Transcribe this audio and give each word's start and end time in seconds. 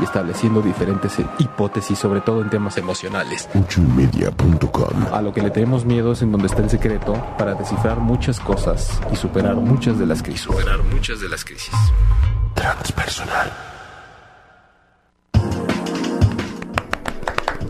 Y 0.00 0.04
estableciendo 0.04 0.60
diferentes 0.60 1.18
hipótesis, 1.38 1.98
sobre 1.98 2.20
todo 2.20 2.42
en 2.42 2.50
temas 2.50 2.76
emocionales. 2.78 3.48
Ochoymedia.com. 3.54 5.06
A 5.12 5.22
lo 5.22 5.32
que 5.32 5.42
le 5.42 5.50
tenemos 5.50 5.84
miedo 5.84 6.12
es 6.12 6.22
en 6.22 6.32
donde 6.32 6.46
está 6.46 6.62
el 6.62 6.70
secreto 6.70 7.14
para 7.38 7.54
descifrar 7.54 7.98
muchas 7.98 8.40
cosas 8.40 9.00
y 9.12 9.16
superar 9.16 9.56
muchas 9.56 9.98
de 9.98 10.06
las 10.06 10.22
crisis. 10.22 10.42
Superar 10.42 10.82
muchas 10.82 11.20
de 11.20 11.28
las 11.28 11.44
crisis. 11.44 11.74
Transpersonal. 12.54 13.52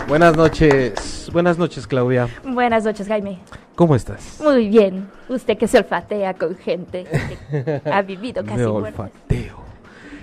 Buenas 0.08 0.36
noches. 0.36 1.28
Buenas 1.32 1.58
noches, 1.58 1.86
Claudia. 1.86 2.28
Buenas 2.44 2.84
noches, 2.84 3.08
Jaime. 3.08 3.40
¿Cómo 3.74 3.96
estás? 3.96 4.40
Muy 4.40 4.68
bien. 4.68 5.08
Usted 5.28 5.58
que 5.58 5.66
se 5.66 5.78
olfatea 5.78 6.34
con 6.34 6.56
gente 6.56 7.04
que 7.50 7.82
ha 7.90 8.02
vivido 8.02 8.44
casi 8.46 8.58
Me 8.58 8.68
muertes. 8.68 9.52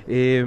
Eh, 0.07 0.43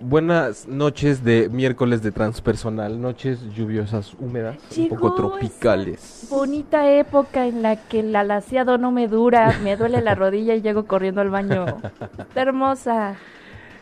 buenas 0.00 0.68
noches 0.68 1.24
de 1.24 1.48
miércoles 1.48 2.02
de 2.02 2.12
transpersonal, 2.12 3.00
noches 3.00 3.40
lluviosas, 3.54 4.14
húmedas, 4.20 4.56
un 4.76 4.88
poco 4.88 5.14
tropicales. 5.14 6.26
Bonita 6.30 6.88
época 6.90 7.46
en 7.46 7.62
la 7.62 7.76
que 7.76 8.00
el 8.00 8.14
alaciado 8.14 8.78
no 8.78 8.92
me 8.92 9.08
dura, 9.08 9.58
me 9.64 9.76
duele 9.76 10.00
la 10.00 10.14
rodilla 10.14 10.54
y 10.54 10.62
llego 10.62 10.84
corriendo 10.84 11.20
al 11.20 11.30
baño. 11.30 11.66
Está 12.18 12.42
hermosa. 12.42 13.16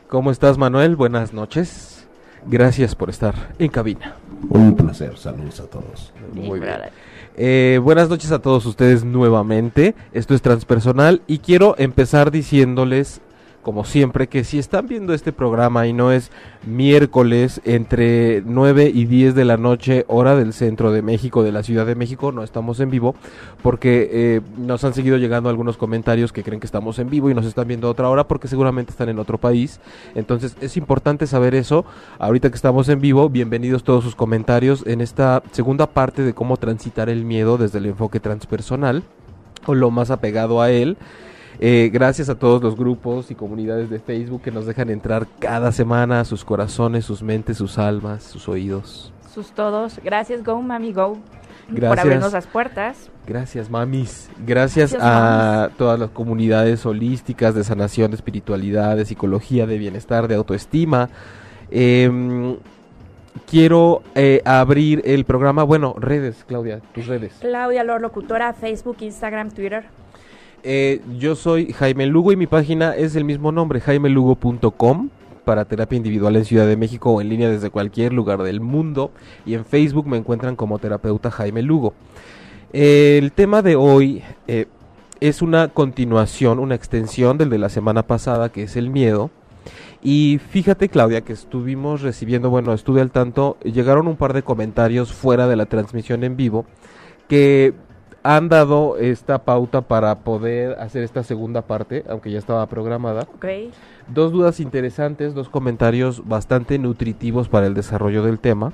¿Cómo 0.09 0.31
estás, 0.31 0.57
Manuel? 0.57 0.97
Buenas 0.97 1.33
noches. 1.33 2.07
Gracias 2.47 2.95
por 2.95 3.11
estar 3.11 3.35
en 3.59 3.69
cabina. 3.71 4.15
Un 4.49 4.77
placer. 4.77 5.19
Saludos 5.19 5.59
a 5.61 5.67
todos. 5.67 6.13
Muy 6.33 6.61
bien. 6.61 6.77
Eh, 7.37 7.81
buenas 7.83 8.09
noches 8.09 8.31
a 8.31 8.39
todos 8.39 8.65
ustedes 8.67 9.05
nuevamente. 9.05 9.95
Esto 10.13 10.35
es 10.35 10.43
Transpersonal 10.43 11.23
y 11.27 11.39
quiero 11.41 11.75
empezar 11.77 12.31
diciéndoles, 12.31 13.21
como 13.67 13.85
siempre, 13.85 14.29
que 14.29 14.45
si 14.45 14.61
están 14.61 14.87
viendo 14.87 15.13
este 15.13 15.33
programa 15.33 15.89
y 15.89 15.93
no 15.93 16.13
es 16.13 16.31
miércoles 16.65 17.61
entre 17.65 18.41
9 18.47 18.93
y 18.95 19.07
10 19.07 19.35
de 19.35 19.45
la 19.45 19.57
noche, 19.57 20.05
hora 20.07 20.37
del 20.37 20.53
centro 20.53 20.93
de 20.93 21.03
México, 21.03 21.43
de 21.43 21.51
la 21.51 21.65
Ciudad 21.65 21.85
de 21.85 21.97
México, 21.97 22.31
no 22.31 22.45
estamos 22.45 22.79
en 22.79 22.91
vivo, 22.91 23.17
porque 23.65 24.09
eh, 24.13 24.41
nos 24.57 24.85
han 24.85 24.95
seguido 24.95 25.17
llegando 25.17 25.49
algunos 25.49 25.77
comentarios 25.79 26.33
que 26.33 26.45
creen 26.45 26.61
que 26.61 26.67
estamos 26.67 27.01
en 27.01 27.11
vivo 27.11 27.29
y 27.29 27.35
nos 27.35 27.45
están 27.45 27.67
viendo 27.67 27.91
otra 27.91 28.09
hora 28.09 28.29
porque 28.29 28.47
seguramente 28.47 28.93
están 28.93 29.09
en 29.09 29.19
otro 29.19 29.37
país. 29.37 29.81
Entonces 30.15 30.57
es 30.61 30.77
importante 30.77 31.27
saber 31.27 31.57
eso. 31.57 31.85
Ahorita 32.21 32.51
que 32.51 32.55
estamos 32.55 32.89
en 32.89 33.01
vivo, 33.01 33.29
bienvenidos 33.31 33.83
todos 33.83 34.05
sus 34.05 34.15
comentarios 34.15 34.85
en 34.87 35.01
esta 35.01 35.43
segunda 35.51 35.89
parte 35.89 36.23
de 36.23 36.35
cómo 36.35 36.57
transitar 36.57 37.09
el 37.09 37.25
miedo 37.25 37.59
desde 37.59 37.79
el 37.79 37.87
enfoque 37.87 38.21
transpersonal 38.21 39.03
o 39.67 39.75
lo 39.75 39.91
más 39.91 40.13
apegado 40.13 40.63
a 40.63 40.71
él. 40.71 40.97
Eh, 41.59 41.91
gracias 41.93 42.29
a 42.29 42.39
todos 42.39 42.63
los 42.63 42.77
grupos 42.77 43.31
y 43.31 43.35
comunidades 43.35 43.89
de 43.91 43.99
Facebook 43.99 44.43
que 44.43 44.51
nos 44.51 44.67
dejan 44.67 44.91
entrar 44.91 45.27
cada 45.39 45.73
semana 45.73 46.21
a 46.21 46.25
sus 46.25 46.45
corazones, 46.45 47.05
sus 47.05 47.23
mentes, 47.23 47.57
sus 47.57 47.79
almas, 47.79 48.23
sus 48.23 48.49
oídos. 48.49 49.13
Sus 49.33 49.53
todos. 49.53 50.01
Gracias, 50.03 50.45
Go, 50.45 50.61
Mami, 50.63 50.93
Go. 50.93 51.19
Por 51.69 51.81
Gracias. 51.81 52.05
abrirnos 52.05 52.33
las 52.33 52.47
puertas. 52.47 53.11
Gracias, 53.27 53.69
mamis. 53.69 54.31
Gracias, 54.47 54.93
Gracias, 54.93 55.03
a 55.03 55.71
todas 55.77 55.99
las 55.99 56.11
comunidades 56.11 56.87
holísticas 56.87 57.57
de 57.57 57.65
sanación, 57.65 58.13
de 58.13 58.17
espiritualidad, 58.17 58.97
de 58.97 59.05
psicología, 59.05 59.67
de 59.67 59.77
bienestar, 59.77 60.29
de 60.29 60.37
autoestima. 60.37 61.09
Em, 61.71 62.57
quiero 63.51 64.03
eh, 64.15 64.43
abrir 64.45 65.03
el 65.05 65.25
programa. 65.25 65.65
Bueno, 65.65 65.97
redes, 65.99 66.45
Claudia, 66.47 66.81
tus 66.95 67.09
redes. 67.09 67.35
Claudia 67.41 67.83
Lor, 67.83 68.01
locutora, 68.01 68.53
Facebook, 68.53 68.99
Instagram, 69.01 69.51
Twitter. 69.51 69.87
Eh, 70.63 71.01
yo 71.19 71.37
soy 71.37 71.73
Jaime 71.73 72.07
Lugo 72.07 72.33
y 72.33 72.37
mi 72.37 72.47
página 72.47 72.97
es 72.97 73.15
el 73.17 73.25
mismo 73.25 73.53
nombre, 73.53 73.81
jaimelugo.com 73.81 75.11
para 75.45 75.65
terapia 75.65 75.97
individual 75.97 76.35
en 76.35 76.45
Ciudad 76.45 76.67
de 76.67 76.77
México 76.77 77.13
o 77.13 77.21
en 77.21 77.29
línea 77.29 77.49
desde 77.49 77.71
cualquier 77.71 78.13
lugar 78.13 78.43
del 78.43 78.61
mundo. 78.61 79.13
Y 79.47 79.55
en 79.55 79.65
Facebook 79.65 80.07
me 80.07 80.17
encuentran 80.17 80.57
como 80.57 80.79
terapeuta 80.79 81.31
Jaime 81.31 81.63
Lugo. 81.63 81.95
El 82.73 83.31
tema 83.33 83.63
de 83.63 83.77
hoy 83.77 84.23
eh, 84.49 84.67
es 85.21 85.43
una 85.43 85.69
continuación, 85.69 86.59
una 86.59 86.75
extensión 86.75 87.39
del 87.39 87.49
de 87.49 87.59
la 87.59 87.69
semana 87.69 88.03
pasada, 88.03 88.51
que 88.51 88.65
es 88.65 88.77
el 88.77 88.91
miedo. 88.91 89.31
Y 90.03 90.41
fíjate, 90.51 90.89
Claudia, 90.89 91.21
que 91.21 91.33
estuvimos 91.33 92.03
recibiendo, 92.03 92.51
bueno, 92.51 92.73
estuve 92.73 93.01
al 93.01 93.13
tanto, 93.13 93.57
llegaron 93.63 94.09
un 94.09 94.17
par 94.17 94.33
de 94.33 94.43
comentarios 94.43 95.13
fuera 95.13 95.47
de 95.47 95.57
la 95.57 95.67
transmisión 95.67 96.25
en 96.25 96.37
vivo 96.37 96.67
que 97.29 97.75
han 98.27 98.49
dado 98.49 98.97
esta 98.99 99.39
pauta 99.39 99.83
para 99.83 100.17
poder 100.17 100.79
hacer 100.81 101.05
esta 101.05 101.23
segunda 101.23 101.63
parte, 101.63 102.05
aunque 102.09 102.33
ya 102.33 102.39
estaba 102.39 102.67
programada. 102.67 103.23
Ok. 103.23 103.47
Dos 104.09 104.33
dudas 104.33 104.59
interesantes, 104.59 105.33
dos 105.33 105.49
comentarios 105.49 106.27
bastante 106.27 106.79
nutritivos 106.79 107.49
para 107.49 107.67
el 107.67 107.75
desarrollo 107.75 108.25
del 108.25 108.41
tema 108.41 108.73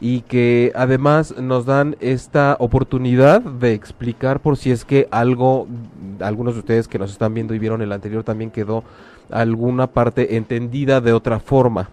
y 0.00 0.20
que 0.22 0.72
además 0.76 1.36
nos 1.38 1.66
dan 1.66 1.96
esta 1.98 2.56
oportunidad 2.60 3.40
de 3.40 3.72
explicar 3.72 4.38
por 4.40 4.56
si 4.56 4.70
es 4.70 4.84
que 4.84 5.08
algo, 5.10 5.66
algunos 6.20 6.54
de 6.54 6.60
ustedes 6.60 6.86
que 6.86 7.00
nos 7.00 7.10
están 7.10 7.34
viendo 7.34 7.54
y 7.54 7.58
vieron 7.58 7.82
el 7.82 7.92
anterior 7.92 8.22
también 8.22 8.52
quedó 8.52 8.84
alguna 9.30 9.88
parte 9.88 10.36
entendida 10.36 11.00
de 11.00 11.12
otra 11.12 11.40
forma. 11.40 11.90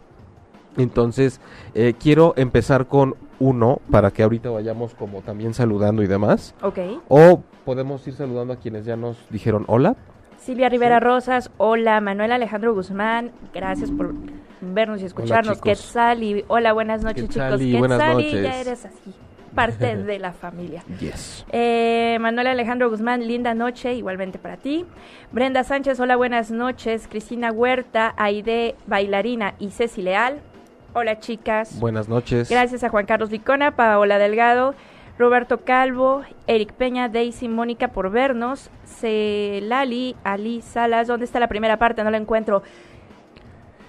Entonces, 0.77 1.39
eh, 1.73 1.93
quiero 1.99 2.33
empezar 2.37 2.87
con 2.87 3.15
uno 3.39 3.79
para 3.91 4.11
que 4.11 4.23
ahorita 4.23 4.49
vayamos 4.49 4.93
como 4.95 5.21
también 5.21 5.53
saludando 5.53 6.03
y 6.03 6.07
demás. 6.07 6.55
Ok. 6.61 6.79
O 7.07 7.41
podemos 7.65 8.05
ir 8.07 8.13
saludando 8.13 8.53
a 8.53 8.57
quienes 8.57 8.85
ya 8.85 8.95
nos 8.95 9.17
dijeron 9.29 9.63
hola. 9.67 9.95
Silvia 10.37 10.69
Rivera 10.69 10.99
Rosas, 10.99 11.49
hola 11.57 11.99
Manuel 12.01 12.31
Alejandro 12.31 12.73
Guzmán, 12.75 13.31
gracias 13.53 13.89
por 13.89 14.13
vernos 14.61 15.01
y 15.01 15.05
escucharnos. 15.05 15.59
Quetzali, 15.59 16.45
hola, 16.47 16.71
buenas 16.73 17.03
noches 17.03 17.23
Quetzali, 17.25 17.65
chicos. 17.65 17.79
buenas 17.79 17.99
Quetzali, 17.99 18.23
noches. 18.25 18.43
ya 18.43 18.61
eres 18.61 18.85
así, 18.85 19.13
parte 19.55 19.95
de 20.03 20.19
la 20.19 20.33
familia. 20.33 20.83
Yes. 20.99 21.45
Eh, 21.51 22.17
Manuel 22.21 22.45
Alejandro 22.47 22.91
Guzmán, 22.91 23.27
linda 23.27 23.55
noche, 23.55 23.95
igualmente 23.95 24.37
para 24.37 24.57
ti. 24.57 24.85
Brenda 25.31 25.63
Sánchez, 25.63 25.99
hola, 25.99 26.15
buenas 26.15 26.51
noches. 26.51 27.07
Cristina 27.09 27.51
Huerta, 27.51 28.13
Aide 28.15 28.75
Bailarina 28.85 29.55
y 29.57 29.71
Ceci 29.71 30.03
Leal, 30.03 30.41
hola 30.95 31.19
chicas. 31.19 31.79
Buenas 31.79 32.07
noches. 32.09 32.49
Gracias 32.49 32.83
a 32.83 32.89
Juan 32.89 33.05
Carlos 33.05 33.29
Licona, 33.29 33.75
Paola 33.75 34.17
Delgado, 34.17 34.73
Roberto 35.19 35.61
Calvo, 35.65 36.23
Eric 36.47 36.73
Peña, 36.73 37.07
Daisy 37.09 37.47
Mónica 37.47 37.89
por 37.89 38.09
vernos, 38.09 38.69
Celali, 38.85 40.15
Ali 40.23 40.61
Salas, 40.61 41.07
¿dónde 41.07 41.25
está 41.25 41.39
la 41.39 41.47
primera 41.47 41.77
parte? 41.77 42.03
No 42.03 42.09
la 42.11 42.17
encuentro. 42.17 42.63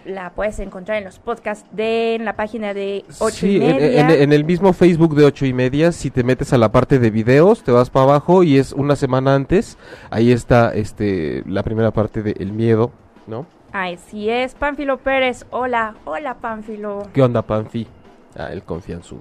La 0.04 0.30
puedes 0.30 0.60
encontrar 0.60 0.98
en 0.98 1.04
los 1.04 1.18
podcasts 1.18 1.66
de 1.72 2.14
en 2.14 2.24
la 2.24 2.34
página 2.36 2.72
de 2.74 3.04
8 3.18 3.34
Sí, 3.34 3.56
y 3.58 3.64
en, 3.64 3.76
media. 3.76 4.00
en- 4.02 4.10
en 4.22 4.32
el 4.32 4.44
mismo 4.44 4.72
Facebook 4.72 5.16
de 5.16 5.24
ocho 5.24 5.46
y 5.46 5.52
media, 5.52 5.90
si 5.90 6.12
te 6.12 6.22
metes 6.22 6.52
a 6.52 6.58
la 6.58 6.70
parte 6.70 7.00
de 7.00 7.10
videos, 7.10 7.64
te 7.64 7.72
vas 7.72 7.90
para 7.90 8.04
abajo 8.04 8.44
y 8.44 8.56
es 8.56 8.72
una 8.72 8.94
semana 8.94 9.34
antes, 9.34 9.76
ahí 10.10 10.30
está 10.30 10.72
este 10.72 11.42
la 11.46 11.64
primera 11.64 11.90
parte 11.90 12.22
de 12.22 12.36
El 12.38 12.52
Miedo, 12.52 12.92
¿no? 13.26 13.46
Así 13.78 14.30
es, 14.30 14.54
Pánfilo 14.54 14.96
Pérez, 14.96 15.44
hola, 15.50 15.96
hola 16.06 16.38
Pánfilo. 16.38 17.02
¿Qué 17.12 17.20
onda, 17.22 17.42
Panfi? 17.42 17.86
Ah, 18.34 18.48
el 18.50 18.62
confianzudo. 18.62 19.20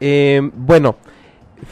Eh, 0.00 0.40
bueno, 0.56 0.96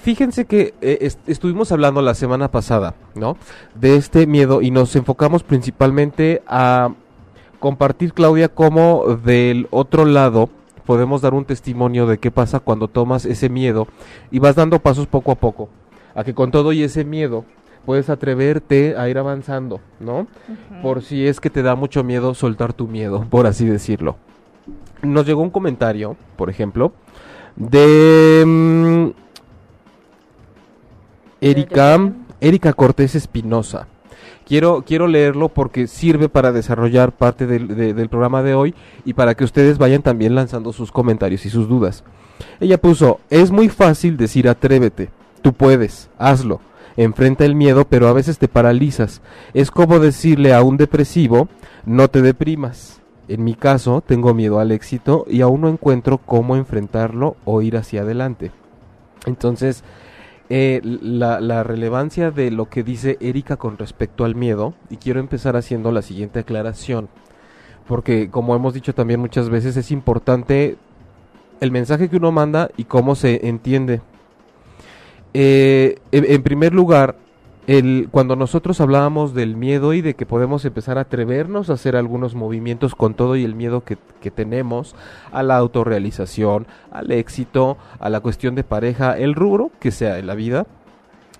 fíjense 0.02 0.44
que 0.44 0.74
eh, 0.82 0.98
est- 1.00 1.26
estuvimos 1.26 1.72
hablando 1.72 2.02
la 2.02 2.12
semana 2.12 2.50
pasada, 2.50 2.94
¿no? 3.14 3.38
De 3.74 3.96
este 3.96 4.26
miedo 4.26 4.60
y 4.60 4.70
nos 4.70 4.94
enfocamos 4.96 5.42
principalmente 5.42 6.42
a 6.46 6.90
compartir, 7.58 8.12
Claudia, 8.12 8.50
cómo 8.50 9.16
del 9.24 9.66
otro 9.70 10.04
lado 10.04 10.50
podemos 10.84 11.22
dar 11.22 11.32
un 11.32 11.46
testimonio 11.46 12.06
de 12.06 12.18
qué 12.18 12.30
pasa 12.30 12.60
cuando 12.60 12.86
tomas 12.86 13.24
ese 13.24 13.48
miedo 13.48 13.88
y 14.30 14.40
vas 14.40 14.56
dando 14.56 14.78
pasos 14.80 15.06
poco 15.06 15.32
a 15.32 15.36
poco. 15.36 15.70
A 16.14 16.22
que 16.22 16.34
con 16.34 16.50
todo 16.50 16.74
y 16.74 16.82
ese 16.82 17.02
miedo 17.06 17.46
puedes 17.84 18.10
atreverte 18.10 18.96
a 18.96 19.08
ir 19.08 19.18
avanzando, 19.18 19.80
¿no? 19.98 20.26
Por 20.82 21.02
si 21.02 21.26
es 21.26 21.40
que 21.40 21.50
te 21.50 21.62
da 21.62 21.74
mucho 21.74 22.04
miedo 22.04 22.34
soltar 22.34 22.72
tu 22.72 22.86
miedo, 22.86 23.26
por 23.28 23.46
así 23.46 23.66
decirlo. 23.66 24.16
Nos 25.02 25.26
llegó 25.26 25.42
un 25.42 25.50
comentario, 25.50 26.16
por 26.36 26.50
ejemplo, 26.50 26.92
de 27.56 28.44
mm, 28.46 29.10
Erika, 31.40 32.12
Erika 32.40 32.72
Cortés 32.72 33.14
Espinosa. 33.14 33.88
Quiero, 34.46 34.82
quiero 34.84 35.06
leerlo 35.06 35.48
porque 35.48 35.86
sirve 35.86 36.28
para 36.28 36.50
desarrollar 36.50 37.12
parte 37.12 37.46
del, 37.46 37.68
del 37.68 38.08
programa 38.08 38.42
de 38.42 38.54
hoy 38.54 38.74
y 39.04 39.14
para 39.14 39.34
que 39.34 39.44
ustedes 39.44 39.78
vayan 39.78 40.02
también 40.02 40.34
lanzando 40.34 40.72
sus 40.72 40.90
comentarios 40.90 41.46
y 41.46 41.50
sus 41.50 41.68
dudas. 41.68 42.02
Ella 42.58 42.78
puso, 42.78 43.20
es 43.30 43.50
muy 43.50 43.68
fácil 43.68 44.16
decir 44.16 44.48
atrévete, 44.48 45.10
tú 45.42 45.52
puedes, 45.52 46.10
hazlo, 46.18 46.60
enfrenta 46.96 47.44
el 47.44 47.54
miedo, 47.54 47.86
pero 47.86 48.08
a 48.08 48.12
veces 48.12 48.38
te 48.38 48.48
paralizas. 48.48 49.22
Es 49.54 49.70
como 49.70 49.98
decirle 49.98 50.54
a 50.54 50.62
un 50.62 50.76
depresivo, 50.76 51.48
no 51.86 52.08
te 52.08 52.22
deprimas. 52.22 53.00
En 53.28 53.44
mi 53.44 53.54
caso, 53.54 54.02
tengo 54.04 54.34
miedo 54.34 54.58
al 54.58 54.72
éxito 54.72 55.24
y 55.28 55.40
aún 55.40 55.60
no 55.60 55.68
encuentro 55.68 56.18
cómo 56.18 56.56
enfrentarlo 56.56 57.36
o 57.44 57.62
ir 57.62 57.76
hacia 57.76 58.02
adelante. 58.02 58.50
Entonces, 59.26 59.84
eh, 60.48 60.80
la, 60.82 61.40
la, 61.40 61.62
relevancia 61.62 62.32
de 62.32 62.50
lo 62.50 62.68
que 62.68 62.82
dice 62.82 63.18
Erika 63.20 63.56
con 63.56 63.78
respecto 63.78 64.24
al 64.24 64.34
miedo, 64.34 64.74
y 64.88 64.96
quiero 64.96 65.20
empezar 65.20 65.56
haciendo 65.56 65.92
la 65.92 66.02
siguiente 66.02 66.40
aclaración, 66.40 67.08
porque 67.86 68.30
como 68.30 68.56
hemos 68.56 68.74
dicho 68.74 68.92
también 68.92 69.20
muchas 69.20 69.48
veces, 69.48 69.76
es 69.76 69.92
importante 69.92 70.76
el 71.60 71.70
mensaje 71.70 72.08
que 72.08 72.16
uno 72.16 72.32
manda 72.32 72.70
y 72.76 72.84
cómo 72.84 73.14
se 73.14 73.46
entiende. 73.46 74.00
Eh, 75.34 75.98
en, 76.12 76.42
primer 76.42 76.74
lugar, 76.74 77.16
el, 77.66 78.08
cuando 78.10 78.34
nosotros 78.34 78.80
hablábamos 78.80 79.34
del 79.34 79.56
miedo 79.56 79.92
y 79.92 80.00
de 80.00 80.14
que 80.14 80.26
podemos 80.26 80.64
empezar 80.64 80.98
a 80.98 81.02
atrevernos 81.02 81.70
a 81.70 81.74
hacer 81.74 81.94
algunos 81.94 82.34
movimientos 82.34 82.94
con 82.94 83.14
todo 83.14 83.36
y 83.36 83.44
el 83.44 83.54
miedo 83.54 83.84
que, 83.84 83.96
tenemos 84.30 84.94
a 85.32 85.42
la 85.42 85.56
autorrealización, 85.56 86.66
al 86.90 87.10
éxito, 87.12 87.78
a 87.98 88.10
la 88.10 88.20
cuestión 88.20 88.54
de 88.54 88.64
pareja, 88.64 89.16
el 89.16 89.34
rubro 89.34 89.70
que 89.80 89.90
sea 89.90 90.18
en 90.18 90.26
la 90.26 90.34
vida, 90.34 90.66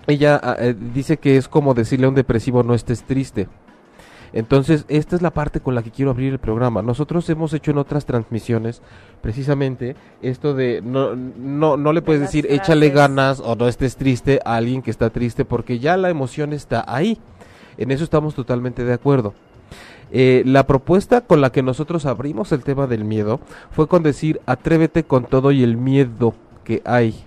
ella 0.07 0.39
ah, 0.41 0.55
eh, 0.59 0.75
dice 0.93 1.17
que 1.17 1.37
es 1.37 1.47
como 1.47 1.73
decirle 1.73 2.05
a 2.05 2.09
un 2.09 2.15
depresivo 2.15 2.63
no 2.63 2.73
estés 2.73 3.03
triste. 3.03 3.47
Entonces, 4.33 4.85
esta 4.87 5.15
es 5.15 5.21
la 5.21 5.31
parte 5.31 5.59
con 5.59 5.75
la 5.75 5.83
que 5.83 5.91
quiero 5.91 6.11
abrir 6.11 6.31
el 6.31 6.39
programa. 6.39 6.81
Nosotros 6.81 7.29
hemos 7.29 7.53
hecho 7.53 7.71
en 7.71 7.77
otras 7.77 8.05
transmisiones 8.05 8.81
precisamente 9.21 9.95
esto 10.21 10.53
de 10.53 10.81
no, 10.81 11.15
no, 11.15 11.77
no 11.77 11.93
le 11.93 12.01
puedes 12.01 12.21
decir 12.21 12.47
échale 12.49 12.89
ganas 12.89 13.39
o 13.39 13.55
no 13.55 13.67
estés 13.67 13.97
triste 13.97 14.39
a 14.45 14.55
alguien 14.55 14.81
que 14.81 14.91
está 14.91 15.09
triste 15.09 15.45
porque 15.45 15.79
ya 15.79 15.97
la 15.97 16.09
emoción 16.09 16.53
está 16.53 16.83
ahí. 16.87 17.19
En 17.77 17.91
eso 17.91 18.03
estamos 18.03 18.35
totalmente 18.35 18.83
de 18.83 18.93
acuerdo. 18.93 19.33
Eh, 20.13 20.43
la 20.45 20.67
propuesta 20.67 21.21
con 21.21 21.39
la 21.39 21.51
que 21.51 21.63
nosotros 21.63 22.05
abrimos 22.05 22.51
el 22.51 22.63
tema 22.63 22.85
del 22.85 23.05
miedo 23.05 23.39
fue 23.71 23.87
con 23.87 24.03
decir 24.03 24.41
atrévete 24.45 25.03
con 25.03 25.25
todo 25.25 25.51
y 25.51 25.63
el 25.63 25.77
miedo 25.77 26.33
que 26.63 26.81
hay. 26.85 27.23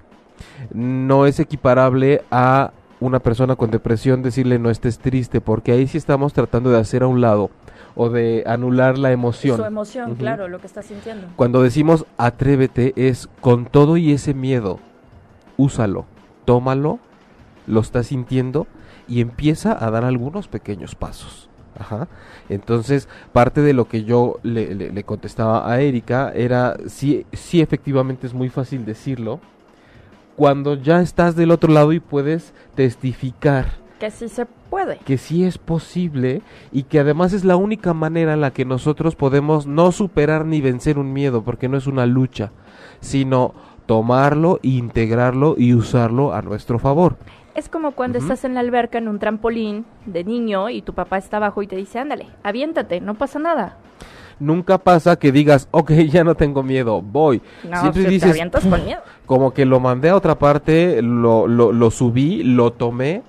No 0.73 1.27
es 1.27 1.41
equiparable 1.41 2.23
a 2.31 2.73
una 3.07 3.21
persona 3.21 3.57
con 3.57 3.71
depresión 3.71 4.23
decirle 4.23 4.59
no 4.59 4.71
estés 4.71 4.99
triste, 4.99 5.41
porque 5.41 5.73
ahí 5.73 5.87
sí 5.87 5.99
estamos 5.99 6.33
tratando 6.33 6.71
de 6.71 6.79
hacer 6.79 7.03
a 7.03 7.07
un 7.07 7.21
lado 7.21 7.51
o 7.95 8.09
de 8.09 8.45
anular 8.47 8.99
la 8.99 9.13
emoción. 9.13 9.57
Su 9.57 9.65
emoción, 9.65 10.15
claro, 10.15 10.49
lo 10.49 10.59
que 10.59 10.67
está 10.67 10.83
sintiendo. 10.83 11.27
Cuando 11.37 11.63
decimos 11.63 12.07
atrévete 12.17 12.93
es 12.97 13.29
con 13.41 13.67
todo 13.67 13.97
y 13.97 14.13
ese 14.13 14.35
miedo, 14.35 14.81
úsalo, 15.57 16.07
tómalo, 16.45 16.99
lo 17.67 17.81
estás 17.81 18.07
sintiendo 18.07 18.67
y 19.07 19.21
empieza 19.21 19.85
a 19.85 19.91
dar 19.91 20.05
algunos 20.05 20.49
pequeños 20.49 20.95
pasos. 20.95 21.51
Ajá. 21.79 22.09
Entonces, 22.49 23.09
parte 23.33 23.61
de 23.61 23.73
lo 23.73 23.87
que 23.87 24.05
yo 24.05 24.39
le, 24.43 24.75
le, 24.75 24.93
le 24.93 25.05
contestaba 25.05 25.71
a 25.71 25.81
Erika 25.81 26.33
era, 26.35 26.77
sí, 26.87 27.27
sí, 27.33 27.61
efectivamente 27.61 28.27
es 28.27 28.35
muy 28.35 28.49
fácil 28.49 28.85
decirlo, 28.85 29.41
cuando 30.37 30.75
ya 30.75 31.01
estás 31.01 31.37
del 31.37 31.51
otro 31.51 31.73
lado 31.73 31.93
y 31.93 32.01
puedes 32.01 32.53
testificar 32.75 33.85
que 33.99 34.11
sí 34.11 34.29
se 34.29 34.45
puede. 34.47 34.99
Que 34.99 35.17
sí 35.17 35.45
es 35.45 35.57
posible 35.57 36.43
y 36.73 36.83
que 36.83 36.99
además 36.99 37.33
es 37.33 37.45
la 37.45 37.57
única 37.57 37.95
manera 37.95 38.35
en 38.35 38.41
la 38.41 38.53
que 38.53 38.65
nosotros 38.65 39.17
podemos 39.17 39.67
no 39.67 39.93
superar 39.93 40.45
ni 40.45 40.61
vencer 40.61 40.99
un 40.99 41.13
miedo, 41.13 41.43
porque 41.43 41.69
no 41.69 41.79
es 41.79 41.87
una 41.87 42.05
lucha, 42.05 42.51
sino 43.01 43.55
tomarlo, 43.87 44.59
integrarlo 44.63 45.55
y 45.57 45.75
usarlo 45.75 46.35
a 46.35 46.43
nuestro 46.43 46.79
favor. 46.79 47.17
Es 47.55 47.69
como 47.69 47.93
cuando 47.93 48.19
estás 48.19 48.45
en 48.45 48.55
la 48.55 48.61
alberca 48.61 48.99
en 48.99 49.07
un 49.07 49.21
trampolín 49.21 49.87
de 50.07 50.25
niño 50.25 50.71
y 50.71 50.83
tu 50.83 50.93
papá 50.93 51.19
está 51.19 51.37
abajo 51.37 51.63
y 51.63 51.69
te 51.69 51.77
dice, 51.77 52.01
ándale, 52.01 52.27
aviéntate, 52.43 53.01
no 53.01 53.15
pasa 53.15 53.39
nada 53.39 53.79
nunca 54.39 54.79
pasa 54.79 55.17
que 55.17 55.33
digas, 55.33 55.69
ok, 55.71 55.93
ya 56.11 56.25
no 56.25 56.35
tengo 56.35 56.63
miedo, 56.63 57.03
voy. 57.03 57.43
No, 57.69 57.81
Siempre 57.81 58.05
dices, 58.05 58.37
con 58.69 58.85
miedo. 58.85 59.03
Como 59.27 59.53
que 59.53 59.65
lo 59.65 59.81
mandé 59.81 60.11
a 60.11 60.17
otra 60.17 60.39
parte, 60.39 61.01
lo, 61.03 61.47
lo, 61.47 61.73
lo 61.73 61.91
subí, 61.91 62.43
lo 62.43 62.73
tomé, 62.73 63.23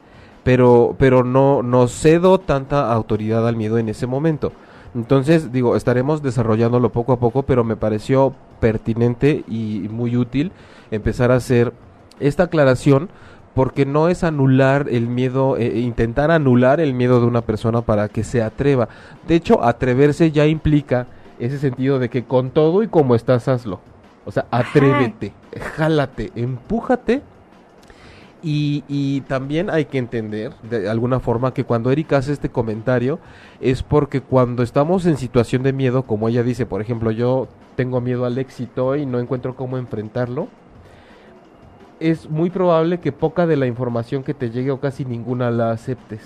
pero, 0.43 0.95
pero 0.99 1.23
no, 1.23 1.63
no 1.63 1.87
cedo 1.87 2.39
tanta 2.39 2.91
autoridad 2.91 3.47
al 3.47 3.55
miedo 3.55 3.77
en 3.77 3.89
ese 3.89 4.07
momento. 4.07 4.51
Entonces, 4.93 5.51
digo, 5.51 5.75
estaremos 5.75 6.21
desarrollándolo 6.21 6.89
poco 6.91 7.13
a 7.13 7.19
poco, 7.19 7.43
pero 7.43 7.63
me 7.63 7.75
pareció 7.75 8.33
pertinente 8.59 9.43
y 9.47 9.87
muy 9.89 10.15
útil 10.15 10.51
empezar 10.91 11.31
a 11.31 11.35
hacer 11.35 11.73
esta 12.19 12.43
aclaración 12.43 13.09
porque 13.55 13.85
no 13.85 14.09
es 14.09 14.23
anular 14.23 14.87
el 14.91 15.07
miedo, 15.07 15.57
eh, 15.57 15.79
intentar 15.79 16.29
anular 16.29 16.81
el 16.81 16.93
miedo 16.93 17.21
de 17.21 17.25
una 17.25 17.41
persona 17.41 17.81
para 17.81 18.09
que 18.09 18.23
se 18.25 18.43
atreva. 18.43 18.89
De 19.27 19.35
hecho, 19.35 19.63
atreverse 19.63 20.31
ya 20.31 20.45
implica 20.45 21.07
ese 21.39 21.57
sentido 21.57 21.97
de 21.97 22.09
que 22.09 22.25
con 22.25 22.51
todo 22.51 22.83
y 22.83 22.89
como 22.89 23.15
estás, 23.15 23.47
hazlo. 23.47 23.79
O 24.25 24.31
sea, 24.31 24.45
atrévete, 24.51 25.33
jálate, 25.75 26.31
empújate. 26.35 27.21
Y, 28.43 28.83
y, 28.87 29.21
también 29.21 29.71
hay 29.71 29.85
que 29.85 29.97
entender 29.97 30.51
de 30.61 30.87
alguna 30.87 31.19
forma 31.19 31.51
que 31.51 31.63
cuando 31.63 31.89
Erika 31.89 32.17
hace 32.17 32.31
este 32.31 32.49
comentario 32.49 33.17
es 33.59 33.81
porque 33.81 34.21
cuando 34.21 34.61
estamos 34.61 35.07
en 35.07 35.17
situación 35.17 35.63
de 35.63 35.73
miedo, 35.73 36.03
como 36.03 36.29
ella 36.29 36.43
dice, 36.43 36.67
por 36.67 36.79
ejemplo, 36.79 37.09
yo 37.09 37.47
tengo 37.75 38.01
miedo 38.01 38.23
al 38.23 38.37
éxito 38.37 38.95
y 38.97 39.07
no 39.07 39.19
encuentro 39.19 39.55
cómo 39.55 39.79
enfrentarlo, 39.79 40.47
es 42.00 42.30
muy 42.30 42.50
probable 42.50 43.00
que 43.00 43.12
poca 43.12 43.47
de 43.47 43.57
la 43.57 43.68
información 43.68 44.24
que 44.24 44.33
te 44.33 44.50
llegue 44.50 44.71
o 44.71 44.80
casi 44.80 45.06
ninguna 45.06 45.51
la 45.51 45.71
aceptes. 45.71 46.21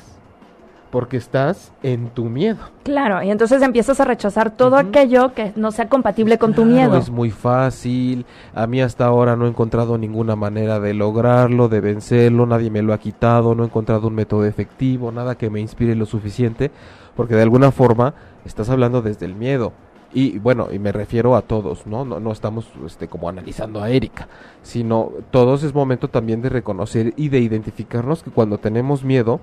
Porque 0.91 1.17
estás 1.17 1.71
en 1.83 2.09
tu 2.09 2.25
miedo. 2.25 2.57
Claro, 2.81 3.21
y 3.21 3.29
entonces 3.29 3.61
empiezas 3.61 3.99
a 3.99 4.05
rechazar 4.05 4.49
todo 4.49 4.75
aquello 4.75 5.35
que 5.35 5.53
no 5.55 5.69
sea 5.69 5.87
compatible 5.87 6.39
con 6.39 6.55
tu 6.55 6.65
miedo. 6.65 6.97
Es 6.97 7.11
muy 7.11 7.29
fácil. 7.29 8.25
A 8.55 8.65
mí 8.65 8.81
hasta 8.81 9.05
ahora 9.05 9.35
no 9.35 9.45
he 9.45 9.49
encontrado 9.49 9.99
ninguna 9.99 10.35
manera 10.35 10.79
de 10.79 10.95
lograrlo, 10.95 11.69
de 11.69 11.79
vencerlo. 11.79 12.47
Nadie 12.47 12.71
me 12.71 12.81
lo 12.81 12.93
ha 12.93 12.97
quitado. 12.97 13.53
No 13.53 13.61
he 13.61 13.67
encontrado 13.67 14.07
un 14.07 14.15
método 14.15 14.45
efectivo, 14.45 15.11
nada 15.11 15.35
que 15.35 15.51
me 15.51 15.59
inspire 15.59 15.93
lo 15.93 16.07
suficiente. 16.07 16.71
Porque 17.15 17.35
de 17.35 17.43
alguna 17.43 17.71
forma 17.71 18.15
estás 18.43 18.71
hablando 18.71 19.03
desde 19.03 19.27
el 19.27 19.35
miedo 19.35 19.73
y 20.11 20.39
bueno, 20.39 20.69
y 20.71 20.79
me 20.79 20.91
refiero 20.91 21.35
a 21.35 21.43
todos, 21.43 21.85
¿no? 21.85 22.03
No, 22.03 22.19
no 22.19 22.31
estamos 22.31 22.67
este, 22.85 23.07
como 23.07 23.29
analizando 23.29 23.81
a 23.81 23.89
Erika, 23.89 24.27
sino 24.63 25.11
todos 25.29 25.63
es 25.63 25.73
momento 25.73 26.07
también 26.07 26.41
de 26.41 26.49
reconocer 26.49 27.13
y 27.15 27.29
de 27.29 27.39
identificarnos 27.39 28.23
que 28.23 28.31
cuando 28.31 28.57
tenemos 28.57 29.03
miedo 29.03 29.39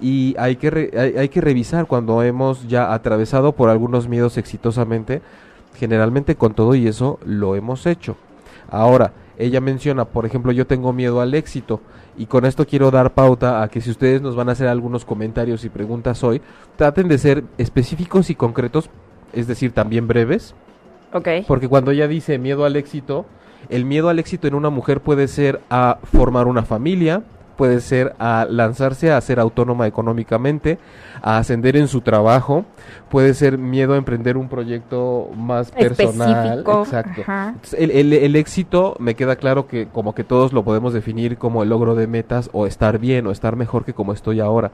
y 0.00 0.34
hay 0.38 0.56
que, 0.56 0.90
hay, 0.98 1.16
hay 1.16 1.28
que 1.28 1.40
revisar 1.40 1.86
cuando 1.86 2.22
hemos 2.22 2.68
ya 2.68 2.92
atravesado 2.92 3.52
por 3.52 3.70
algunos 3.70 4.08
miedos 4.08 4.36
exitosamente, 4.36 5.22
generalmente 5.74 6.36
con 6.36 6.54
todo 6.54 6.74
y 6.74 6.86
eso 6.86 7.18
lo 7.24 7.56
hemos 7.56 7.86
hecho. 7.86 8.16
Ahora, 8.68 9.12
ella 9.38 9.60
menciona, 9.60 10.04
por 10.04 10.26
ejemplo, 10.26 10.52
yo 10.52 10.66
tengo 10.66 10.92
miedo 10.92 11.20
al 11.20 11.34
éxito 11.34 11.80
y 12.16 12.26
con 12.26 12.44
esto 12.44 12.66
quiero 12.66 12.90
dar 12.90 13.14
pauta 13.14 13.62
a 13.62 13.68
que 13.68 13.80
si 13.80 13.90
ustedes 13.90 14.20
nos 14.20 14.36
van 14.36 14.48
a 14.48 14.52
hacer 14.52 14.68
algunos 14.68 15.04
comentarios 15.04 15.64
y 15.64 15.70
preguntas 15.70 16.22
hoy, 16.22 16.42
traten 16.76 17.08
de 17.08 17.18
ser 17.18 17.44
específicos 17.56 18.28
y 18.28 18.34
concretos 18.34 18.90
es 19.32 19.46
decir, 19.46 19.72
también 19.72 20.08
breves. 20.08 20.54
Ok. 21.12 21.28
Porque 21.46 21.68
cuando 21.68 21.90
ella 21.90 22.08
dice 22.08 22.38
miedo 22.38 22.64
al 22.64 22.76
éxito, 22.76 23.26
el 23.68 23.84
miedo 23.84 24.08
al 24.08 24.18
éxito 24.18 24.48
en 24.48 24.54
una 24.54 24.70
mujer 24.70 25.00
puede 25.00 25.28
ser 25.28 25.60
a 25.70 25.98
formar 26.04 26.46
una 26.46 26.62
familia, 26.62 27.22
puede 27.62 27.80
ser 27.80 28.16
a 28.18 28.44
lanzarse 28.50 29.12
a 29.12 29.20
ser 29.20 29.38
autónoma 29.38 29.86
económicamente, 29.86 30.80
a 31.22 31.38
ascender 31.38 31.76
en 31.76 31.86
su 31.86 32.00
trabajo, 32.00 32.64
puede 33.08 33.34
ser 33.34 33.56
miedo 33.56 33.94
a 33.94 33.98
emprender 33.98 34.36
un 34.36 34.48
proyecto 34.48 35.30
más 35.36 35.70
personal. 35.70 36.64
Exacto. 36.66 37.22
El, 37.78 37.92
el, 37.92 38.12
el, 38.14 38.34
éxito 38.34 38.96
me 38.98 39.14
queda 39.14 39.36
claro 39.36 39.68
que 39.68 39.86
como 39.86 40.12
que 40.12 40.24
todos 40.24 40.52
lo 40.52 40.64
podemos 40.64 40.92
definir 40.92 41.38
como 41.38 41.62
el 41.62 41.68
logro 41.68 41.94
de 41.94 42.08
metas 42.08 42.50
o 42.52 42.66
estar 42.66 42.98
bien 42.98 43.28
o 43.28 43.30
estar 43.30 43.54
mejor 43.54 43.84
que 43.84 43.94
como 43.94 44.12
estoy 44.12 44.40
ahora 44.40 44.72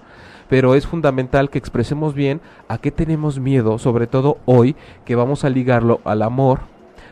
pero 0.48 0.74
es 0.74 0.86
fundamental 0.86 1.50
que 1.50 1.58
expresemos 1.58 2.14
bien 2.14 2.40
a 2.68 2.78
qué 2.78 2.90
tenemos 2.90 3.38
miedo, 3.38 3.78
sobre 3.78 4.06
todo 4.06 4.38
hoy 4.46 4.76
que 5.04 5.14
vamos 5.14 5.44
a 5.44 5.50
ligarlo 5.50 6.00
al 6.04 6.22
amor 6.22 6.60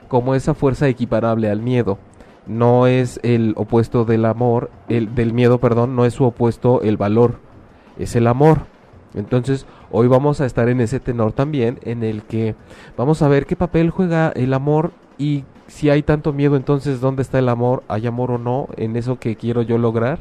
como 0.09 0.35
esa 0.35 0.55
fuerza 0.55 0.89
equiparable 0.89 1.51
al 1.51 1.61
miedo. 1.61 1.99
No 2.47 2.87
es 2.87 3.21
el 3.23 3.55
opuesto 3.57 4.05
del 4.05 4.25
amor, 4.25 4.71
el 4.89 5.15
del 5.15 5.33
miedo, 5.33 5.59
perdón, 5.59 5.97
no 5.97 6.05
es 6.05 6.15
su 6.15 6.25
opuesto 6.25 6.83
el 6.83 6.97
valor. 6.97 7.41
es 7.99 8.15
el 8.17 8.27
amor. 8.27 8.67
Entonces, 9.15 9.67
hoy 9.91 10.09
vamos 10.09 10.41
a 10.41 10.47
estar 10.47 10.69
en 10.69 10.81
ese 10.81 11.01
tenor 11.01 11.33
también, 11.33 11.79
en 11.83 12.03
el 12.03 12.23
que 12.23 12.55
vamos 12.97 13.23
a 13.23 13.29
ver 13.29 13.47
qué 13.47 13.57
papel 13.57 13.91
juega 13.91 14.31
el 14.37 14.53
amor 14.53 14.93
y 15.19 15.45
si 15.67 15.91
hay 15.91 16.03
tanto 16.03 16.33
miedo, 16.33 16.57
entonces, 16.57 17.01
¿dónde 17.01 17.23
está 17.23 17.39
el 17.39 17.49
amor? 17.49 17.83
¿Hay 17.89 18.07
amor 18.07 18.31
o 18.31 18.39
no 18.39 18.69
en 18.77 18.97
eso 18.97 19.19
que 19.19 19.37
quiero 19.37 19.63
yo 19.63 19.79
lograr? 19.79 20.21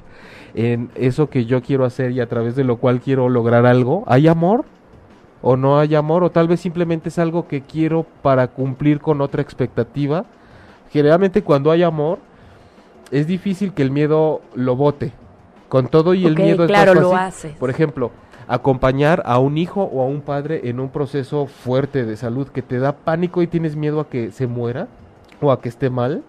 En 0.56 0.90
eso 0.96 1.30
que 1.30 1.46
yo 1.46 1.62
quiero 1.62 1.86
hacer 1.86 2.12
y 2.12 2.20
a 2.20 2.28
través 2.28 2.56
de 2.56 2.64
lo 2.64 2.78
cual 2.78 3.02
quiero 3.02 3.30
lograr 3.30 3.66
algo. 3.66 4.04
¿Hay 4.08 4.28
amor? 4.28 4.66
¿O 5.42 5.58
no 5.58 5.78
hay 5.78 5.94
amor? 5.94 6.24
¿O 6.24 6.32
tal 6.32 6.48
vez 6.48 6.62
simplemente 6.62 7.10
es 7.10 7.20
algo 7.20 7.48
que 7.48 7.62
quiero 7.62 8.06
para 8.22 8.48
cumplir 8.48 9.00
con 9.00 9.22
otra 9.22 9.42
expectativa? 9.42 10.26
Generalmente 10.92 11.44
cuando 11.44 11.72
hay 11.72 11.84
amor, 11.84 12.20
es 13.12 13.28
difícil 13.28 13.74
que 13.74 13.84
el 13.84 13.92
miedo 13.92 14.42
lo 14.56 14.76
bote. 14.76 15.14
Con 15.70 15.88
todo 15.88 16.14
y 16.14 16.26
el 16.26 16.36
miedo 16.36 16.64
es 16.64 16.68
claro, 16.68 16.94
lo 16.94 17.16
haces. 17.16 17.56
Por 17.58 17.70
ejemplo, 17.70 18.12
acompañar 18.48 19.24
a 19.26 19.40
un 19.40 19.58
hijo 19.58 19.84
o 19.84 20.02
a 20.02 20.06
un 20.06 20.22
padre 20.22 20.62
en 20.70 20.80
un 20.80 20.90
proceso 20.90 21.48
fuerte 21.48 22.06
de 22.06 22.18
salud 22.18 22.48
que 22.48 22.62
te 22.62 22.80
da 22.80 22.96
pánico 22.96 23.42
y 23.42 23.48
tienes 23.48 23.76
miedo 23.76 24.00
a 24.00 24.10
que 24.10 24.32
se 24.32 24.48
muera 24.48 24.88
o 25.42 25.52
a 25.52 25.62
que 25.62 25.70
esté 25.70 25.90
mal. 25.90 26.24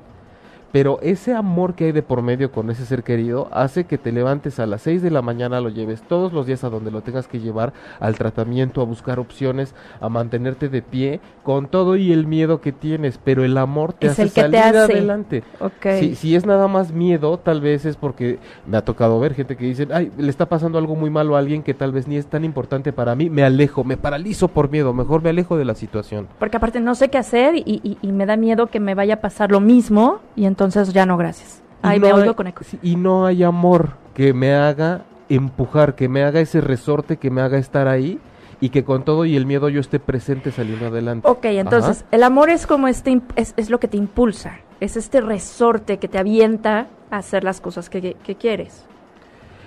Pero 0.72 0.98
ese 1.00 1.32
amor 1.34 1.74
que 1.74 1.86
hay 1.86 1.92
de 1.92 2.02
por 2.02 2.22
medio 2.22 2.50
con 2.52 2.70
ese 2.70 2.84
ser 2.84 3.02
querido 3.02 3.48
hace 3.52 3.84
que 3.84 3.96
te 3.98 4.12
levantes 4.12 4.58
a 4.58 4.66
las 4.66 4.82
6 4.82 5.00
de 5.02 5.10
la 5.10 5.22
mañana, 5.22 5.60
lo 5.60 5.68
lleves 5.70 6.02
todos 6.02 6.32
los 6.32 6.46
días 6.46 6.64
a 6.64 6.68
donde 6.70 6.90
lo 6.90 7.00
tengas 7.02 7.28
que 7.28 7.40
llevar, 7.40 7.72
al 8.00 8.16
tratamiento, 8.16 8.80
a 8.82 8.84
buscar 8.84 9.18
opciones, 9.18 9.74
a 10.00 10.08
mantenerte 10.08 10.68
de 10.68 10.82
pie, 10.82 11.20
con 11.42 11.68
todo 11.68 11.96
y 11.96 12.12
el 12.12 12.26
miedo 12.26 12.60
que 12.60 12.72
tienes, 12.72 13.18
pero 13.22 13.44
el 13.44 13.56
amor 13.56 13.92
te 13.92 14.08
Es 14.08 14.12
hace 14.14 14.22
el 14.24 14.28
que 14.32 14.34
te 14.34 14.40
salir 14.58 14.76
hace. 14.76 14.92
adelante. 14.92 15.44
Ok. 15.60 15.86
Si, 16.00 16.14
si 16.16 16.34
es 16.36 16.44
nada 16.44 16.68
más 16.68 16.92
miedo, 16.92 17.38
tal 17.38 17.60
vez 17.60 17.84
es 17.86 17.96
porque 17.96 18.38
me 18.66 18.76
ha 18.76 18.84
tocado 18.84 19.18
ver 19.20 19.34
gente 19.34 19.56
que 19.56 19.64
dice, 19.64 19.86
ay, 19.92 20.10
le 20.18 20.28
está 20.28 20.46
pasando 20.46 20.76
algo 20.78 20.94
muy 20.96 21.08
malo 21.10 21.36
a 21.36 21.38
alguien 21.38 21.62
que 21.62 21.72
tal 21.74 21.92
vez 21.92 22.06
ni 22.08 22.16
es 22.16 22.26
tan 22.26 22.44
importante 22.44 22.92
para 22.92 23.14
mí, 23.14 23.30
me 23.30 23.44
alejo, 23.44 23.84
me 23.84 23.96
paralizo 23.96 24.48
por 24.48 24.68
miedo, 24.70 24.92
mejor 24.92 25.22
me 25.22 25.30
alejo 25.30 25.56
de 25.56 25.64
la 25.64 25.74
situación. 25.74 26.26
Porque 26.38 26.56
aparte 26.56 26.80
no 26.80 26.94
sé 26.96 27.08
qué 27.08 27.18
hacer 27.18 27.54
y, 27.56 27.62
y- 27.82 27.98
y 28.02 28.12
me 28.12 28.26
da 28.26 28.36
miedo 28.36 28.66
que 28.66 28.80
me 28.80 28.94
vaya 28.94 29.14
a 29.14 29.20
pasar 29.20 29.50
lo 29.52 29.60
mismo 29.60 30.18
y 30.34 30.44
entonces 30.44 30.55
ya 30.92 31.06
no, 31.06 31.16
gracias. 31.16 31.62
No 31.82 31.88
me 31.90 31.94
hay- 32.06 32.12
oigo 32.12 32.34
con 32.36 32.46
eco. 32.46 32.64
Y 32.82 32.96
no 32.96 33.26
hay 33.26 33.42
amor 33.42 33.90
que 34.14 34.32
me 34.32 34.54
haga 34.54 35.02
empujar, 35.28 35.94
que 35.94 36.08
me 36.08 36.22
haga 36.24 36.40
ese 36.40 36.60
resorte, 36.60 37.16
que 37.16 37.30
me 37.30 37.40
haga 37.42 37.58
estar 37.58 37.88
ahí 37.88 38.18
y 38.60 38.70
que 38.70 38.84
con 38.84 39.04
todo 39.04 39.24
y 39.24 39.36
el 39.36 39.44
miedo 39.44 39.68
yo 39.68 39.80
esté 39.80 39.98
presente 40.00 40.50
saliendo 40.50 40.86
adelante. 40.86 41.28
Ok, 41.28 41.44
entonces 41.46 42.04
el 42.10 42.22
amor 42.22 42.48
es 42.48 42.66
como 42.66 42.88
este, 42.88 43.20
es, 43.36 43.52
es 43.56 43.68
lo 43.70 43.78
que 43.78 43.88
te 43.88 43.96
impulsa, 43.98 44.58
es 44.80 44.96
este 44.96 45.20
resorte 45.20 45.98
que 45.98 46.08
te 46.08 46.18
avienta 46.18 46.86
a 47.10 47.18
hacer 47.18 47.44
las 47.44 47.60
cosas 47.60 47.90
que, 47.90 48.14
que 48.14 48.34
quieres, 48.36 48.84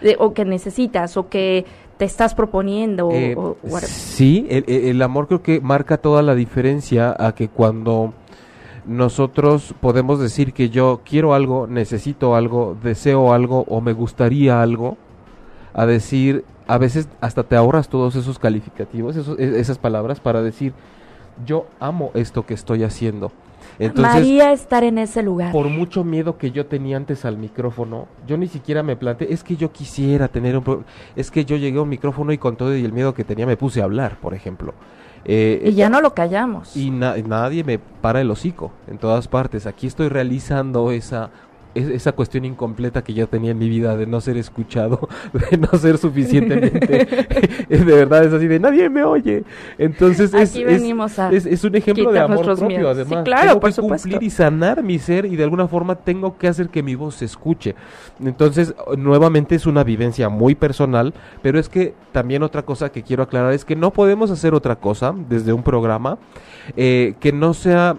De- 0.01 0.15
o 0.17 0.34
que 0.34 0.46
necesitas, 0.46 1.17
o 1.17 1.27
que 1.29 1.65
te 1.98 2.05
estás 2.05 2.34
proponiendo, 2.34 3.10
Eh, 3.12 3.36
o 3.38 3.58
sí, 3.81 4.48
el- 4.50 4.63
el 4.67 5.01
amor 5.01 5.27
creo 5.27 5.43
que 5.43 5.60
marca 5.60 5.98
toda 5.98 6.22
la 6.22 6.34
diferencia 6.36 7.13
a 7.19 7.36
que 7.36 7.50
cuando 7.50 8.13
nosotros 8.89 9.74
podemos 9.79 10.19
decir 10.19 10.51
que 10.53 10.69
yo 10.69 11.01
quiero 11.05 11.34
algo, 11.34 11.67
necesito 11.67 12.36
algo, 12.36 12.75
deseo 12.84 13.34
algo 13.34 13.65
o 13.67 13.81
me 13.81 13.93
gustaría 13.93 14.62
algo, 14.62 14.98
a 15.74 15.86
decir, 15.86 16.43
a 16.67 16.77
veces 16.77 17.08
hasta 17.22 17.43
te 17.43 17.55
ahorras 17.55 17.88
todos 17.89 18.15
esos 18.15 18.39
calificativos, 18.39 19.15
esos- 19.15 19.39
e- 19.39 19.60
esas 19.60 19.77
palabras 19.77 20.19
para 20.19 20.41
decir, 20.41 20.74
yo 21.46 21.67
amo 21.79 22.12
esto 22.15 22.46
que 22.46 22.53
estoy 22.53 22.84
haciendo. 22.84 23.31
Entonces, 23.77 24.13
María 24.13 24.51
estar 24.51 24.84
en 24.84 24.98
ese 24.98 25.22
lugar. 25.24 25.51
por 25.51 25.67
mucho 25.69 26.03
miedo 26.03 26.38
que 26.38 26.51
yo 26.51 26.65
tenía 26.65 26.98
antes 26.98 27.24
al 27.24 27.38
micrófono, 27.38 28.08
yo 28.27 28.38
ni 28.38 28.48
siquiera 28.48 28.84
me 28.84 28.96
planteé, 28.96 29.31
es 29.31 29.43
que 29.43 29.55
yo 29.55 29.72
quisiera 29.72 30.27
tener 30.27 30.58
un... 30.58 30.86
es 31.15 31.31
que 31.31 31.46
yo 31.46 31.55
llegué 31.55 31.77
a 31.77 31.84
un 31.84 31.89
micrófono 31.89 32.34
y 32.34 32.38
con 32.38 32.55
todo 32.58 32.75
y 32.75 32.84
el 32.84 32.91
miedo 32.93 33.13
que 33.13 33.24
tenía 33.24 33.46
me 33.46 33.55
puse 33.58 33.81
a 33.81 33.86
hablar, 33.86 34.17
por 34.19 34.34
ejemplo. 34.34 34.74
Eh, 35.25 35.61
Y 35.65 35.73
ya 35.73 35.89
no 35.89 36.01
lo 36.01 36.13
callamos. 36.13 36.75
y 36.75 36.89
na- 36.91 37.17
nadie 37.17 37.63
me 37.63 37.77
para 37.79 38.21
el 38.21 38.31
hocico 38.31 38.71
en 38.88 38.97
todas 38.97 39.27
partes. 39.27 39.65
Aquí 39.67 39.85
estoy 39.88 40.07
realizando 40.09 40.91
esa 40.91 41.25
es- 41.25 41.29
esa 41.75 42.11
cuestión 42.13 42.45
incompleta 42.45 43.03
que 43.03 43.13
yo 43.13 43.27
tenía 43.27 43.51
en 43.51 43.59
mi 43.59 43.69
vida 43.69 43.95
de 43.95 44.05
no 44.07 44.21
ser 44.21 44.38
escuchado, 44.38 45.07
de 45.51 45.57
no 45.57 45.67
ser 45.77 45.97
suficientemente. 45.97 47.05
de 47.69 47.83
verdad 47.85 48.23
es 48.23 48.33
así 48.33 48.47
de 48.47 48.59
nadie 48.59 48.89
me 48.89 49.03
oye. 49.03 49.43
Entonces 49.77 50.33
es, 50.33 50.55
es- 50.55 50.83
es, 51.31 51.45
es 51.45 51.63
un 51.63 51.75
ejemplo 51.75 52.11
de 52.11 52.19
amor 52.19 52.43
propio 52.45 52.67
miedos. 52.67 52.95
Sí, 52.97 53.01
además. 53.01 53.23
claro, 53.23 53.47
tengo 53.49 53.59
por 53.59 53.69
que 53.69 53.73
supuesto. 53.75 54.09
cumplir 54.09 54.27
y 54.27 54.29
sanar 54.31 54.83
mi 54.83 54.99
ser 54.99 55.25
y 55.25 55.35
de 55.35 55.43
alguna 55.43 55.67
forma 55.67 55.95
tengo 55.95 56.38
que 56.38 56.47
hacer 56.47 56.69
que 56.69 56.81
mi 56.83 56.95
voz 56.95 57.15
se 57.15 57.25
escuche. 57.25 57.75
Entonces, 58.23 58.73
nuevamente 58.97 59.55
es 59.55 59.65
una 59.65 59.83
vivencia 59.83 60.29
muy 60.29 60.55
personal, 60.55 61.13
pero 61.41 61.59
es 61.59 61.69
que 61.69 61.93
también 62.11 62.43
otra 62.43 62.63
cosa 62.63 62.91
que 62.91 63.03
quiero 63.03 63.23
aclarar 63.23 63.53
es 63.53 63.63
que 63.65 63.75
no 63.75 63.91
podemos 63.91 64.31
hacer 64.31 64.53
otra 64.53 64.75
cosa 64.75 65.13
desde 65.29 65.53
un 65.53 65.63
programa 65.63 66.17
eh, 66.75 67.13
que 67.19 67.31
no 67.31 67.53
sea 67.53 67.95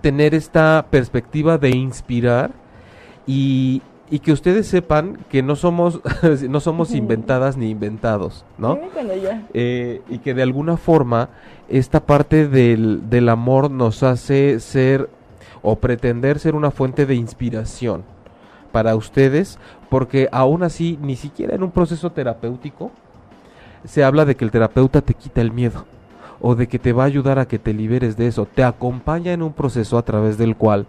tener 0.00 0.34
esta 0.34 0.86
perspectiva 0.90 1.58
de 1.58 1.70
inspirar 1.70 2.50
y, 3.28 3.82
y 4.10 4.20
que 4.20 4.32
ustedes 4.32 4.66
sepan 4.66 5.18
que 5.28 5.42
no 5.42 5.54
somos 5.54 6.00
no 6.48 6.60
somos 6.60 6.92
inventadas 6.92 7.56
ni 7.56 7.70
inventados, 7.70 8.44
¿no? 8.56 8.78
Eh, 9.54 10.00
y 10.08 10.18
que 10.18 10.34
de 10.34 10.42
alguna 10.42 10.76
forma 10.78 11.28
esta 11.68 12.00
parte 12.00 12.48
del, 12.48 13.08
del 13.10 13.28
amor 13.28 13.70
nos 13.70 14.02
hace 14.02 14.58
ser 14.58 15.10
o 15.62 15.76
pretender 15.76 16.38
ser 16.38 16.54
una 16.54 16.70
fuente 16.70 17.04
de 17.04 17.14
inspiración 17.14 18.02
para 18.72 18.96
ustedes, 18.96 19.58
porque 19.90 20.28
aún 20.32 20.62
así 20.62 20.98
ni 21.02 21.16
siquiera 21.16 21.54
en 21.54 21.62
un 21.62 21.70
proceso 21.70 22.10
terapéutico 22.10 22.90
se 23.84 24.04
habla 24.04 24.24
de 24.24 24.36
que 24.36 24.44
el 24.44 24.50
terapeuta 24.50 25.02
te 25.02 25.14
quita 25.14 25.42
el 25.42 25.52
miedo 25.52 25.84
o 26.40 26.54
de 26.54 26.66
que 26.66 26.78
te 26.78 26.92
va 26.92 27.02
a 27.02 27.06
ayudar 27.06 27.38
a 27.38 27.46
que 27.46 27.58
te 27.58 27.74
liberes 27.74 28.16
de 28.16 28.28
eso, 28.28 28.46
te 28.46 28.64
acompaña 28.64 29.32
en 29.32 29.42
un 29.42 29.52
proceso 29.52 29.98
a 29.98 30.02
través 30.02 30.38
del 30.38 30.56
cual 30.56 30.86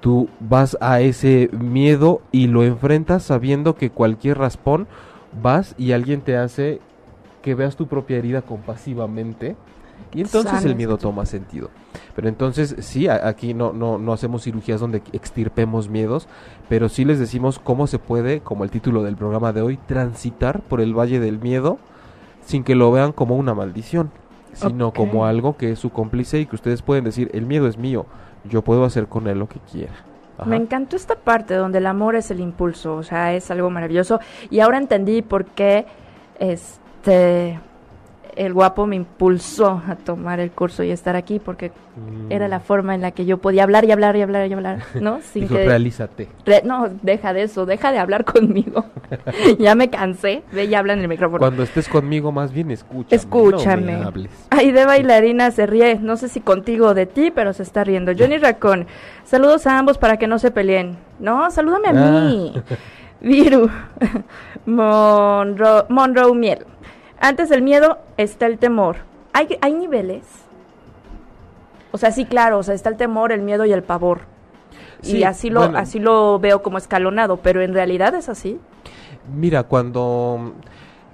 tú 0.00 0.28
vas 0.40 0.76
a 0.80 1.00
ese 1.00 1.50
miedo 1.52 2.20
y 2.32 2.46
lo 2.46 2.64
enfrentas 2.64 3.22
sabiendo 3.24 3.74
que 3.74 3.90
cualquier 3.90 4.38
raspón 4.38 4.86
vas 5.42 5.74
y 5.78 5.92
alguien 5.92 6.20
te 6.20 6.36
hace 6.36 6.80
que 7.42 7.54
veas 7.54 7.76
tu 7.76 7.86
propia 7.86 8.18
herida 8.18 8.42
compasivamente. 8.42 9.56
Y 10.12 10.20
entonces 10.20 10.64
el 10.64 10.76
miedo 10.76 10.98
toma 10.98 11.26
sentido. 11.26 11.70
Pero 12.14 12.28
entonces 12.28 12.76
sí, 12.80 13.08
aquí 13.08 13.54
no, 13.54 13.72
no, 13.72 13.98
no 13.98 14.12
hacemos 14.12 14.44
cirugías 14.44 14.80
donde 14.80 15.02
extirpemos 15.12 15.88
miedos, 15.88 16.28
pero 16.68 16.88
sí 16.88 17.04
les 17.04 17.18
decimos 17.18 17.58
cómo 17.58 17.86
se 17.86 17.98
puede, 17.98 18.40
como 18.40 18.64
el 18.64 18.70
título 18.70 19.02
del 19.02 19.16
programa 19.16 19.52
de 19.52 19.62
hoy, 19.62 19.78
transitar 19.86 20.60
por 20.62 20.80
el 20.80 20.96
valle 20.96 21.20
del 21.20 21.38
miedo 21.38 21.78
sin 22.46 22.64
que 22.64 22.74
lo 22.74 22.90
vean 22.92 23.12
como 23.12 23.36
una 23.36 23.54
maldición, 23.54 24.10
sino 24.52 24.92
como 24.92 25.26
algo 25.26 25.56
que 25.56 25.72
es 25.72 25.78
su 25.78 25.90
cómplice 25.90 26.40
y 26.40 26.46
que 26.46 26.54
ustedes 26.54 26.80
pueden 26.80 27.04
decir, 27.04 27.28
el 27.34 27.44
miedo 27.44 27.66
es 27.66 27.76
mío, 27.76 28.06
yo 28.48 28.62
puedo 28.62 28.84
hacer 28.84 29.06
con 29.06 29.26
él 29.28 29.38
lo 29.38 29.48
que 29.48 29.58
quiera. 29.60 29.92
Ajá. 30.38 30.48
Me 30.48 30.56
encantó 30.56 30.96
esta 30.96 31.14
parte 31.14 31.54
donde 31.54 31.78
el 31.78 31.86
amor 31.86 32.14
es 32.14 32.30
el 32.30 32.40
impulso, 32.40 32.96
o 32.96 33.02
sea, 33.02 33.34
es 33.34 33.50
algo 33.50 33.70
maravilloso. 33.70 34.20
Y 34.50 34.60
ahora 34.60 34.78
entendí 34.78 35.22
por 35.22 35.46
qué 35.46 35.86
este 36.38 37.58
el 38.36 38.52
guapo 38.52 38.86
me 38.86 38.96
impulsó 38.96 39.82
a 39.88 39.96
tomar 39.96 40.40
el 40.40 40.50
curso 40.50 40.82
y 40.82 40.90
estar 40.90 41.16
aquí, 41.16 41.38
porque 41.38 41.72
Mm. 41.96 42.30
era 42.30 42.46
la 42.46 42.60
forma 42.60 42.94
en 42.94 43.00
la 43.00 43.12
que 43.12 43.24
yo 43.24 43.38
podía 43.38 43.62
hablar 43.62 43.86
y 43.86 43.90
hablar 43.90 44.16
y 44.16 44.20
hablar 44.22 44.46
y 44.50 44.52
hablar, 44.52 44.80
¿no? 45.00 45.20
Sin 45.32 45.44
Dijo, 45.44 45.54
que 45.54 45.64
realízate. 45.64 46.28
Re- 46.44 46.60
no, 46.62 46.90
deja 47.02 47.32
de 47.32 47.44
eso, 47.44 47.64
deja 47.64 47.90
de 47.90 47.98
hablar 47.98 48.24
conmigo. 48.32 48.84
ya 49.58 49.74
me 49.74 49.88
cansé, 49.88 50.42
ve 50.52 50.66
y 50.66 50.74
habla 50.74 50.92
en 50.92 51.00
el 51.00 51.08
micrófono. 51.08 51.38
Cuando 51.38 51.62
estés 51.62 51.88
conmigo, 51.88 52.32
más 52.32 52.52
bien 52.52 52.70
escúchame. 52.70 53.16
Escúchame. 53.16 53.92
No 53.96 54.12
de 54.76 54.84
bailarina 54.84 55.50
se 55.52 55.64
ríe, 55.66 55.98
no 55.98 56.16
sé 56.18 56.28
si 56.28 56.40
contigo 56.40 56.88
o 56.88 56.94
de 56.94 57.06
ti, 57.06 57.30
pero 57.34 57.54
se 57.54 57.62
está 57.62 57.82
riendo. 57.84 58.12
Johnny 58.18 58.36
Racón, 58.36 58.86
saludos 59.24 59.66
a 59.66 59.78
ambos 59.78 59.96
para 59.96 60.18
que 60.18 60.26
no 60.26 60.38
se 60.38 60.50
peleen. 60.50 60.98
No, 61.18 61.50
salúdame 61.50 61.88
a 61.88 61.92
Ah. 61.92 62.20
mí. 62.20 62.52
Viru, 63.22 63.70
Monroe, 64.66 65.84
Monroe 65.88 66.34
Miel. 66.34 66.66
Antes 67.20 67.48
del 67.48 67.62
miedo 67.62 67.98
está 68.16 68.46
el 68.46 68.58
temor. 68.58 68.96
¿Hay, 69.32 69.58
hay 69.60 69.72
niveles? 69.74 70.24
O 71.92 71.98
sea, 71.98 72.10
sí, 72.10 72.24
claro, 72.26 72.58
o 72.58 72.62
sea, 72.62 72.74
está 72.74 72.88
el 72.90 72.96
temor, 72.96 73.32
el 73.32 73.42
miedo 73.42 73.64
y 73.64 73.72
el 73.72 73.82
pavor. 73.82 74.20
Sí, 75.02 75.18
y 75.18 75.24
así 75.24 75.50
lo, 75.50 75.60
bueno. 75.60 75.78
así 75.78 75.98
lo 75.98 76.38
veo 76.38 76.62
como 76.62 76.78
escalonado, 76.78 77.38
pero 77.38 77.62
en 77.62 77.72
realidad 77.74 78.14
es 78.14 78.28
así. 78.28 78.58
Mira, 79.34 79.62
cuando... 79.62 80.52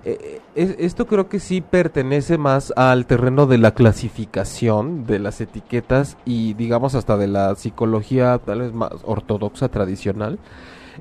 eh, 0.05 0.41
es- 0.55 0.77
esto 0.79 1.07
creo 1.07 1.29
que 1.29 1.39
sí 1.41 1.61
pertenece 1.61 2.37
más 2.39 2.73
al 2.77 3.07
terreno 3.07 3.47
de 3.47 3.59
la 3.59 3.73
clasificación 3.75 5.07
de 5.07 5.19
las 5.21 5.41
etiquetas 5.41 6.17
y 6.25 6.55
digamos 6.55 6.95
hasta 6.95 7.17
de 7.17 7.29
la 7.29 7.55
psicología 7.55 8.39
tal 8.45 8.61
vez 8.63 8.73
más 8.73 8.91
ortodoxa 9.05 9.69
tradicional. 9.69 10.39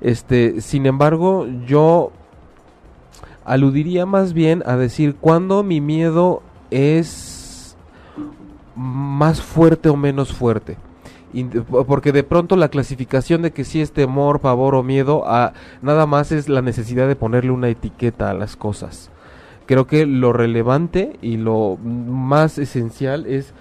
Este, 0.01 0.61
sin 0.61 0.85
embargo, 0.85 1.47
yo 1.65 2.11
aludiría 3.51 4.05
más 4.05 4.31
bien 4.31 4.63
a 4.65 4.77
decir 4.77 5.15
cuando 5.19 5.61
mi 5.61 5.81
miedo 5.81 6.41
es 6.69 7.75
más 8.77 9.41
fuerte 9.41 9.89
o 9.89 9.97
menos 9.97 10.31
fuerte. 10.31 10.77
Porque 11.85 12.13
de 12.13 12.23
pronto 12.23 12.55
la 12.55 12.69
clasificación 12.69 13.41
de 13.41 13.51
que 13.51 13.65
si 13.65 13.81
es 13.81 13.91
temor, 13.91 14.39
pavor 14.39 14.73
o 14.73 14.83
miedo, 14.83 15.23
a, 15.27 15.51
nada 15.81 16.05
más 16.05 16.31
es 16.31 16.47
la 16.47 16.61
necesidad 16.61 17.09
de 17.09 17.17
ponerle 17.17 17.51
una 17.51 17.67
etiqueta 17.67 18.29
a 18.29 18.33
las 18.33 18.55
cosas. 18.55 19.09
Creo 19.65 19.85
que 19.85 20.05
lo 20.05 20.31
relevante 20.31 21.17
y 21.21 21.35
lo 21.35 21.77
más 21.83 22.57
esencial 22.57 23.25
es 23.25 23.53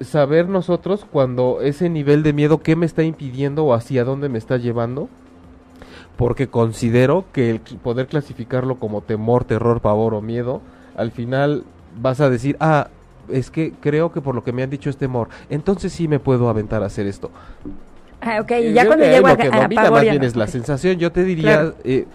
saber 0.00 0.48
nosotros 0.48 1.04
cuando 1.10 1.60
ese 1.60 1.90
nivel 1.90 2.22
de 2.22 2.32
miedo 2.32 2.62
qué 2.62 2.76
me 2.76 2.86
está 2.86 3.02
impidiendo 3.02 3.66
o 3.66 3.74
hacia 3.74 4.04
dónde 4.04 4.30
me 4.30 4.38
está 4.38 4.56
llevando 4.56 5.10
porque 6.18 6.48
considero 6.48 7.26
que 7.32 7.48
el 7.48 7.60
poder 7.60 8.08
clasificarlo 8.08 8.74
como 8.74 9.02
temor, 9.02 9.44
terror, 9.44 9.80
pavor 9.80 10.14
o 10.14 10.20
miedo, 10.20 10.60
al 10.96 11.12
final 11.12 11.62
vas 11.96 12.20
a 12.20 12.28
decir, 12.28 12.56
ah, 12.58 12.88
es 13.28 13.52
que 13.52 13.72
creo 13.80 14.10
que 14.10 14.20
por 14.20 14.34
lo 14.34 14.42
que 14.42 14.52
me 14.52 14.64
han 14.64 14.68
dicho 14.68 14.90
es 14.90 14.96
temor, 14.96 15.28
entonces 15.48 15.92
sí 15.92 16.08
me 16.08 16.18
puedo 16.18 16.48
aventar 16.48 16.82
a 16.82 16.86
hacer 16.86 17.06
esto. 17.06 17.30
Ah, 18.20 18.40
ok, 18.40 18.50
y 18.50 18.72
ya 18.72 18.84
cuando 18.84 19.04
llego 19.04 19.28
a, 19.28 19.36
que 19.36 19.46
a, 19.46 19.68
más 19.90 20.02
bien 20.02 20.24
es 20.24 20.34
la 20.34 20.48
sensación, 20.48 20.98
yo 20.98 21.12
te 21.12 21.22
diría, 21.22 21.72
eh, 21.84 22.06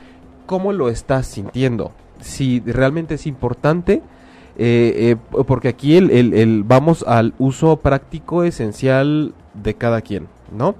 ¿cómo 0.47 0.73
lo 0.73 0.89
estás 0.89 1.25
sintiendo? 1.25 1.93
Si 2.19 2.59
realmente 2.59 3.13
es 3.15 3.25
importante, 3.25 4.01
eh, 4.57 5.15
eh, 5.15 5.43
porque 5.47 5.69
aquí 5.69 5.95
el, 5.95 6.11
el, 6.11 6.33
el, 6.33 6.63
vamos 6.63 7.05
al 7.07 7.33
uso 7.39 7.77
práctico 7.77 8.43
esencial 8.43 9.33
de 9.53 9.75
cada 9.75 10.01
quien, 10.01 10.27
¿no? 10.51 10.75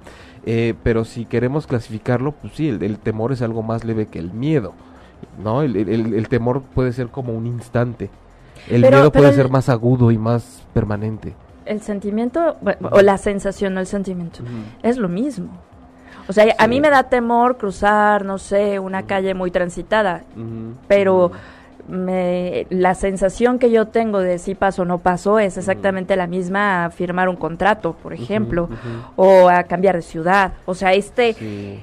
Eh, 0.46 0.74
pero 0.82 1.04
si 1.04 1.24
queremos 1.24 1.66
clasificarlo, 1.66 2.32
pues 2.32 2.52
sí, 2.54 2.68
el, 2.68 2.98
temor 2.98 3.32
es 3.32 3.40
algo 3.40 3.62
más 3.62 3.84
leve 3.84 4.06
que 4.06 4.18
el 4.18 4.32
miedo, 4.32 4.74
¿no? 5.42 5.62
El, 5.62 6.28
temor 6.28 6.62
puede 6.62 6.92
ser 6.92 7.08
como 7.08 7.32
un 7.32 7.46
instante. 7.46 8.10
El 8.68 8.82
miedo 8.82 9.10
puede 9.10 9.32
ser 9.32 9.48
más 9.48 9.68
agudo 9.68 10.10
y 10.10 10.18
más 10.18 10.62
permanente. 10.74 11.34
El 11.64 11.80
sentimiento, 11.80 12.56
o 12.90 13.00
la 13.00 13.16
sensación, 13.16 13.74
no 13.74 13.80
el 13.80 13.86
sentimiento, 13.86 14.40
es 14.82 14.98
lo 14.98 15.08
mismo. 15.08 15.48
O 16.28 16.32
sea, 16.32 16.54
a 16.58 16.66
mí 16.66 16.80
me 16.80 16.90
da 16.90 17.04
temor 17.04 17.56
cruzar, 17.56 18.24
no 18.24 18.38
sé, 18.38 18.78
una 18.78 19.04
calle 19.04 19.34
muy 19.34 19.50
transitada, 19.50 20.24
pero 20.88 21.32
me, 21.88 22.66
la 22.70 22.94
sensación 22.94 23.58
que 23.58 23.70
yo 23.70 23.86
tengo 23.86 24.20
de 24.20 24.38
si 24.38 24.54
paso 24.54 24.82
o 24.82 24.84
no 24.84 24.98
paso 24.98 25.38
es 25.38 25.56
exactamente 25.56 26.16
la 26.16 26.26
misma 26.26 26.84
a 26.84 26.90
firmar 26.90 27.28
un 27.28 27.36
contrato, 27.36 27.94
por 27.94 28.12
ejemplo, 28.12 28.68
o 29.16 29.48
a 29.48 29.64
cambiar 29.64 29.96
de 29.96 30.02
ciudad. 30.02 30.54
O 30.66 30.74
sea, 30.74 30.94
este, 30.94 31.82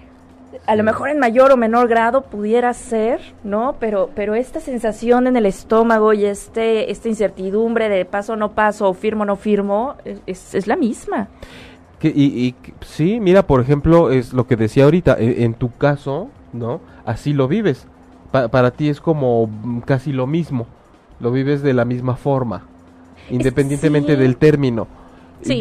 a 0.65 0.75
lo 0.75 0.84
mejor 0.84 1.10
en 1.10 1.20
mayor 1.20 1.51
o 1.51 1.58
menor 1.58 1.88
grado 1.88 2.22
pudiera 2.22 2.74
ser, 2.74 3.20
¿no? 3.43 3.75
Pero, 3.79 4.10
pero 4.15 4.36
esta 4.36 4.60
sensación 4.60 5.27
en 5.27 5.38
el 5.38 5.46
estómago 5.46 6.13
y 6.13 6.25
este, 6.25 6.91
esta 6.91 7.10
incertidumbre 7.10 7.89
de 7.89 8.05
paso 8.05 8.34
o 8.34 8.36
no 8.36 8.51
paso, 8.51 8.89
o 8.89 8.93
firmo 8.93 9.24
o 9.24 9.25
no 9.25 9.36
firmo, 9.36 9.96
es, 10.25 10.55
es 10.55 10.67
la 10.67 10.75
misma. 10.75 11.27
Que, 12.00 12.08
y, 12.08 12.48
y, 12.48 12.55
sí, 12.81 13.20
mira, 13.20 13.46
por 13.46 13.62
ejemplo, 13.62 14.10
es 14.10 14.34
lo 14.34 14.48
que 14.48 14.55
decía 14.55 14.86
ahorita, 14.86 15.17
e, 15.20 15.43
en 15.43 15.53
tu 15.53 15.72
caso, 15.72 16.29
¿no? 16.51 16.81
Así 17.05 17.34
lo 17.34 17.48
vives 17.48 17.88
para 18.32 18.72
ti 18.72 18.90
es 18.90 19.02
como 19.02 19.50
casi 19.86 20.12
lo 20.12 20.28
mismo, 20.28 20.68
lo 21.20 21.32
vives 21.32 21.62
de 21.62 21.74
la 21.74 21.86
misma 21.86 22.16
forma, 22.16 22.64
independientemente 23.30 24.16
del 24.16 24.38
término. 24.38 24.88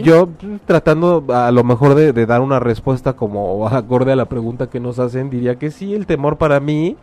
Yo 0.03 0.27
pues, 0.27 0.61
tratando 0.67 1.25
a 1.29 1.50
lo 1.50 1.65
mejor 1.65 1.95
de, 1.95 2.12
dar 2.27 2.41
una 2.41 2.61
respuesta 2.61 3.15
como 3.15 3.67
acorde 3.69 4.12
a 4.12 4.17
la 4.17 4.27
pregunta 4.27 4.69
que 4.69 4.81
nos 4.81 4.99
hacen, 4.99 5.31
diría 5.31 5.57
que 5.57 5.71
sí, 5.71 5.95
el 5.95 6.07
temor 6.07 6.37
para 6.37 6.61
mí, 6.61 6.97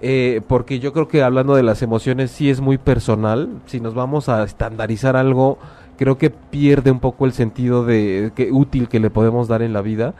eh, 0.00 0.40
porque 0.46 0.78
yo 0.78 0.92
creo 0.92 1.08
que 1.08 1.22
hablando 1.22 1.54
de 1.54 1.62
las 1.62 1.82
emociones 1.82 2.30
sí 2.30 2.50
es 2.50 2.60
muy 2.60 2.78
personal, 2.78 3.48
si 3.66 3.80
nos 3.80 3.94
vamos 3.94 4.28
a 4.28 4.44
estandarizar 4.44 5.16
algo, 5.16 5.58
creo 5.96 6.18
que 6.18 6.30
pierde 6.30 6.90
un 6.90 7.00
poco 7.00 7.26
el 7.26 7.32
sentido 7.32 7.84
de 7.84 8.30
que 8.34 8.52
útil 8.52 8.88
que 8.88 9.00
le 9.00 9.10
podemos 9.10 9.48
dar 9.48 9.62
en 9.62 9.72
la 9.72 9.82
vida. 9.82 10.14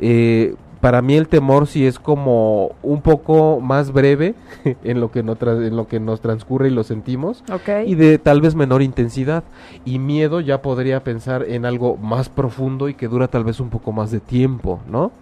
Eh, 0.00 0.54
para 0.80 1.02
mí 1.02 1.14
el 1.14 1.28
temor 1.28 1.66
sí 1.66 1.86
es 1.86 1.98
como 1.98 2.72
un 2.82 3.02
poco 3.02 3.60
más 3.60 3.92
breve 3.92 4.34
en 4.84 5.00
lo 5.00 5.10
que, 5.10 5.22
no 5.22 5.36
en 5.40 5.76
lo 5.76 5.86
que 5.86 6.00
nos 6.00 6.20
transcurre 6.20 6.68
y 6.68 6.70
lo 6.70 6.84
sentimos 6.84 7.44
y 7.84 7.94
de 7.94 8.18
tal 8.18 8.40
vez 8.40 8.54
menor 8.54 8.82
intensidad 8.82 9.44
y 9.84 9.98
miedo 9.98 10.40
ya 10.40 10.62
podría 10.62 11.00
pensar 11.00 11.44
en 11.48 11.66
algo 11.66 11.96
más 11.96 12.28
profundo 12.28 12.88
y 12.88 12.94
que 12.94 13.08
dura 13.08 13.28
tal 13.28 13.44
vez 13.44 13.60
un 13.60 13.70
poco 13.70 13.92
más 13.92 14.10
de 14.10 14.20
tiempo, 14.20 14.80
¿no? 14.88 15.12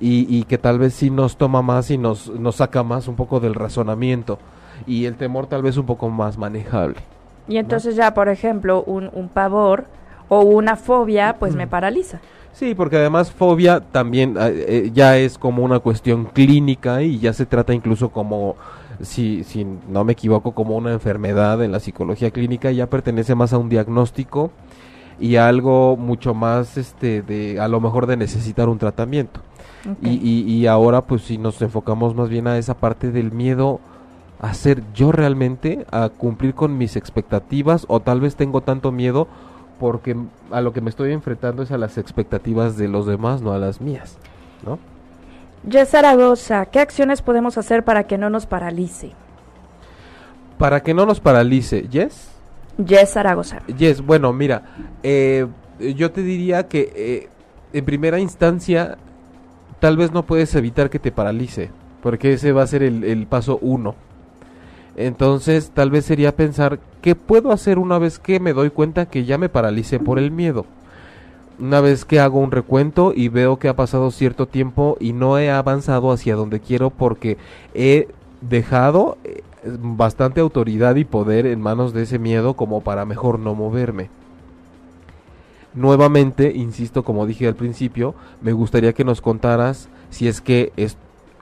Y, 0.00 0.26
y 0.34 0.44
que 0.44 0.56
tal 0.56 0.78
vez 0.78 0.94
sí 0.94 1.10
nos 1.10 1.36
toma 1.36 1.60
más 1.60 1.90
y 1.90 1.98
nos, 1.98 2.28
nos 2.28 2.56
saca 2.56 2.82
más 2.82 3.06
un 3.06 3.16
poco 3.16 3.38
del 3.38 3.54
razonamiento 3.54 4.38
y 4.86 5.04
el 5.04 5.16
temor 5.16 5.46
tal 5.46 5.62
vez 5.62 5.76
un 5.76 5.84
poco 5.84 6.08
más 6.08 6.38
manejable. 6.38 7.00
Y 7.48 7.58
entonces 7.58 7.96
ya, 7.96 8.14
por 8.14 8.28
ejemplo, 8.28 8.82
un, 8.84 9.10
un 9.12 9.28
pavor 9.28 9.84
o 10.28 10.40
una 10.40 10.76
fobia 10.76 11.36
pues 11.38 11.54
me 11.54 11.66
paraliza. 11.66 12.20
Sí, 12.60 12.74
porque 12.74 12.98
además 12.98 13.32
fobia 13.32 13.80
también 13.80 14.36
eh, 14.38 14.64
eh, 14.68 14.90
ya 14.92 15.16
es 15.16 15.38
como 15.38 15.64
una 15.64 15.78
cuestión 15.78 16.26
clínica 16.26 17.00
y 17.00 17.18
ya 17.18 17.32
se 17.32 17.46
trata 17.46 17.72
incluso 17.72 18.10
como, 18.10 18.54
si, 19.00 19.44
si 19.44 19.66
no 19.88 20.04
me 20.04 20.12
equivoco, 20.12 20.52
como 20.52 20.76
una 20.76 20.92
enfermedad 20.92 21.64
en 21.64 21.72
la 21.72 21.80
psicología 21.80 22.30
clínica, 22.32 22.70
ya 22.70 22.86
pertenece 22.86 23.34
más 23.34 23.54
a 23.54 23.58
un 23.58 23.70
diagnóstico 23.70 24.50
y 25.18 25.36
a 25.36 25.48
algo 25.48 25.96
mucho 25.96 26.34
más, 26.34 26.76
este, 26.76 27.22
de, 27.22 27.58
a 27.58 27.66
lo 27.66 27.80
mejor 27.80 28.06
de 28.06 28.18
necesitar 28.18 28.68
un 28.68 28.76
tratamiento. 28.76 29.40
Y, 30.02 30.10
y, 30.10 30.42
y 30.42 30.66
ahora 30.66 31.06
pues 31.06 31.22
si 31.22 31.38
nos 31.38 31.62
enfocamos 31.62 32.14
más 32.14 32.28
bien 32.28 32.46
a 32.46 32.58
esa 32.58 32.74
parte 32.74 33.10
del 33.10 33.32
miedo 33.32 33.80
a 34.38 34.52
ser 34.52 34.82
yo 34.92 35.12
realmente, 35.12 35.86
a 35.90 36.10
cumplir 36.10 36.52
con 36.52 36.76
mis 36.76 36.96
expectativas 36.96 37.86
o 37.88 38.00
tal 38.00 38.20
vez 38.20 38.36
tengo 38.36 38.60
tanto 38.60 38.92
miedo 38.92 39.28
porque 39.80 40.14
a 40.50 40.60
lo 40.60 40.72
que 40.74 40.82
me 40.82 40.90
estoy 40.90 41.10
enfrentando 41.12 41.62
es 41.62 41.72
a 41.72 41.78
las 41.78 41.96
expectativas 41.96 42.76
de 42.76 42.86
los 42.86 43.06
demás, 43.06 43.40
no 43.40 43.52
a 43.52 43.58
las 43.58 43.80
mías, 43.80 44.18
¿no? 44.64 44.78
Jess 45.68 45.88
Zaragoza, 45.88 46.66
¿qué 46.66 46.80
acciones 46.80 47.22
podemos 47.22 47.56
hacer 47.58 47.82
para 47.82 48.04
que 48.04 48.18
no 48.18 48.28
nos 48.28 48.44
paralice? 48.44 49.12
Para 50.58 50.82
que 50.82 50.92
no 50.92 51.06
nos 51.06 51.18
paralice, 51.18 51.88
¿Yes? 51.88 52.30
Jess 52.86 53.14
Zaragoza. 53.14 53.62
Yes, 53.66 54.02
bueno, 54.04 54.32
mira, 54.34 54.62
eh, 55.02 55.46
yo 55.96 56.12
te 56.12 56.22
diría 56.22 56.68
que 56.68 56.92
eh, 56.94 57.28
en 57.72 57.84
primera 57.84 58.20
instancia 58.20 58.98
tal 59.80 59.96
vez 59.96 60.12
no 60.12 60.26
puedes 60.26 60.54
evitar 60.54 60.90
que 60.90 60.98
te 60.98 61.10
paralice, 61.10 61.70
porque 62.02 62.34
ese 62.34 62.52
va 62.52 62.62
a 62.62 62.66
ser 62.66 62.82
el, 62.82 63.02
el 63.02 63.26
paso 63.26 63.58
uno. 63.62 63.94
Entonces, 65.06 65.70
tal 65.72 65.90
vez 65.90 66.04
sería 66.04 66.36
pensar, 66.36 66.78
¿qué 67.00 67.14
puedo 67.14 67.52
hacer 67.52 67.78
una 67.78 67.98
vez 67.98 68.18
que 68.18 68.38
me 68.38 68.52
doy 68.52 68.68
cuenta 68.68 69.06
que 69.06 69.24
ya 69.24 69.38
me 69.38 69.48
paralicé 69.48 69.98
por 69.98 70.18
el 70.18 70.30
miedo? 70.30 70.66
Una 71.58 71.80
vez 71.80 72.04
que 72.04 72.20
hago 72.20 72.38
un 72.38 72.50
recuento 72.50 73.14
y 73.16 73.28
veo 73.28 73.58
que 73.58 73.68
ha 73.68 73.76
pasado 73.76 74.10
cierto 74.10 74.46
tiempo 74.46 74.98
y 75.00 75.14
no 75.14 75.38
he 75.38 75.50
avanzado 75.50 76.12
hacia 76.12 76.36
donde 76.36 76.60
quiero 76.60 76.90
porque 76.90 77.38
he 77.72 78.08
dejado 78.42 79.16
eh, 79.24 79.42
bastante 79.64 80.40
autoridad 80.40 80.96
y 80.96 81.04
poder 81.04 81.46
en 81.46 81.62
manos 81.62 81.94
de 81.94 82.02
ese 82.02 82.18
miedo 82.18 82.52
como 82.52 82.82
para 82.82 83.06
mejor 83.06 83.38
no 83.38 83.54
moverme. 83.54 84.10
Nuevamente, 85.72 86.52
insisto, 86.54 87.04
como 87.04 87.26
dije 87.26 87.48
al 87.48 87.54
principio, 87.54 88.14
me 88.42 88.52
gustaría 88.52 88.92
que 88.92 89.04
nos 89.04 89.22
contaras 89.22 89.88
si 90.10 90.28
es 90.28 90.42
que 90.42 90.72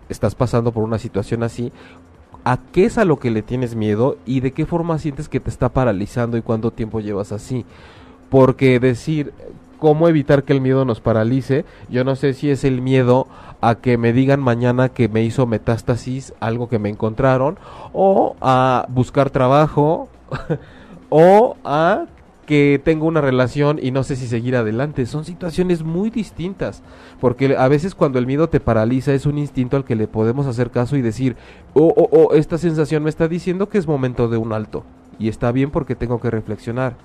estás 0.09 0.35
pasando 0.35 0.73
por 0.73 0.85
una 0.85 0.99
situación 0.99 1.43
así, 1.43 1.73
a 2.49 2.57
qué 2.73 2.87
es 2.87 2.97
a 2.97 3.05
lo 3.05 3.19
que 3.19 3.31
le 3.31 3.43
tienes 3.43 3.75
miedo 3.75 4.17
y 4.25 4.41
de 4.41 4.53
qué 4.53 4.65
forma 4.65 4.99
sientes 4.99 5.29
que 5.29 5.39
te 5.39 5.51
está 5.51 5.69
paralizando 5.69 6.39
y 6.39 6.43
cuánto 6.43 6.71
tiempo 6.71 7.01
llevas 7.01 7.31
así. 7.31 7.67
Porque 8.31 8.81
decir 8.81 9.35
cómo 9.79 10.09
evitar 10.09 10.45
que 10.45 10.55
el 10.55 10.63
miedo 10.63 10.87
nos 10.87 11.03
paralice, 11.03 11.67
yo 11.91 12.05
no 12.05 12.17
sé 12.17 12.33
si 12.33 12.49
es 12.49 12.65
el 12.65 12.81
miedo 12.81 13.27
a 13.61 13.75
que 13.75 13.99
me 13.99 14.15
digan 14.15 14.41
mañana 14.41 14.89
que 14.89 15.11
me 15.11 15.23
hizo 15.25 15.47
metástasis, 15.47 16.33
algo 16.41 16.71
que 16.71 16.79
me 16.79 16.89
encontraron, 16.89 17.59
o 17.93 18.35
a 18.41 18.87
buscar 18.89 19.29
trabajo, 19.29 20.09
o 21.11 21.55
a 21.65 22.07
que 22.49 22.81
tengo 22.83 23.05
una 23.05 23.21
relación 23.21 23.79
y 23.81 23.91
no 23.91 24.03
sé 24.03 24.17
si 24.17 24.27
seguir 24.27 24.57
adelante. 24.57 25.05
Son 25.05 25.27
situaciones 25.27 25.83
muy 25.83 26.09
distintas, 26.09 26.83
porque 27.21 27.55
a 27.59 27.69
veces 27.69 27.95
cuando 27.95 28.19
el 28.19 28.27
miedo 28.27 28.49
te 28.49 28.59
paraliza 28.59 29.13
es 29.13 29.27
un 29.27 29.37
instinto 29.37 29.77
al 29.77 29.85
que 29.85 29.97
le 29.97 30.09
podemos 30.09 30.47
hacer 30.47 30.71
caso 30.71 30.97
y 30.97 31.03
decir, 31.03 31.37
oh, 31.75 31.93
oh, 31.95 32.09
oh, 32.11 32.35
esta 32.35 32.57
sensación 32.57 33.03
me 33.03 33.11
está 33.11 33.29
diciendo 33.29 33.69
que 33.69 33.77
es 33.77 33.87
momento 33.87 34.29
de 34.29 34.39
un 34.39 34.55
alto. 34.55 34.85
Y 35.19 35.29
está 35.29 35.53
bien 35.53 35.71
porque 35.71 35.95
tengo 35.95 36.23
que 36.23 36.31
reflexionar. 36.31 36.97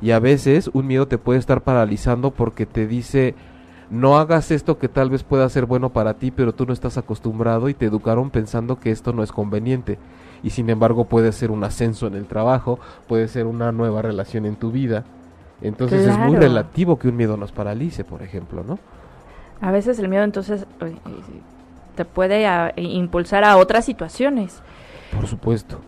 Y 0.00 0.12
a 0.12 0.20
veces 0.20 0.70
un 0.72 0.86
miedo 0.86 1.08
te 1.08 1.18
puede 1.18 1.40
estar 1.40 1.62
paralizando 1.62 2.30
porque 2.30 2.64
te 2.64 2.86
dice, 2.86 3.34
no 3.90 4.18
hagas 4.18 4.50
esto 4.50 4.78
que 4.78 4.88
tal 4.88 5.10
vez 5.10 5.22
pueda 5.22 5.48
ser 5.48 5.66
bueno 5.66 5.90
para 5.90 6.14
ti, 6.14 6.30
pero 6.30 6.54
tú 6.54 6.66
no 6.66 6.72
estás 6.72 6.98
acostumbrado 6.98 7.68
y 7.68 7.74
te 7.74 7.86
educaron 7.86 8.30
pensando 8.30 8.80
que 8.80 8.90
esto 8.90 9.12
no 9.12 9.22
es 9.22 9.32
conveniente 9.32 9.98
y 10.42 10.50
sin 10.50 10.68
embargo 10.70 11.06
puede 11.06 11.32
ser 11.32 11.50
un 11.50 11.64
ascenso 11.64 12.06
en 12.06 12.14
el 12.14 12.26
trabajo, 12.26 12.78
puede 13.08 13.28
ser 13.28 13.46
una 13.46 13.72
nueva 13.72 14.02
relación 14.02 14.46
en 14.46 14.56
tu 14.56 14.70
vida. 14.70 15.04
Entonces 15.62 16.06
es 16.06 16.18
muy 16.18 16.36
relativo 16.36 16.98
que 16.98 17.08
un 17.08 17.16
miedo 17.16 17.36
nos 17.36 17.52
paralice, 17.52 18.04
por 18.04 18.22
ejemplo, 18.22 18.62
¿no? 18.62 18.78
A 19.60 19.70
veces 19.70 19.98
el 19.98 20.08
miedo 20.08 20.24
entonces 20.24 20.66
te 21.94 22.04
puede 22.04 22.72
impulsar 22.76 23.44
a 23.44 23.56
otras 23.56 23.84
situaciones. 23.84 24.60
Por 25.14 25.26
supuesto. 25.26 25.80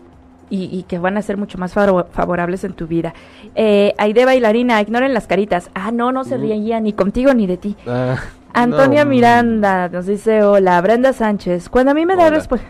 Y, 0.49 0.83
que 0.83 0.97
van 0.97 1.17
a 1.17 1.21
ser 1.21 1.35
mucho 1.35 1.57
más 1.57 1.73
favorables 1.73 2.63
en 2.63 2.71
tu 2.71 2.87
vida. 2.87 3.13
Eh, 3.53 3.93
Aide 3.97 4.23
Bailarina, 4.23 4.81
ignoren 4.81 5.13
las 5.13 5.27
caritas. 5.27 5.69
Ah, 5.73 5.91
no, 5.91 6.13
no 6.13 6.23
se 6.23 6.37
mm. 6.37 6.41
ríen 6.41 6.83
ni 6.85 6.93
contigo 6.93 7.33
ni 7.33 7.47
de 7.47 7.57
ti. 7.57 7.75
Ah, 7.85 8.15
Antonia 8.53 9.03
Miranda 9.03 9.89
nos 9.89 10.05
dice, 10.05 10.43
hola, 10.43 10.79
Brenda 10.79 11.11
Sánchez. 11.11 11.67
Cuando 11.67 11.91
a 11.91 11.93
mí 11.93 12.05
me 12.05 12.15
da 12.15 12.29
respuesta... 12.29 12.65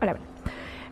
Hola, 0.00 0.16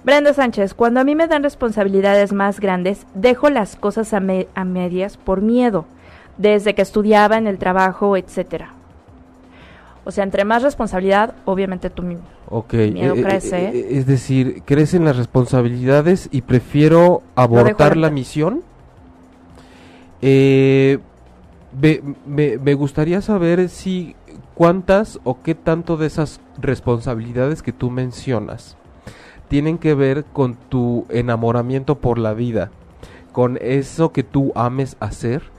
Brenda 0.05 0.33
Sánchez, 0.33 0.75
cuando 0.75 1.01
a 1.01 1.05
mí 1.05 1.17
me 1.17 1.27
dan 1.27 1.43
responsabilidades 1.43 2.33
más 2.33 2.61
grandes, 2.61 3.07
dejo 3.15 3.51
las 3.51 3.75
cosas 3.75 4.15
a, 4.15 4.23
a 4.55 4.65
medias 4.65 5.17
por 5.17 5.41
miedo, 5.41 5.87
desde 6.39 6.77
que 6.77 6.83
estudiaba 6.83 7.39
en 7.39 7.49
el 7.49 7.59
trabajo, 7.59 8.17
etcétera. 8.17 8.75
O 10.05 10.13
sea, 10.13 10.23
entre 10.23 10.45
más 10.45 10.63
responsabilidad, 10.63 11.35
obviamente 11.45 11.91
miedo 12.51 13.15
eh, 13.15 13.21
eh, 13.21 13.23
crece. 13.23 13.69
Eh, 13.69 13.87
es 13.99 14.07
decir, 14.07 14.63
crecen 14.65 15.05
las 15.05 15.17
responsabilidades 15.17 16.29
y 16.31 16.43
prefiero 16.43 17.23
abortar 17.35 17.97
la 17.97 18.11
misión. 18.11 18.63
me, 20.21 20.91
me, 22.59 22.75
gustaría 22.75 23.21
saber 23.21 23.69
si 23.69 24.17
cuántas 24.55 25.21
o 25.25 25.43
qué 25.43 25.55
tanto 25.55 25.97
de 25.97 26.07
esas 26.07 26.41
responsabilidades 26.59 27.63
que 27.63 27.73
tú 27.73 27.91
mencionas 27.91 28.77
tienen 29.49 29.79
que 29.79 29.95
ver 29.95 30.25
con 30.25 30.55
tu 30.55 31.07
enamoramiento 31.09 31.99
por 31.99 32.19
la 32.19 32.35
vida, 32.35 32.71
con 33.33 33.59
eso 33.61 34.11
que 34.11 34.25
tú 34.25 34.53
ames 34.57 34.97
hacer 34.99 35.56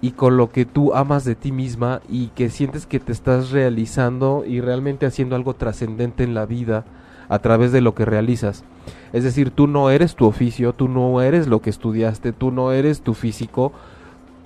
y 0.00 0.12
con 0.12 0.36
lo 0.36 0.50
que 0.50 0.64
tú 0.64 0.94
amas 0.94 1.24
de 1.24 1.34
ti 1.34 1.52
misma 1.52 2.00
y 2.08 2.28
que 2.28 2.50
sientes 2.50 2.86
que 2.86 3.00
te 3.00 3.12
estás 3.12 3.50
realizando 3.50 4.44
y 4.46 4.60
realmente 4.60 5.06
haciendo 5.06 5.36
algo 5.36 5.54
trascendente 5.54 6.24
en 6.24 6.34
la 6.34 6.46
vida 6.46 6.84
a 7.28 7.38
través 7.38 7.72
de 7.72 7.80
lo 7.80 7.94
que 7.94 8.04
realizas. 8.04 8.64
Es 9.12 9.24
decir, 9.24 9.50
tú 9.50 9.66
no 9.66 9.90
eres 9.90 10.14
tu 10.14 10.26
oficio, 10.26 10.72
tú 10.72 10.88
no 10.88 11.20
eres 11.22 11.46
lo 11.46 11.60
que 11.60 11.70
estudiaste, 11.70 12.32
tú 12.32 12.50
no 12.50 12.72
eres 12.72 13.00
tu 13.00 13.14
físico, 13.14 13.72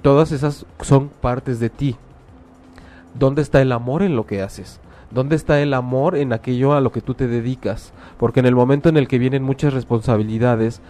todas 0.03 0.33
esas 0.33 0.67
son 0.81 1.09
partes 1.09 1.61
de 1.61 1.71
ti. 1.71 1.97
¿Dónde 3.19 3.43
está 3.43 3.61
el 3.61 3.73
amor 3.73 4.03
en 4.03 4.17
lo 4.17 4.27
que 4.27 4.43
haces? 4.43 4.81
¿Dónde 5.11 5.35
está 5.35 5.61
el 5.61 5.75
amor 5.75 6.17
en 6.17 6.33
aquello 6.33 6.73
a 6.73 6.81
lo 6.81 6.93
que 6.93 7.01
tú 7.01 7.15
te 7.15 7.27
dedicas? 7.27 7.93
Porque 8.17 8.41
en 8.41 8.47
el 8.47 8.55
momento 8.55 8.89
en 8.89 8.97
el 8.97 9.09
que 9.09 9.19
vienen 9.19 9.43
muchas 9.43 9.75
responsabilidades, 9.75 10.81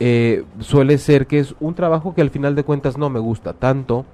eh, 0.00 0.44
suele 0.60 0.98
ser 0.98 1.26
que 1.26 1.38
es 1.38 1.54
un 1.60 1.74
trabajo 1.74 2.14
que 2.14 2.22
al 2.22 2.30
final 2.30 2.54
de 2.54 2.64
cuentas 2.64 2.98
no 2.98 3.10
me 3.10 3.20
gusta 3.20 3.52
tanto, 3.52 4.04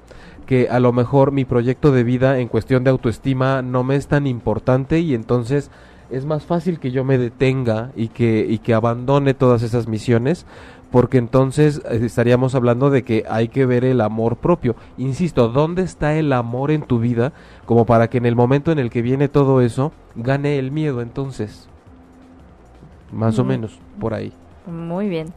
que 0.46 0.68
a 0.68 0.80
lo 0.80 0.92
mejor 0.92 1.32
mi 1.32 1.44
proyecto 1.44 1.92
de 1.92 2.04
vida 2.04 2.38
en 2.38 2.48
cuestión 2.48 2.84
de 2.84 2.90
autoestima 2.90 3.62
no 3.62 3.84
me 3.84 3.96
es 3.96 4.08
tan 4.08 4.26
importante 4.26 5.00
y 5.00 5.14
entonces 5.14 5.70
es 6.10 6.24
más 6.24 6.44
fácil 6.44 6.80
que 6.80 6.90
yo 6.90 7.04
me 7.04 7.18
detenga 7.18 7.92
y 7.94 8.08
que, 8.08 8.46
y 8.48 8.58
que 8.58 8.74
abandone 8.74 9.32
todas 9.32 9.62
esas 9.62 9.86
misiones 9.86 10.46
porque 10.90 11.18
entonces 11.18 11.82
eh, 11.88 12.00
estaríamos 12.02 12.54
hablando 12.54 12.90
de 12.90 13.02
que 13.02 13.24
hay 13.28 13.48
que 13.48 13.64
ver 13.66 13.84
el 13.84 14.00
amor 14.00 14.36
propio. 14.36 14.74
Insisto, 14.98 15.48
¿dónde 15.48 15.82
está 15.82 16.16
el 16.16 16.32
amor 16.32 16.70
en 16.70 16.82
tu 16.82 16.98
vida 16.98 17.32
como 17.64 17.86
para 17.86 18.10
que 18.10 18.18
en 18.18 18.26
el 18.26 18.36
momento 18.36 18.72
en 18.72 18.78
el 18.78 18.90
que 18.90 19.02
viene 19.02 19.28
todo 19.28 19.60
eso 19.60 19.92
gane 20.16 20.58
el 20.58 20.72
miedo 20.72 21.00
entonces? 21.00 21.68
Más 23.12 23.38
o 23.38 23.44
menos, 23.44 23.78
por 23.98 24.14
ahí. 24.14 24.32
Muy 24.66 25.08
bien. 25.08 25.32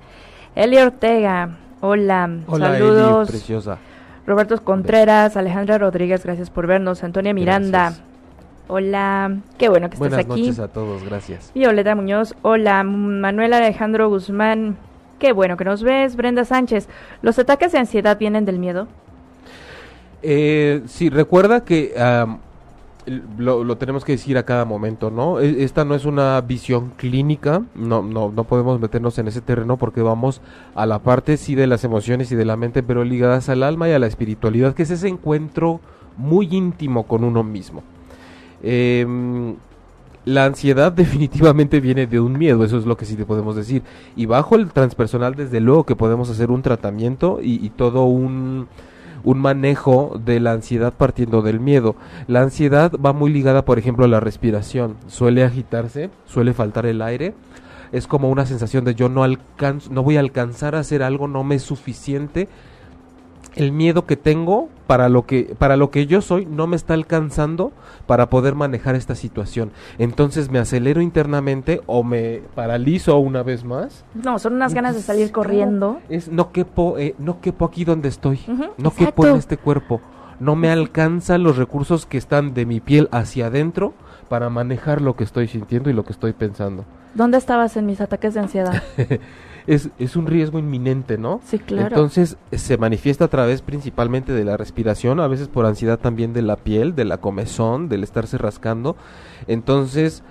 Eli 0.55 0.77
Ortega, 0.77 1.49
hola, 1.81 2.29
saludos. 2.47 3.29
preciosa. 3.29 3.79
Roberto 4.27 4.63
Contreras, 4.63 5.35
Alejandra 5.35 5.79
Rodríguez, 5.79 6.23
gracias 6.23 6.49
por 6.51 6.67
vernos. 6.67 7.03
Antonia 7.03 7.33
Miranda, 7.33 7.93
hola, 8.67 9.37
qué 9.57 9.67
bueno 9.69 9.89
que 9.89 9.95
estés 9.95 10.13
aquí. 10.13 10.27
Buenas 10.27 10.45
noches 10.47 10.59
a 10.59 10.67
todos, 10.67 11.03
gracias. 11.03 11.51
Violeta 11.55 11.95
Muñoz, 11.95 12.35
hola. 12.43 12.83
Manuel 12.83 13.53
Alejandro 13.53 14.09
Guzmán, 14.09 14.77
qué 15.17 15.33
bueno 15.33 15.57
que 15.57 15.65
nos 15.65 15.81
ves. 15.81 16.15
Brenda 16.15 16.45
Sánchez, 16.45 16.87
¿los 17.23 17.39
ataques 17.39 17.71
de 17.71 17.79
ansiedad 17.79 18.17
vienen 18.19 18.45
del 18.45 18.59
miedo? 18.59 18.87
Eh, 20.21 20.83
sí, 20.85 21.09
recuerda 21.09 21.65
que 21.65 21.93
lo, 23.37 23.77
tenemos 23.77 24.05
que 24.05 24.13
decir 24.13 24.37
a 24.37 24.43
cada 24.43 24.65
momento, 24.65 25.11
¿no? 25.11 25.39
E, 25.39 25.63
esta 25.63 25.85
no 25.85 25.95
es 25.95 26.05
una 26.05 26.39
visión 26.41 26.91
clínica, 26.95 27.63
no, 27.75 28.01
no, 28.01 28.31
no 28.31 28.43
podemos 28.43 28.79
meternos 28.79 29.17
en 29.19 29.27
ese 29.27 29.41
terreno 29.41 29.77
porque 29.77 30.01
vamos 30.01 30.41
a 30.75 30.85
la 30.85 30.99
parte 30.99 31.37
sí 31.37 31.55
de 31.55 31.67
las 31.67 31.83
emociones 31.83 32.31
y 32.31 32.35
de 32.35 32.45
la 32.45 32.57
mente, 32.57 32.83
pero 32.83 33.03
ligadas 33.03 33.49
al 33.49 33.63
alma 33.63 33.89
y 33.89 33.91
a 33.91 33.99
la 33.99 34.07
espiritualidad, 34.07 34.73
que 34.73 34.83
es 34.83 34.91
ese 34.91 35.07
encuentro 35.07 35.79
muy 36.17 36.47
íntimo 36.51 37.03
con 37.03 37.23
uno 37.23 37.43
mismo. 37.43 37.83
Em, 38.61 39.55
la 40.25 40.45
ansiedad 40.45 40.91
definitivamente 40.93 41.79
viene 41.79 42.07
de 42.07 42.19
un 42.19 42.37
miedo, 42.37 42.63
eso 42.63 42.77
es 42.77 42.85
lo 42.85 42.97
que 42.97 43.05
sí 43.05 43.15
te 43.15 43.25
podemos 43.25 43.55
decir. 43.55 43.83
Y 44.15 44.25
bajo 44.25 44.55
el 44.55 44.71
transpersonal, 44.71 45.35
desde 45.35 45.59
luego 45.59 45.85
que 45.85 45.95
podemos 45.95 46.29
hacer 46.29 46.51
un 46.51 46.61
tratamiento 46.61 47.39
y 47.41 47.69
todo 47.69 48.05
un 48.05 48.67
un 49.23 49.39
manejo 49.39 50.19
de 50.23 50.39
la 50.39 50.51
ansiedad 50.51 50.93
partiendo 50.93 51.41
del 51.41 51.59
miedo. 51.59 51.95
La 52.27 52.41
ansiedad 52.41 52.91
va 52.93 53.13
muy 53.13 53.31
ligada, 53.31 53.65
por 53.65 53.79
ejemplo, 53.79 54.05
a 54.05 54.09
la 54.09 54.19
respiración. 54.19 54.97
Suele 55.07 55.43
agitarse, 55.43 56.09
suele 56.25 56.53
faltar 56.53 56.85
el 56.85 57.01
aire. 57.01 57.33
Es 57.91 58.07
como 58.07 58.29
una 58.29 58.45
sensación 58.45 58.85
de 58.85 58.95
yo 58.95 59.07
no 59.07 59.23
alcanzo, 59.23 59.91
no 59.91 60.03
voy 60.03 60.17
a 60.17 60.21
alcanzar 60.21 60.75
a 60.75 60.79
hacer 60.79 61.03
algo, 61.03 61.27
no 61.27 61.43
me 61.43 61.55
es 61.55 61.63
suficiente 61.63 62.47
el 63.55 63.71
miedo 63.71 64.05
que 64.05 64.17
tengo 64.17 64.69
para 64.87 65.09
lo 65.09 65.25
que 65.25 65.55
para 65.57 65.77
lo 65.77 65.89
que 65.91 66.05
yo 66.05 66.21
soy 66.21 66.45
no 66.45 66.67
me 66.67 66.75
está 66.75 66.93
alcanzando 66.93 67.71
para 68.05 68.29
poder 68.29 68.55
manejar 68.55 68.95
esta 68.95 69.15
situación. 69.15 69.71
Entonces 69.97 70.49
me 70.49 70.59
acelero 70.59 71.01
internamente 71.01 71.81
o 71.85 72.03
me 72.03 72.41
paralizo 72.55 73.17
una 73.17 73.43
vez 73.43 73.63
más. 73.63 74.05
No, 74.13 74.39
son 74.39 74.53
unas 74.53 74.73
ganas 74.73 74.95
de 74.95 75.01
salir 75.01 75.31
corriendo. 75.31 75.99
Es 76.09 76.29
no 76.29 76.51
quepo 76.51 76.97
eh, 76.97 77.15
no 77.17 77.41
quepo 77.41 77.65
aquí 77.65 77.85
donde 77.85 78.09
estoy. 78.09 78.39
no 78.77 78.93
quepo 78.93 79.27
en 79.27 79.37
este 79.37 79.57
cuerpo. 79.57 80.01
No 80.39 80.55
me 80.55 80.69
alcanzan 80.69 81.43
los 81.43 81.57
recursos 81.57 82.05
que 82.05 82.17
están 82.17 82.53
de 82.53 82.65
mi 82.65 82.79
piel 82.79 83.07
hacia 83.11 83.47
adentro 83.47 83.93
para 84.29 84.49
manejar 84.49 85.01
lo 85.01 85.15
que 85.15 85.23
estoy 85.23 85.47
sintiendo 85.47 85.89
y 85.89 85.93
lo 85.93 86.03
que 86.03 86.11
estoy 86.11 86.33
pensando. 86.33 86.85
¿Dónde 87.13 87.37
estabas 87.37 87.77
en 87.77 87.85
mis 87.85 88.01
ataques 88.01 88.33
de 88.33 88.39
ansiedad? 88.39 88.83
es, 89.67 89.89
es 89.99 90.15
un 90.15 90.27
riesgo 90.27 90.59
inminente, 90.59 91.17
¿no? 91.17 91.41
Sí, 91.45 91.59
claro. 91.59 91.87
Entonces 91.87 92.37
se 92.51 92.77
manifiesta 92.77 93.25
a 93.25 93.27
través 93.27 93.61
principalmente 93.61 94.33
de 94.33 94.43
la 94.43 94.57
respiración, 94.57 95.19
a 95.19 95.27
veces 95.27 95.47
por 95.47 95.65
ansiedad 95.65 95.99
también 95.99 96.33
de 96.33 96.41
la 96.41 96.55
piel, 96.55 96.95
de 96.95 97.05
la 97.05 97.17
comezón, 97.17 97.89
del 97.89 98.03
estarse 98.03 98.37
rascando. 98.37 98.95
Entonces, 99.47 100.23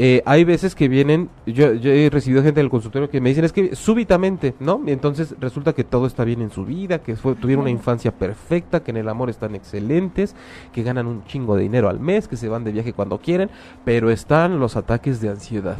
eh, 0.00 0.22
hay 0.26 0.42
veces 0.42 0.74
que 0.74 0.88
vienen, 0.88 1.30
yo, 1.46 1.72
yo, 1.74 1.92
he 1.92 2.10
recibido 2.10 2.42
gente 2.42 2.58
del 2.58 2.68
consultorio 2.68 3.08
que 3.08 3.20
me 3.20 3.28
dicen 3.28 3.44
es 3.44 3.52
que 3.52 3.76
súbitamente, 3.76 4.54
¿no? 4.58 4.82
Y 4.84 4.90
entonces 4.90 5.36
resulta 5.38 5.72
que 5.72 5.84
todo 5.84 6.06
está 6.06 6.24
bien 6.24 6.42
en 6.42 6.50
su 6.50 6.64
vida, 6.64 6.98
que 6.98 7.14
fue, 7.14 7.36
tuvieron 7.36 7.62
una 7.62 7.70
infancia 7.70 8.10
perfecta, 8.10 8.82
que 8.82 8.90
en 8.90 8.96
el 8.96 9.08
amor 9.08 9.30
están 9.30 9.54
excelentes, 9.54 10.34
que 10.72 10.82
ganan 10.82 11.06
un 11.06 11.24
chingo 11.26 11.54
de 11.54 11.62
dinero 11.62 11.88
al 11.88 12.00
mes, 12.00 12.26
que 12.26 12.36
se 12.36 12.48
van 12.48 12.64
de 12.64 12.72
viaje 12.72 12.92
cuando 12.92 13.18
quieren, 13.18 13.50
pero 13.84 14.10
están 14.10 14.58
los 14.58 14.76
ataques 14.76 15.20
de 15.20 15.28
ansiedad 15.28 15.76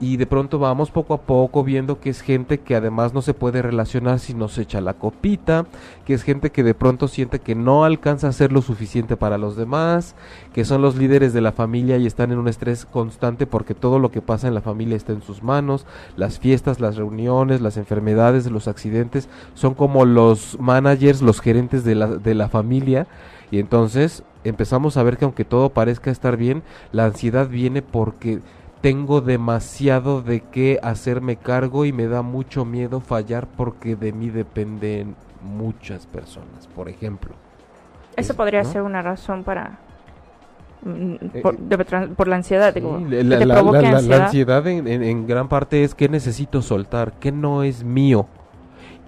y 0.00 0.16
de 0.16 0.26
pronto 0.26 0.58
vamos 0.58 0.90
poco 0.90 1.12
a 1.12 1.20
poco 1.20 1.62
viendo 1.62 2.00
que 2.00 2.08
es 2.08 2.22
gente 2.22 2.58
que 2.58 2.74
además 2.74 3.12
no 3.12 3.20
se 3.20 3.34
puede 3.34 3.60
relacionar 3.60 4.18
si 4.18 4.32
no 4.32 4.48
se 4.48 4.62
echa 4.62 4.80
la 4.80 4.94
copita, 4.94 5.66
que 6.06 6.14
es 6.14 6.22
gente 6.22 6.50
que 6.50 6.62
de 6.62 6.72
pronto 6.72 7.06
siente 7.06 7.38
que 7.38 7.54
no 7.54 7.84
alcanza 7.84 8.28
a 8.28 8.32
ser 8.32 8.50
lo 8.50 8.62
suficiente 8.62 9.18
para 9.18 9.36
los 9.36 9.56
demás, 9.56 10.14
que 10.54 10.64
son 10.64 10.80
los 10.80 10.96
líderes 10.96 11.34
de 11.34 11.42
la 11.42 11.52
familia 11.52 11.98
y 11.98 12.06
están 12.06 12.32
en 12.32 12.38
un 12.38 12.48
estrés 12.48 12.86
constante 12.86 13.46
porque 13.46 13.74
todo 13.74 13.98
lo 13.98 14.10
que 14.10 14.22
pasa 14.22 14.48
en 14.48 14.54
la 14.54 14.62
familia 14.62 14.96
está 14.96 15.12
en 15.12 15.20
sus 15.20 15.42
manos, 15.42 15.84
las 16.16 16.38
fiestas, 16.38 16.80
las 16.80 16.96
reuniones, 16.96 17.60
las 17.60 17.76
enfermedades, 17.76 18.50
los 18.50 18.68
accidentes, 18.68 19.28
son 19.54 19.74
como 19.74 20.06
los 20.06 20.58
managers, 20.58 21.20
los 21.20 21.42
gerentes 21.42 21.84
de 21.84 21.94
la, 21.94 22.06
de 22.06 22.34
la 22.34 22.48
familia. 22.48 23.06
Y 23.50 23.58
entonces 23.58 24.22
empezamos 24.44 24.96
a 24.96 25.02
ver 25.02 25.18
que 25.18 25.24
aunque 25.24 25.44
todo 25.44 25.70
parezca 25.70 26.10
estar 26.10 26.36
bien, 26.36 26.62
la 26.92 27.04
ansiedad 27.04 27.48
viene 27.48 27.82
porque 27.82 28.40
tengo 28.80 29.20
demasiado 29.20 30.22
de 30.22 30.40
qué 30.40 30.78
hacerme 30.82 31.36
cargo 31.36 31.84
y 31.84 31.92
me 31.92 32.06
da 32.06 32.22
mucho 32.22 32.64
miedo 32.64 33.00
fallar 33.00 33.46
porque 33.46 33.96
de 33.96 34.12
mí 34.12 34.30
dependen 34.30 35.16
muchas 35.42 36.06
personas, 36.06 36.66
por 36.74 36.88
ejemplo. 36.88 37.34
Eso 38.16 38.34
podría 38.34 38.64
ser 38.64 38.82
una 38.82 39.02
razón 39.02 39.44
para 39.44 39.78
mm, 40.82 41.14
eh, 41.34 41.42
por, 42.16 42.28
la 42.28 42.36
ansiedad, 42.36 42.74
digo, 42.74 42.98
la, 43.08 44.24
ansiedad, 44.24 44.66
en, 44.66 45.26
gran 45.26 45.48
parte 45.48 45.84
es 45.84 45.94
que 45.94 46.08
necesito 46.08 46.62
soltar, 46.62 47.12
que 47.12 47.32
no 47.32 47.62
es 47.62 47.84
mío. 47.84 48.26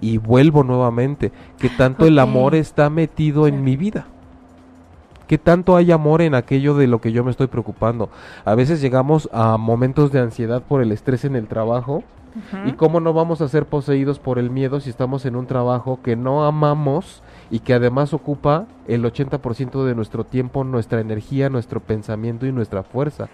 Y 0.01 0.17
vuelvo 0.17 0.63
nuevamente, 0.63 1.31
que 1.57 1.69
tanto 1.69 2.05
el 2.05 2.19
amor 2.19 2.55
está 2.55 2.89
metido 2.89 3.47
en 3.47 3.63
mi 3.63 3.77
vida. 3.77 4.05
¿Qué 5.27 5.37
tanto 5.37 5.75
hay 5.75 5.91
amor 5.91 6.21
en 6.21 6.35
aquello 6.35 6.75
de 6.75 6.87
lo 6.87 6.99
que 6.99 7.11
yo 7.11 7.23
me 7.23 7.31
estoy 7.31 7.47
preocupando? 7.47 8.09
A 8.45 8.55
veces 8.55 8.81
llegamos 8.81 9.29
a 9.31 9.57
momentos 9.57 10.11
de 10.11 10.19
ansiedad 10.19 10.61
por 10.61 10.81
el 10.81 10.91
estrés 10.91 11.25
en 11.25 11.35
el 11.35 11.47
trabajo. 11.47 12.03
¿Y 12.65 12.71
cómo 12.71 12.99
no 12.99 13.13
vamos 13.13 13.41
a 13.41 13.47
ser 13.47 13.67
poseídos 13.67 14.17
por 14.17 14.39
el 14.39 14.49
miedo 14.49 14.79
si 14.79 14.89
estamos 14.89 15.23
en 15.27 15.35
un 15.35 15.45
trabajo 15.45 15.99
que 16.01 16.15
no 16.15 16.45
amamos 16.45 17.21
y 17.51 17.59
que 17.59 17.75
además 17.75 18.11
ocupa 18.11 18.65
el 18.87 19.03
80% 19.03 19.85
de 19.85 19.93
nuestro 19.93 20.23
tiempo, 20.23 20.63
nuestra 20.63 20.99
energía, 20.99 21.49
nuestro 21.49 21.79
pensamiento 21.79 22.47
y 22.47 22.51
nuestra 22.51 22.81
fuerza? 22.81 23.29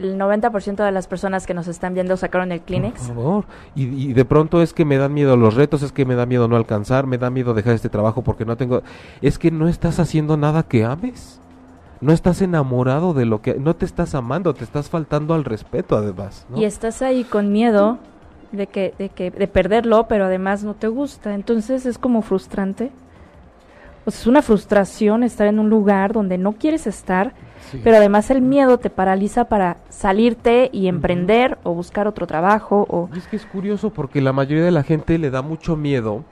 El 0.00 0.18
90% 0.18 0.84
de 0.84 0.92
las 0.92 1.06
personas 1.06 1.46
que 1.46 1.54
nos 1.54 1.68
están 1.68 1.94
viendo 1.94 2.16
sacaron 2.16 2.52
el 2.52 2.60
Kleenex. 2.60 3.00
Por 3.00 3.14
favor. 3.14 3.44
Y, 3.74 4.12
de 4.12 4.24
pronto 4.24 4.62
es 4.62 4.72
que 4.72 4.84
me 4.84 4.96
dan 4.96 5.12
miedo 5.12 5.36
los 5.36 5.54
retos, 5.54 5.82
es 5.82 5.92
que 5.92 6.04
me 6.04 6.14
da 6.14 6.26
miedo 6.26 6.48
no 6.48 6.56
alcanzar, 6.56 7.06
me 7.06 7.18
da 7.18 7.30
miedo 7.30 7.54
dejar 7.54 7.74
este 7.74 7.88
trabajo 7.88 8.22
porque 8.22 8.44
no 8.44 8.56
tengo... 8.56 8.82
Es 9.20 9.38
que 9.38 9.50
no 9.50 9.68
estás 9.68 10.00
haciendo 10.00 10.36
nada 10.36 10.62
que 10.62 10.84
ames. 10.84 11.40
no 12.00 12.12
estás 12.12 12.40
enamorado 12.42 13.12
de 13.12 13.26
lo 13.26 13.42
que, 13.42 13.54
no 13.54 13.76
te 13.76 13.84
estás 13.84 14.14
amando, 14.14 14.54
te 14.54 14.64
estás 14.64 14.88
faltando 14.88 15.34
al 15.34 15.44
respeto 15.44 15.96
además. 15.96 16.46
¿no? 16.48 16.58
Y 16.58 16.64
estás 16.64 17.02
ahí 17.02 17.24
con 17.24 17.52
miedo 17.52 17.98
de 18.52 18.66
que, 18.66 18.94
de 18.98 19.10
que, 19.10 19.30
de 19.30 19.46
perderlo, 19.48 20.06
pero 20.08 20.24
además 20.24 20.64
no 20.64 20.74
te 20.74 20.88
gusta. 20.88 21.34
Entonces 21.34 21.86
es 21.86 21.98
como 21.98 22.22
frustrante. 22.22 22.90
O 24.04 24.10
sea, 24.10 24.20
es 24.20 24.26
una 24.26 24.42
frustración 24.42 25.22
estar 25.22 25.46
en 25.46 25.58
un 25.58 25.68
lugar 25.68 26.12
donde 26.12 26.38
no 26.38 26.52
quieres 26.52 26.86
estar, 26.86 27.32
Sí. 27.70 27.80
pero 27.84 27.96
además 27.98 28.30
el 28.30 28.42
miedo 28.42 28.78
te 28.78 28.90
paraliza 28.90 29.44
para 29.44 29.76
salirte 29.88 30.70
y 30.72 30.88
emprender 30.88 31.58
o 31.62 31.72
buscar 31.74 32.06
otro 32.08 32.26
trabajo 32.26 32.86
o 32.88 33.08
Y 33.14 33.18
es 33.18 33.26
que 33.28 33.36
es 33.36 33.46
curioso 33.46 33.90
porque 33.90 34.20
la 34.20 34.32
mayoría 34.32 34.64
de 34.64 34.70
la 34.72 34.82
gente 34.82 35.18
le 35.18 35.30
da 35.30 35.42
mucho 35.42 35.76
miedo 35.76 36.24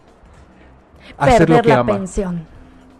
a 1.16 1.26
hacer 1.26 1.42
lo 1.48 1.56
perder 1.56 1.62
que 1.62 1.68
la 1.68 1.78
ama, 1.80 1.92
pensión. 1.94 2.40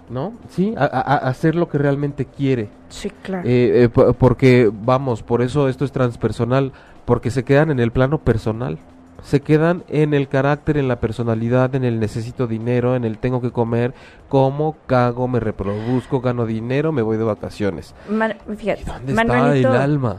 ¿no? 0.09 0.33
Sí, 0.49 0.75
a, 0.77 0.85
a- 0.85 1.01
a 1.01 1.17
hacer 1.29 1.55
lo 1.55 1.69
que 1.69 1.77
realmente 1.79 2.25
quiere. 2.25 2.69
Sí, 2.89 3.11
claro. 3.23 3.47
Eh, 3.47 3.83
eh, 3.85 3.89
po- 3.91 4.13
porque, 4.15 4.71
vamos, 4.73 5.23
por 5.23 5.43
eso 5.43 5.69
esto 5.69 5.85
es 5.85 5.93
transpersonal, 5.93 6.73
porque 7.05 7.31
se 7.31 7.45
quedan 7.45 7.71
en 7.71 7.79
el 7.81 7.91
plano 7.93 8.19
personal. 8.19 8.79
Se 9.23 9.41
quedan 9.41 9.83
en 9.89 10.15
el 10.15 10.29
carácter, 10.29 10.77
en 10.77 10.87
la 10.89 10.97
personalidad, 11.01 11.75
en 11.75 11.85
el 11.85 11.99
necesito 11.99 12.47
dinero, 12.47 12.95
en 12.95 13.05
el 13.05 13.19
tengo 13.19 13.41
que 13.41 13.51
comer, 13.51 13.93
como, 14.29 14.77
cago, 14.87 15.27
me 15.27 15.41
reproduzco, 15.41 16.21
gano 16.21 16.47
dinero, 16.47 16.93
me 16.93 17.03
voy 17.03 17.17
de 17.17 17.25
vacaciones. 17.25 17.95
Man- 18.09 18.37
fíjate, 18.57 18.83
¿Y 18.83 18.85
dónde 18.85 19.15
Manuelito, 19.15 19.69
está 19.69 19.85
el 19.85 19.91
alma? 19.91 20.17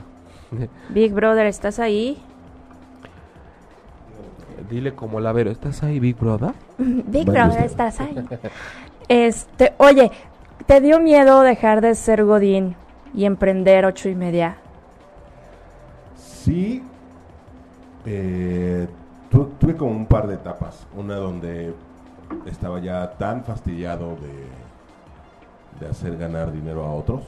Big 0.90 1.14
Brother, 1.14 1.46
¿estás 1.48 1.80
ahí? 1.80 2.18
Dile 4.70 4.94
como 4.94 5.20
la 5.20 5.32
vero, 5.32 5.50
¿estás 5.50 5.82
ahí, 5.84 6.00
Big 6.00 6.18
Brother? 6.18 6.52
Big 6.78 7.26
Brother, 7.26 7.48
usted. 7.52 7.66
¿estás 7.66 8.00
ahí? 8.02 8.16
Este, 9.08 9.74
oye, 9.78 10.12
¿te 10.66 10.82
dio 10.82 11.00
miedo 11.00 11.42
dejar 11.42 11.82
de 11.82 11.96
ser 11.96 12.26
Godín 12.26 12.76
y 13.14 13.26
emprender 13.26 13.86
ocho 13.86 14.10
y 14.10 14.16
media? 14.16 14.58
Sí, 16.16 16.84
eh, 18.12 18.88
tu- 19.30 19.52
tuve 19.60 19.76
como 19.76 19.92
un 19.92 20.06
par 20.08 20.28
de 20.28 20.34
etapas. 20.36 20.88
Una 20.98 21.16
donde 21.16 21.74
estaba 22.48 22.80
ya 22.80 23.12
tan 23.12 23.44
fastidiado 23.44 24.16
de, 24.16 24.48
de 25.80 25.92
hacer 25.92 26.18
ganar 26.18 26.52
dinero 26.52 26.84
a 26.86 26.92
otros, 26.94 27.22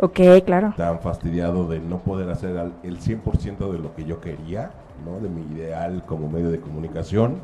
Ok, 0.00 0.20
claro. 0.46 0.72
tan 0.76 1.00
fastidiado 1.00 1.66
de 1.66 1.80
no 1.80 1.98
poder 1.98 2.30
hacer 2.30 2.56
al- 2.56 2.74
el 2.84 2.98
100% 3.00 3.72
de 3.72 3.78
lo 3.80 3.94
que 3.96 4.04
yo 4.04 4.20
quería, 4.20 4.70
¿no? 5.04 5.18
de 5.20 5.28
mi 5.28 5.42
ideal 5.54 6.04
como 6.06 6.28
medio 6.28 6.50
de 6.50 6.60
comunicación. 6.60 7.38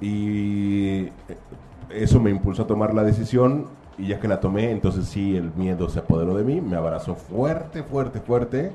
Y 0.00 1.04
eh, 1.06 1.12
eso 1.90 2.20
me 2.20 2.30
impulsó 2.30 2.62
a 2.64 2.66
tomar 2.66 2.92
la 2.94 3.02
decisión 3.02 3.66
y 3.98 4.08
ya 4.08 4.20
que 4.20 4.28
la 4.28 4.40
tomé, 4.40 4.70
entonces 4.70 5.06
sí, 5.06 5.36
el 5.36 5.52
miedo 5.54 5.88
se 5.88 6.00
apoderó 6.00 6.34
de 6.36 6.44
mí, 6.44 6.60
me 6.60 6.76
abrazó 6.76 7.14
fuerte, 7.14 7.82
fuerte, 7.82 8.20
fuerte, 8.20 8.72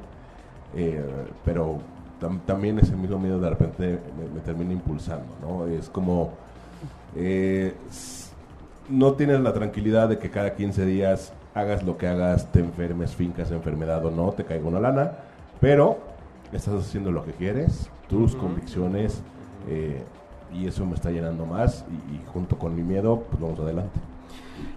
eh, 0.76 1.06
pero 1.46 1.78
tam- 2.22 2.40
también 2.46 2.80
ese 2.80 2.96
mismo 2.96 3.20
miedo 3.20 3.40
de 3.40 3.50
repente 3.50 4.00
me, 4.18 4.34
me 4.36 4.40
termina 4.42 4.72
impulsando, 4.74 5.34
¿no? 5.42 5.68
Es 5.68 5.90
como, 5.90 6.32
eh, 7.16 7.74
no 8.90 9.14
tienes 9.14 9.40
la 9.42 9.54
tranquilidad 9.54 10.10
de 10.10 10.18
que 10.18 10.30
cada 10.30 10.56
15 10.56 10.86
días 10.86 11.34
hagas 11.54 11.84
lo 11.84 11.98
que 11.98 12.08
hagas, 12.08 12.52
te 12.52 12.60
enfermes, 12.60 13.16
fincas 13.16 13.52
enfermedad 13.52 14.06
o 14.06 14.12
no, 14.12 14.32
te 14.32 14.46
caiga 14.46 14.68
una 14.68 14.80
lana, 14.80 15.12
pero 15.60 15.98
estás 16.54 16.74
haciendo 16.76 17.12
lo 17.12 17.24
que 17.26 17.32
quieres, 17.32 17.90
tus 18.10 18.36
convicciones, 18.36 19.22
eh, 19.68 20.04
y 20.54 20.68
eso 20.68 20.86
me 20.86 20.96
está 20.96 21.12
llenando 21.12 21.46
más, 21.46 21.86
y, 21.90 22.16
y 22.16 22.22
junto 22.34 22.58
con 22.58 22.76
mi 22.76 22.84
miedo, 22.84 23.24
pues 23.30 23.42
vamos 23.42 23.60
adelante. 23.60 24.00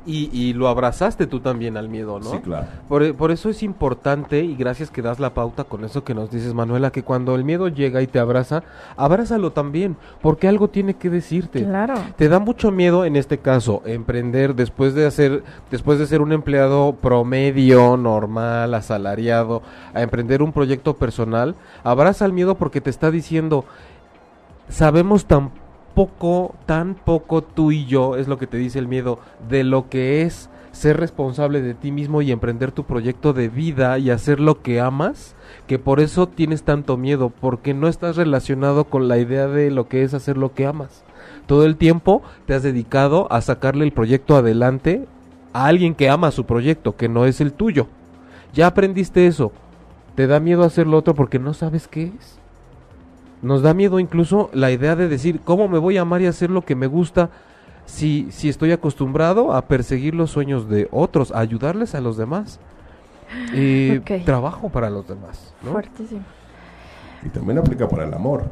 Y, 0.06 0.28
y 0.32 0.52
lo 0.52 0.68
abrazaste 0.68 1.26
tú 1.26 1.40
también 1.40 1.76
al 1.76 1.88
miedo, 1.88 2.20
¿no? 2.20 2.30
Sí, 2.30 2.38
claro. 2.38 2.66
Por, 2.88 3.14
por 3.14 3.30
eso 3.30 3.48
es 3.48 3.62
importante, 3.62 4.42
y 4.42 4.54
gracias 4.54 4.90
que 4.90 5.00
das 5.00 5.18
la 5.18 5.32
pauta 5.32 5.64
con 5.64 5.84
eso 5.84 6.04
que 6.04 6.14
nos 6.14 6.30
dices, 6.30 6.52
Manuela, 6.52 6.90
que 6.90 7.02
cuando 7.02 7.34
el 7.34 7.44
miedo 7.44 7.68
llega 7.68 8.02
y 8.02 8.06
te 8.06 8.18
abraza, 8.18 8.62
abrázalo 8.96 9.52
también, 9.52 9.96
porque 10.20 10.46
algo 10.46 10.68
tiene 10.68 10.94
que 10.94 11.08
decirte. 11.08 11.64
Claro. 11.64 11.94
Te 12.16 12.28
da 12.28 12.38
mucho 12.38 12.70
miedo, 12.70 13.04
en 13.04 13.16
este 13.16 13.38
caso, 13.38 13.82
emprender 13.86 14.54
después 14.54 14.94
de 14.94 15.06
hacer, 15.06 15.42
después 15.70 15.98
de 15.98 16.06
ser 16.06 16.20
un 16.20 16.32
empleado 16.32 16.96
promedio, 17.00 17.96
normal, 17.96 18.74
asalariado, 18.74 19.62
a 19.94 20.02
emprender 20.02 20.42
un 20.42 20.52
proyecto 20.52 20.96
personal. 20.96 21.54
Abraza 21.82 22.26
el 22.26 22.32
miedo 22.32 22.56
porque 22.56 22.80
te 22.80 22.90
está 22.90 23.10
diciendo, 23.10 23.64
sabemos 24.68 25.26
tan 25.26 25.50
poco, 25.94 26.54
tan 26.66 26.94
poco 26.94 27.42
tú 27.42 27.72
y 27.72 27.86
yo, 27.86 28.16
es 28.16 28.28
lo 28.28 28.38
que 28.38 28.46
te 28.46 28.56
dice 28.56 28.78
el 28.78 28.88
miedo, 28.88 29.18
de 29.48 29.64
lo 29.64 29.88
que 29.88 30.22
es 30.22 30.50
ser 30.72 30.96
responsable 30.98 31.62
de 31.62 31.74
ti 31.74 31.92
mismo 31.92 32.20
y 32.20 32.32
emprender 32.32 32.72
tu 32.72 32.84
proyecto 32.84 33.32
de 33.32 33.48
vida 33.48 33.96
y 33.98 34.10
hacer 34.10 34.40
lo 34.40 34.60
que 34.60 34.80
amas, 34.80 35.36
que 35.66 35.78
por 35.78 36.00
eso 36.00 36.26
tienes 36.28 36.64
tanto 36.64 36.96
miedo, 36.96 37.30
porque 37.30 37.74
no 37.74 37.86
estás 37.86 38.16
relacionado 38.16 38.84
con 38.84 39.08
la 39.08 39.18
idea 39.18 39.46
de 39.46 39.70
lo 39.70 39.88
que 39.88 40.02
es 40.02 40.14
hacer 40.14 40.36
lo 40.36 40.52
que 40.52 40.66
amas. 40.66 41.04
Todo 41.46 41.64
el 41.64 41.76
tiempo 41.76 42.22
te 42.46 42.54
has 42.54 42.62
dedicado 42.62 43.30
a 43.30 43.40
sacarle 43.40 43.84
el 43.84 43.92
proyecto 43.92 44.36
adelante 44.36 45.06
a 45.52 45.66
alguien 45.66 45.94
que 45.94 46.10
ama 46.10 46.32
su 46.32 46.44
proyecto, 46.44 46.96
que 46.96 47.08
no 47.08 47.24
es 47.24 47.40
el 47.40 47.52
tuyo. 47.52 47.86
Ya 48.52 48.66
aprendiste 48.66 49.26
eso. 49.26 49.52
Te 50.16 50.26
da 50.26 50.40
miedo 50.40 50.64
hacer 50.64 50.86
lo 50.86 50.98
otro 50.98 51.14
porque 51.14 51.38
no 51.38 51.54
sabes 51.54 51.88
qué 51.88 52.12
es. 52.18 52.38
Nos 53.44 53.62
da 53.62 53.74
miedo 53.74 54.00
incluso 54.00 54.48
la 54.52 54.70
idea 54.70 54.96
de 54.96 55.06
decir, 55.06 55.40
¿cómo 55.44 55.68
me 55.68 55.78
voy 55.78 55.98
a 55.98 56.00
amar 56.00 56.22
y 56.22 56.26
hacer 56.26 56.50
lo 56.50 56.62
que 56.62 56.74
me 56.74 56.86
gusta 56.86 57.28
si, 57.84 58.28
si 58.30 58.48
estoy 58.48 58.72
acostumbrado 58.72 59.52
a 59.52 59.62
perseguir 59.62 60.14
los 60.14 60.30
sueños 60.30 60.68
de 60.68 60.88
otros, 60.90 61.30
a 61.30 61.40
ayudarles 61.40 61.94
a 61.94 62.00
los 62.00 62.16
demás? 62.16 62.58
Ok. 64.00 64.24
Trabajo 64.24 64.70
para 64.70 64.88
los 64.88 65.06
demás. 65.06 65.52
¿no? 65.62 65.72
Fuertísimo. 65.72 66.22
Y 67.22 67.28
también 67.28 67.58
aplica 67.58 67.86
para 67.88 68.04
el 68.04 68.14
amor. 68.14 68.44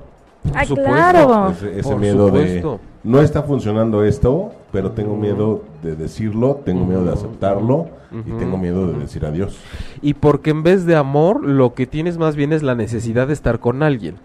Por 0.42 0.59
¡Ay, 0.59 0.66
supuesto. 0.66 0.92
claro! 0.92 1.50
Ese, 1.50 1.96
miedo 1.96 2.26
supuesto. 2.26 2.72
de 2.72 2.92
no 3.05 3.20
está 3.20 3.42
funcionando 3.42 4.05
esto, 4.05 4.52
pero 4.70 4.92
tengo 4.92 5.16
miedo 5.16 5.64
de 5.83 5.96
decirlo, 5.96 6.61
tengo 6.64 6.85
miedo 6.85 7.05
de 7.05 7.12
aceptarlo 7.12 7.88
y 8.12 8.31
tengo 8.33 8.59
miedo 8.59 8.87
de 8.87 8.98
decir 8.98 9.24
adiós. 9.24 9.59
Y 10.02 10.14
porque 10.14 10.50
en 10.50 10.62
vez 10.62 10.85
de 10.85 10.94
amor, 10.94 11.44
lo 11.44 11.74
que 11.74 11.87
tienes 11.87 12.18
más 12.18 12.37
bien 12.37 12.52
es 12.52 12.62
la 12.62 12.74
necesidad 12.74 13.26
de 13.26 13.33
estar 13.33 13.59
con 13.59 13.83
alguien. 13.83 14.16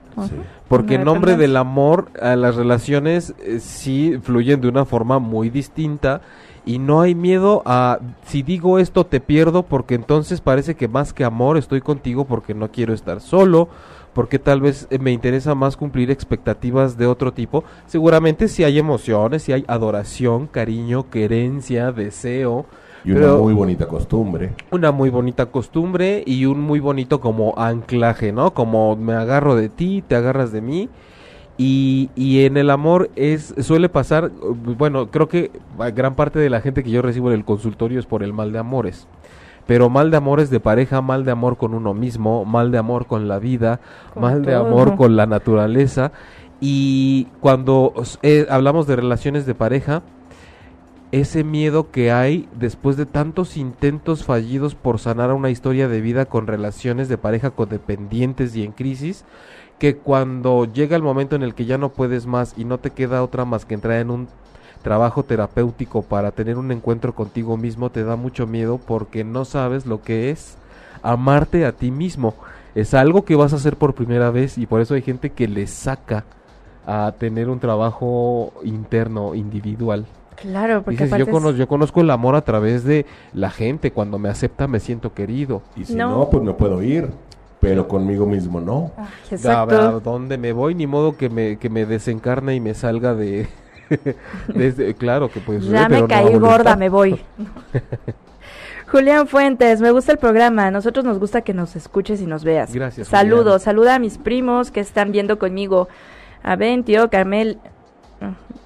Porque 0.68 0.96
en 0.96 1.06
nombre 1.06 1.38
del 1.38 1.58
amor, 1.58 2.10
a 2.22 2.36
las 2.36 2.56
relaciones 2.56 3.34
eh, 3.40 3.60
sí 3.60 4.20
fluyen 4.22 4.62
de 4.62 4.68
una 4.68 4.86
forma 4.86 5.20
muy 5.20 5.50
distinta 5.50 6.22
y 6.66 6.80
no 6.80 7.02
hay 7.02 7.16
miedo 7.16 7.64
a 7.66 8.00
si 8.26 8.44
digo 8.44 8.78
esto 8.78 9.06
te 9.06 9.22
pierdo 9.22 9.64
porque 9.64 9.96
entonces 9.96 10.42
parece 10.42 10.76
que 10.76 10.90
más 10.90 11.14
que 11.14 11.24
amor 11.24 11.58
estoy 11.58 11.80
contigo 11.80 12.26
porque 12.26 12.54
no 12.54 12.72
quiero 12.72 12.94
estar 12.94 13.22
solo, 13.22 13.70
porque 14.18 14.40
tal 14.40 14.62
vez 14.62 14.88
eh, 14.90 14.98
me 14.98 15.12
interesa 15.12 15.54
más 15.54 15.78
cumplir 15.78 16.10
expectativas 16.10 16.98
de 16.98 17.06
otro 17.06 17.32
tipo. 17.34 17.64
Seguramente 17.86 18.48
si 18.48 18.64
hay 18.64 18.80
emociones, 18.80 19.44
si 19.44 19.54
hay 19.54 19.64
adoración, 19.68 20.48
cariño, 20.48 21.10
querencia, 21.12 21.92
deseo, 21.92 22.66
Y 23.06 23.12
una 23.12 23.20
Pero- 23.22 23.44
muy 23.44 23.54
bonita 23.54 23.88
costumbre. 23.88 24.54
una 24.72 24.92
muy 24.92 25.12
bonita 25.12 25.46
costumbre 25.46 26.24
y 26.26 26.46
un 26.46 26.60
muy 26.60 26.80
bonito 26.80 27.22
como 27.22 27.54
anclaje, 27.58 28.32
¿no? 28.34 28.56
Como 28.56 28.96
me 28.96 29.14
agarro 29.14 29.56
de 29.56 29.70
ti, 29.70 30.04
te 30.06 30.16
agarras 30.16 30.52
de 30.52 30.62
mí. 30.62 30.90
Y, 31.60 32.10
y 32.16 32.46
en 32.46 32.58
el 32.58 32.70
amor 32.72 33.10
es 33.16 33.54
suele 33.62 33.88
pasar, 33.90 34.32
uh, 34.42 34.54
bueno, 34.78 35.10
creo 35.12 35.28
que 35.28 35.52
uh, 35.78 35.84
gran 35.96 36.16
parte 36.16 36.40
de 36.40 36.50
la 36.50 36.60
gente 36.62 36.84
que 36.84 36.90
yo 36.92 37.02
recibo 37.04 37.30
en 37.30 37.36
el 37.36 37.46
consultorio 37.46 38.00
es 38.00 38.06
por 38.08 38.24
el 38.24 38.34
mal 38.34 38.52
de 38.52 38.60
amores. 38.60 39.08
Pero 39.68 39.90
mal 39.90 40.10
de 40.10 40.18
amores 40.18 40.50
de 40.50 40.60
pareja, 40.60 41.02
mal 41.02 41.26
de 41.26 41.32
amor 41.32 41.58
con 41.58 41.74
uno 41.74 41.94
mismo, 41.94 42.46
mal 42.46 42.72
de 42.72 42.78
amor 42.78 43.06
con 43.06 43.28
la 43.28 43.38
vida, 43.38 43.80
Con 44.14 44.24
mal 44.24 44.42
de 44.44 44.56
amor 44.56 44.96
con 44.96 45.16
la 45.16 45.26
naturaleza. 45.26 46.12
Y 46.60 47.28
cuando 47.42 47.94
eh, 48.24 48.48
hablamos 48.50 48.88
de 48.88 48.96
relaciones 48.96 49.46
de 49.46 49.54
pareja, 49.54 50.02
ese 51.12 51.44
miedo 51.44 51.92
que 51.92 52.12
hay 52.12 52.50
después 52.58 52.98
de 52.98 53.06
tantos 53.06 53.58
intentos 53.58 54.24
fallidos 54.24 54.76
por 54.76 55.00
sanar 55.00 55.32
una 55.34 55.50
historia 55.50 55.88
de 55.88 56.02
vida 56.02 56.26
con 56.26 56.48
relaciones 56.48 57.08
de 57.08 57.18
pareja 57.18 57.52
codependientes 57.52 58.56
y 58.56 58.64
en 58.64 58.72
crisis, 58.72 59.24
que 59.80 59.98
cuando 59.98 60.66
llega 60.66 60.96
el 60.96 61.04
momento 61.04 61.36
en 61.36 61.44
el 61.44 61.54
que 61.54 61.66
ya 61.66 61.78
no 61.78 61.90
puedes 61.90 62.26
más 62.26 62.56
y 62.58 62.66
no 62.66 62.80
te 62.80 62.92
queda 62.92 63.24
otra 63.24 63.46
más 63.46 63.66
que 63.66 63.76
entrar 63.76 64.00
en 64.00 64.10
un 64.10 64.28
trabajo 64.88 65.24
terapéutico 65.24 66.02
para 66.02 66.32
tener 66.32 66.58
un 66.58 66.72
encuentro 66.72 67.14
contigo 67.14 67.58
mismo, 67.58 67.90
te 67.90 68.06
da 68.06 68.16
mucho 68.16 68.48
miedo 68.48 68.78
porque 68.78 69.26
no 69.26 69.44
sabes 69.44 69.86
lo 69.86 70.02
que 70.02 70.30
es 70.30 70.56
amarte 71.04 71.66
a 71.66 71.74
ti 71.74 71.92
mismo. 71.92 72.34
Es 72.74 72.94
algo 72.94 73.26
que 73.26 73.36
vas 73.36 73.52
a 73.52 73.58
hacer 73.58 73.76
por 73.76 73.96
primera 73.96 74.32
vez 74.32 74.58
y 74.58 74.66
por 74.66 74.80
eso 74.80 74.94
hay 74.94 75.02
gente 75.02 75.32
que 75.32 75.50
le 75.50 75.68
saca 75.68 76.24
a 76.86 77.14
tener 77.20 77.50
un 77.50 77.60
trabajo 77.60 78.54
interno, 78.64 79.36
individual. 79.36 80.06
Claro, 80.38 80.84
porque 80.84 81.04
Dices, 81.04 81.20
yo, 81.20 81.28
conozco, 81.28 81.58
yo 81.58 81.68
conozco 81.68 82.00
el 82.00 82.10
amor 82.10 82.36
a 82.36 82.42
través 82.44 82.86
de 82.86 83.06
la 83.34 83.50
gente. 83.50 83.92
Cuando 83.92 84.18
me 84.20 84.30
acepta, 84.30 84.70
me 84.70 84.80
siento 84.80 85.14
querido. 85.14 85.64
Y 85.76 85.84
si 85.84 85.96
No. 85.96 86.12
no, 86.20 86.30
pues 86.30 86.42
me 86.44 86.54
puedo 86.54 86.82
ir, 86.82 87.10
pero 87.60 87.90
conmigo 87.90 88.26
mismo 88.26 88.62
no. 88.62 88.92
Ay, 88.96 89.04
A, 89.04 89.08
a 89.08 89.36
exacto. 89.36 90.00
dónde 90.00 90.38
me 90.38 90.54
voy, 90.54 90.76
ni 90.76 90.88
modo 90.88 91.18
que 91.18 91.30
me, 91.30 91.58
que 91.58 91.70
me 91.70 91.86
desencarne 91.86 92.56
y 92.56 92.62
me 92.62 92.74
salga 92.74 93.14
de... 93.16 93.50
desde, 94.48 94.94
claro 94.94 95.30
que 95.30 95.40
suceder, 95.40 95.62
Ya 95.62 95.90
me 95.90 96.02
no 96.02 96.08
caí 96.08 96.36
gorda, 96.36 96.76
me 96.76 96.90
voy. 96.90 97.20
Julián 98.92 99.28
Fuentes, 99.28 99.82
me 99.82 99.92
gusta 99.92 100.14
el 100.14 100.18
programa. 100.18 100.68
A 100.68 100.72
nosotros 100.72 101.04
nos 101.04 101.20
gusta 101.20 101.42
que 101.42 101.54
nos 101.54 101.76
escuches 101.76 102.22
y 102.22 102.26
nos 102.26 102.44
veas. 102.44 102.74
Gracias, 102.74 103.08
Saludos, 103.08 103.64
saluda 103.64 103.96
a 103.96 104.00
mis 104.00 104.18
primos 104.18 104.72
que 104.72 104.80
están 104.80 105.12
viendo 105.12 105.38
conmigo. 105.40 105.88
A 106.44 106.56
Ventio, 106.56 107.10
Carmel. 107.10 107.58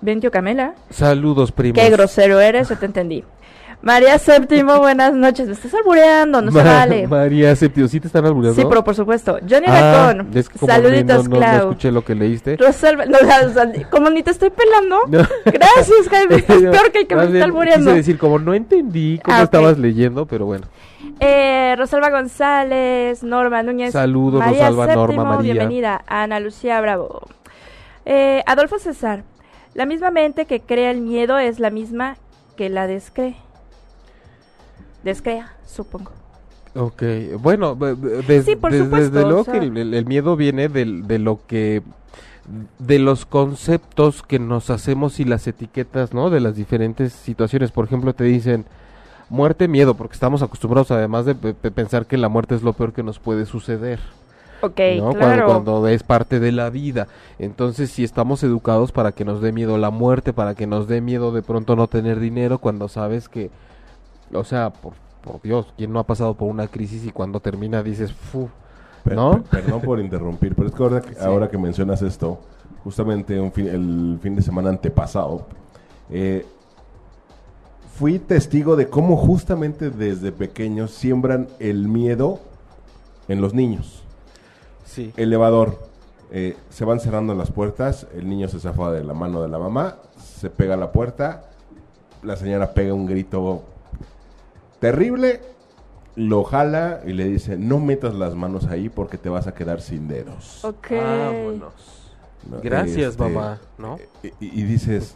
Ventio 0.02 0.32
Camela. 0.32 0.74
Saludos, 0.90 1.52
primos. 1.52 1.82
Qué 1.82 1.90
grosero 1.90 2.40
eres, 2.40 2.70
yo 2.70 2.78
te 2.78 2.86
entendí. 2.86 3.24
María 3.84 4.20
Séptimo, 4.20 4.78
buenas 4.78 5.12
noches. 5.14 5.48
Me 5.48 5.54
estás 5.54 5.74
albureando, 5.74 6.40
no 6.42 6.52
se 6.52 6.58
Ma- 6.64 6.64
vale. 6.64 7.08
María 7.10 7.56
Septio, 7.56 7.88
¿sí 7.88 8.00
te 8.00 8.06
están 8.08 8.24
albureando? 8.26 8.62
Sí, 8.62 8.68
pero 8.70 8.84
por 8.84 8.94
supuesto. 8.94 9.40
Johnny 9.50 9.66
Ah, 9.68 10.12
Racón. 10.14 10.30
es 10.36 10.50
que 10.50 10.60
Saluditos, 10.60 11.24
no, 11.24 11.24
no, 11.24 11.30
no 11.30 11.38
Clau. 11.38 11.58
escuché 11.70 11.92
lo 11.92 12.04
que 12.06 12.14
leíste. 12.14 12.58
Rosalba- 12.58 13.06
no, 13.08 13.18
como 13.90 14.10
ni 14.12 14.22
te 14.22 14.32
estoy 14.32 14.52
pelando. 14.52 15.00
No. 15.08 15.20
Gracias, 15.46 16.08
Jaime. 16.10 16.36
Estás 16.38 16.58
peor 16.62 16.92
que 16.92 17.00
el 17.00 17.08
que 17.08 17.16
me 17.16 17.24
está 17.26 17.44
albureando. 17.44 17.86
Quise 17.88 17.98
decir, 17.98 18.18
como 18.20 18.38
no 18.38 18.54
entendí 18.54 19.20
cómo 19.24 19.38
Ah, 19.38 19.42
estabas 19.44 19.78
leyendo, 19.80 20.26
pero 20.28 20.46
bueno. 20.46 20.68
Eh, 21.20 21.76
Rosalba 21.78 22.12
González, 22.12 23.24
Norma 23.24 23.64
Núñez. 23.64 23.94
Saludos, 23.94 24.40
María 24.42 24.70
Rosalba, 24.70 24.88
Norma, 24.94 25.08
Séptimo, 25.08 25.26
María. 25.38 25.54
Bienvenida. 25.54 26.04
Ana 26.08 26.40
Lucía 26.40 26.80
Bravo. 26.82 27.28
Eh, 28.06 28.44
Adolfo 28.46 28.78
César. 28.78 29.24
La 29.74 29.86
misma 29.88 30.12
mente 30.12 30.46
que 30.46 30.60
crea 30.60 30.92
el 30.92 31.02
miedo 31.02 31.40
es 31.40 31.60
la 31.60 31.72
misma 31.72 32.18
que 32.58 32.70
la 32.70 32.86
descree. 32.88 33.36
Descrea, 35.04 35.54
supongo. 35.66 36.12
Ok, 36.76 37.04
bueno, 37.40 37.76
be- 37.76 37.96
be- 37.96 38.22
des- 38.22 38.46
Sí, 38.46 38.56
por 38.56 38.72
des- 38.72 38.84
supuesto, 38.84 39.10
desde 39.12 39.28
luego 39.28 39.44
sea. 39.44 39.54
que 39.60 39.66
el, 39.66 40.06
miedo 40.06 40.36
viene 40.38 40.70
de 40.70 41.20
lo 41.20 41.40
que 41.48 41.82
de 42.80 42.98
los 43.00 43.26
conceptos 43.26 44.24
que 44.24 44.40
nos 44.40 44.70
hacemos 44.70 45.20
y 45.20 45.26
las 45.26 45.48
etiquetas, 45.48 46.14
¿no? 46.14 46.30
De 46.30 46.40
las 46.40 46.56
diferentes 46.56 47.14
situaciones. 47.14 47.72
Por 47.72 47.86
ejemplo, 47.86 48.14
te 48.14 48.24
dicen 48.24 48.66
muerte, 49.30 49.68
miedo, 49.68 49.94
porque 49.96 50.14
estamos 50.14 50.42
acostumbrados 50.42 50.92
además 50.92 51.26
de 51.26 51.36
pe- 51.36 51.54
pe- 51.54 51.72
pensar 51.72 52.06
que 52.08 52.18
la 52.18 52.30
muerte 52.30 52.56
es 52.56 52.64
lo 52.64 52.74
peor 52.74 52.94
que 52.94 53.04
nos 53.04 53.20
puede 53.20 53.46
suceder. 53.46 54.00
Ok, 54.62 54.80
¿no? 54.98 55.04
Cuando- 55.12 55.20
claro. 55.20 55.46
Cuando, 55.46 55.88
es 55.88 56.04
parte 56.04 56.40
de 56.40 56.52
la 56.52 56.70
vida. 56.70 57.08
Entonces, 57.40 57.92
si 57.92 58.04
estamos 58.04 58.44
educados 58.44 58.92
para 58.92 59.12
que 59.12 59.24
nos 59.26 59.42
dé 59.42 59.52
miedo 59.52 59.78
la 59.78 59.90
muerte, 59.92 60.34
para 60.34 60.56
que 60.56 60.68
nos 60.68 60.88
dé 60.88 61.00
miedo 61.02 61.32
de 61.32 61.42
pronto 61.44 61.76
no 61.76 61.88
tener 61.88 62.20
dinero, 62.20 62.58
cuando 62.60 62.88
sabes 62.88 63.30
que, 63.30 63.50
o 64.34 64.44
sea, 64.44 64.72
por, 64.72 64.94
por 65.24 65.42
Dios, 65.42 65.74
¿quién 65.78 65.92
no 65.94 66.00
ha 66.00 66.06
pasado 66.06 66.34
por 66.36 66.50
una 66.50 66.68
crisis 66.68 67.06
y 67.06 67.12
cuando 67.12 67.40
termina 67.40 67.84
dices, 67.84 68.12
fu, 68.14 68.50
¿no? 69.06 69.44
per- 69.44 69.64
perdón 69.64 69.82
por 69.82 70.00
interrumpir, 70.00 70.56
pero 70.56 70.68
es 70.68 70.74
que 70.76 70.84
ahora 70.84 71.02
que, 71.02 71.14
Sí. 71.16 71.22
ahora 71.22 71.50
que 71.50 71.58
mencionas 71.58 72.02
esto, 72.02 72.40
justamente 72.84 73.40
un 73.40 73.52
fin- 73.52 73.68
el 73.68 74.20
fin 74.22 74.36
de 74.36 74.42
semana 74.42 74.70
antepasado, 74.70 75.46
eh, 76.10 76.46
fui 77.98 78.20
testigo 78.20 78.76
de 78.76 78.88
cómo 78.90 79.18
justamente 79.18 79.90
desde 79.90 80.32
pequeños 80.32 80.92
siembran 80.92 81.48
el 81.60 81.88
miedo 81.88 82.40
en 83.28 83.42
los 83.42 83.54
niños. 83.54 84.04
Sí. 84.86 85.14
Elevador, 85.18 85.78
eh, 86.32 86.58
se 86.70 86.86
van 86.86 87.00
cerrando 87.00 87.34
las 87.36 87.52
puertas, 87.52 88.08
el 88.16 88.28
niño 88.30 88.48
se 88.48 88.60
zafa 88.60 88.92
de 88.92 89.04
la 89.04 89.14
mano 89.14 89.42
de 89.42 89.50
la 89.50 89.60
mamá, 89.60 89.98
se 90.18 90.50
pega 90.50 90.74
a 90.74 90.78
la 90.78 90.92
puerta, 90.92 91.44
la 92.24 92.36
señora 92.36 92.74
pega 92.74 92.94
un 92.94 93.06
grito 93.06 93.64
terrible, 94.82 95.40
lo 96.16 96.44
jala 96.44 97.00
y 97.06 97.14
le 97.14 97.24
dice, 97.26 97.56
no 97.58 97.80
metas 97.80 98.14
las 98.16 98.36
manos 98.36 98.66
ahí 98.66 98.90
porque 98.90 99.18
te 99.18 99.30
vas 99.30 99.48
a 99.48 99.54
quedar 99.54 99.80
sin 99.80 100.10
dedos. 100.10 100.66
Ok. 100.66 100.88
Vámonos. 100.92 101.74
¿no? 102.50 102.60
Gracias, 102.62 103.12
Este, 103.12 103.24
mamá, 103.24 103.60
¿no? 103.78 103.98
Y, 104.24 104.34
y 104.42 104.64
dices, 104.64 105.16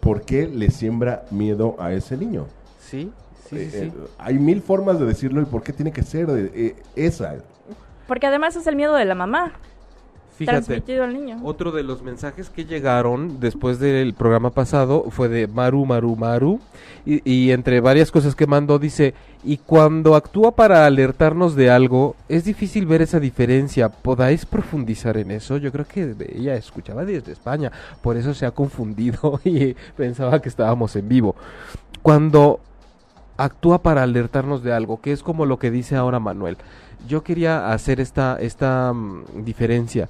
¿por 0.00 0.22
qué 0.22 0.46
le 0.46 0.70
siembra 0.70 1.24
miedo 1.30 1.76
a 1.78 1.92
ese 1.92 2.16
niño? 2.16 2.46
Sí, 2.80 3.10
sí, 3.50 3.56
Eh, 3.56 3.68
sí, 3.70 3.76
eh, 3.78 3.92
sí. 3.94 4.00
hay 4.18 4.38
mil 4.38 4.62
formas 4.62 4.98
de 5.00 5.06
decirlo 5.06 5.42
y 5.42 5.44
por 5.44 5.62
qué 5.62 5.72
tiene 5.72 5.92
que 5.92 6.02
ser 6.02 6.28
de- 6.28 6.66
eh, 6.68 6.76
esa. 6.96 7.34
Porque 8.06 8.26
además 8.28 8.56
es 8.56 8.66
el 8.66 8.76
miedo 8.76 8.94
de 8.94 9.04
la 9.04 9.14
mamá. 9.14 9.52
Fíjate. 10.36 10.64
Transmitido 10.64 11.04
al 11.04 11.12
niño. 11.12 11.40
Otro 11.44 11.72
de 11.72 11.82
los 11.82 12.02
mensajes 12.02 12.48
que 12.50 12.64
llegaron 12.64 13.38
después 13.38 13.78
del 13.78 14.14
programa 14.14 14.50
pasado 14.50 15.04
fue 15.10 15.28
de 15.28 15.46
Maru 15.46 15.84
Maru 15.84 16.16
Maru 16.16 16.60
y, 17.04 17.20
y 17.30 17.50
entre 17.52 17.80
varias 17.80 18.10
cosas 18.10 18.34
que 18.34 18.46
mandó 18.46 18.78
dice 18.78 19.14
y 19.44 19.58
cuando 19.58 20.14
actúa 20.14 20.52
para 20.54 20.86
alertarnos 20.86 21.54
de 21.54 21.70
algo 21.70 22.16
es 22.28 22.44
difícil 22.44 22.86
ver 22.86 23.02
esa 23.02 23.20
diferencia 23.20 23.88
podáis 23.88 24.46
profundizar 24.46 25.16
en 25.16 25.32
eso 25.32 25.56
yo 25.56 25.72
creo 25.72 25.84
que 25.84 26.14
ella 26.32 26.54
escuchaba 26.54 27.04
desde 27.04 27.32
España 27.32 27.72
por 28.02 28.16
eso 28.16 28.34
se 28.34 28.46
ha 28.46 28.52
confundido 28.52 29.40
y 29.44 29.74
pensaba 29.96 30.40
que 30.40 30.48
estábamos 30.48 30.94
en 30.94 31.08
vivo 31.08 31.34
cuando 32.02 32.60
actúa 33.36 33.82
para 33.82 34.02
alertarnos 34.02 34.62
de 34.62 34.72
algo, 34.72 35.00
que 35.00 35.12
es 35.12 35.22
como 35.22 35.46
lo 35.46 35.58
que 35.58 35.70
dice 35.70 35.96
ahora 35.96 36.20
Manuel. 36.20 36.56
Yo 37.08 37.22
quería 37.22 37.72
hacer 37.72 38.00
esta, 38.00 38.36
esta 38.40 38.92
mm, 38.92 39.44
diferencia. 39.44 40.08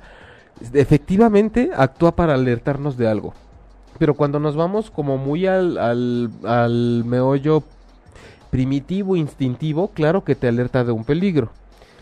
Efectivamente, 0.73 1.71
actúa 1.75 2.15
para 2.15 2.35
alertarnos 2.35 2.97
de 2.97 3.09
algo. 3.09 3.35
Pero 3.99 4.15
cuando 4.15 4.41
nos 4.41 4.57
vamos 4.57 4.91
como 4.91 5.19
muy 5.19 5.47
al, 5.47 5.79
al, 5.79 6.31
al 6.45 7.05
meollo 7.05 7.63
primitivo, 8.51 9.17
instintivo, 9.17 9.89
claro 9.89 10.25
que 10.25 10.35
te 10.35 10.49
alerta 10.49 10.85
de 10.85 10.93
un 10.93 11.05
peligro. 11.05 11.51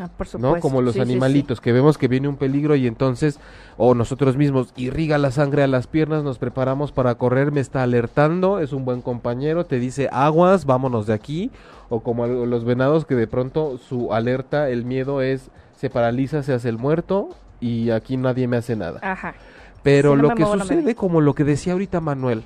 Ah, 0.00 0.08
por 0.08 0.26
supuesto. 0.26 0.56
¿no? 0.56 0.60
Como 0.60 0.80
los 0.80 0.94
Sí, 0.94 1.00
sí, 1.00 1.04
sí. 1.06 1.10
animalitos, 1.12 1.60
que 1.60 1.72
vemos 1.72 1.98
que 1.98 2.08
viene 2.08 2.26
un 2.26 2.36
peligro 2.36 2.74
y 2.74 2.86
entonces, 2.86 3.38
o 3.76 3.94
nosotros 3.94 4.36
mismos, 4.36 4.72
irriga 4.76 5.18
la 5.18 5.30
sangre 5.30 5.62
a 5.62 5.66
las 5.66 5.86
piernas, 5.86 6.24
nos 6.24 6.38
preparamos 6.38 6.90
para 6.90 7.14
correr, 7.16 7.52
me 7.52 7.60
está 7.60 7.82
alertando, 7.82 8.60
es 8.60 8.72
un 8.72 8.84
buen 8.86 9.02
compañero, 9.02 9.66
te 9.66 9.78
dice 9.78 10.08
aguas, 10.10 10.64
vámonos 10.64 11.06
de 11.06 11.12
aquí, 11.12 11.50
o 11.90 12.00
como 12.00 12.26
los 12.26 12.64
venados 12.64 13.04
que 13.04 13.14
de 13.14 13.26
pronto 13.26 13.76
su 13.78 14.14
alerta, 14.14 14.70
el 14.70 14.84
miedo 14.86 15.20
es, 15.20 15.50
se 15.76 15.90
paraliza, 15.90 16.42
se 16.42 16.54
hace 16.54 16.68
el 16.70 16.78
muerto 16.78 17.30
y 17.60 17.90
aquí 17.90 18.16
nadie 18.16 18.48
me 18.48 18.56
hace 18.56 18.76
nada. 18.76 19.00
Ajá. 19.02 19.34
Pero 19.82 20.16
no 20.16 20.22
lo 20.22 20.34
que 20.34 20.44
muevo, 20.44 20.58
sucede, 20.62 20.94
como 20.94 21.20
lo 21.20 21.34
que 21.34 21.44
decía 21.44 21.74
ahorita 21.74 22.00
Manuel, 22.00 22.44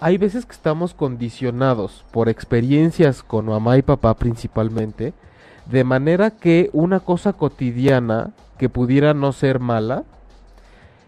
hay 0.00 0.18
veces 0.18 0.44
que 0.44 0.52
estamos 0.52 0.92
condicionados 0.94 2.04
por 2.12 2.28
experiencias 2.28 3.22
con 3.22 3.46
mamá 3.46 3.78
y 3.78 3.82
papá 3.82 4.14
principalmente, 4.14 5.14
de 5.66 5.84
manera 5.84 6.30
que 6.30 6.70
una 6.72 7.00
cosa 7.00 7.32
cotidiana 7.32 8.30
que 8.58 8.68
pudiera 8.68 9.14
no 9.14 9.32
ser 9.32 9.60
mala 9.60 10.04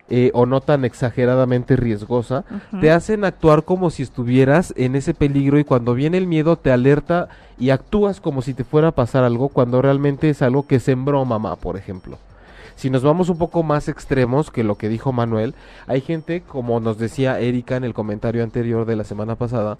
eh, 0.08 0.30
o 0.34 0.46
no 0.46 0.60
tan 0.60 0.84
exageradamente 0.84 1.74
riesgosa, 1.74 2.44
te 2.80 2.92
hacen 2.92 3.24
actuar 3.24 3.64
como 3.64 3.90
si 3.90 4.04
estuvieras 4.04 4.72
en 4.76 4.94
ese 4.94 5.14
peligro 5.14 5.58
y 5.58 5.64
cuando 5.64 5.94
viene 5.94 6.16
el 6.16 6.28
miedo 6.28 6.56
te 6.56 6.70
alerta 6.70 7.28
y 7.58 7.70
actúas 7.70 8.20
como 8.20 8.40
si 8.40 8.54
te 8.54 8.62
fuera 8.62 8.88
a 8.88 8.92
pasar 8.92 9.24
algo 9.24 9.48
cuando 9.48 9.82
realmente 9.82 10.30
es 10.30 10.42
algo 10.42 10.66
que 10.66 10.78
sembró 10.78 11.24
mamá, 11.24 11.56
por 11.56 11.76
ejemplo. 11.76 12.18
Si 12.76 12.88
nos 12.88 13.02
vamos 13.02 13.30
un 13.30 13.38
poco 13.38 13.64
más 13.64 13.88
extremos 13.88 14.50
que 14.50 14.62
lo 14.62 14.76
que 14.76 14.88
dijo 14.88 15.10
Manuel, 15.10 15.54
hay 15.88 16.02
gente, 16.02 16.42
como 16.42 16.78
nos 16.78 16.98
decía 16.98 17.40
Erika 17.40 17.76
en 17.76 17.84
el 17.84 17.94
comentario 17.94 18.44
anterior 18.44 18.84
de 18.84 18.96
la 18.96 19.04
semana 19.04 19.34
pasada, 19.34 19.78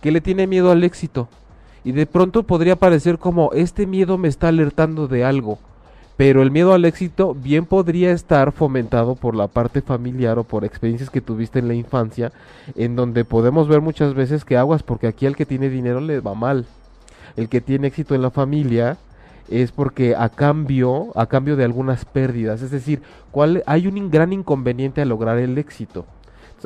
que 0.00 0.12
le 0.12 0.20
tiene 0.20 0.46
miedo 0.46 0.70
al 0.70 0.84
éxito. 0.84 1.28
Y 1.84 1.92
de 1.92 2.06
pronto 2.06 2.42
podría 2.42 2.76
parecer 2.76 3.18
como 3.18 3.52
este 3.52 3.86
miedo 3.86 4.18
me 4.18 4.28
está 4.28 4.48
alertando 4.48 5.08
de 5.08 5.24
algo. 5.24 5.58
Pero 6.16 6.42
el 6.42 6.50
miedo 6.50 6.74
al 6.74 6.84
éxito 6.84 7.34
bien 7.34 7.64
podría 7.64 8.12
estar 8.12 8.52
fomentado 8.52 9.14
por 9.14 9.34
la 9.34 9.46
parte 9.46 9.80
familiar 9.80 10.38
o 10.38 10.44
por 10.44 10.66
experiencias 10.66 11.08
que 11.08 11.22
tuviste 11.22 11.60
en 11.60 11.68
la 11.68 11.74
infancia, 11.74 12.30
en 12.76 12.94
donde 12.94 13.24
podemos 13.24 13.68
ver 13.68 13.80
muchas 13.80 14.12
veces 14.12 14.44
que 14.44 14.58
aguas 14.58 14.82
porque 14.82 15.06
aquí 15.06 15.24
al 15.24 15.34
que 15.34 15.46
tiene 15.46 15.70
dinero 15.70 16.00
le 16.00 16.20
va 16.20 16.34
mal. 16.34 16.66
El 17.36 17.48
que 17.48 17.62
tiene 17.62 17.86
éxito 17.86 18.14
en 18.14 18.20
la 18.20 18.30
familia 18.30 18.98
es 19.48 19.72
porque 19.72 20.14
a 20.14 20.28
cambio, 20.28 21.08
a 21.16 21.26
cambio 21.26 21.56
de 21.56 21.64
algunas 21.64 22.04
pérdidas, 22.04 22.62
es 22.62 22.70
decir, 22.70 23.02
¿cuál, 23.30 23.62
hay 23.66 23.86
un 23.86 24.10
gran 24.10 24.32
inconveniente 24.32 25.00
a 25.00 25.06
lograr 25.06 25.38
el 25.38 25.58
éxito. 25.58 26.04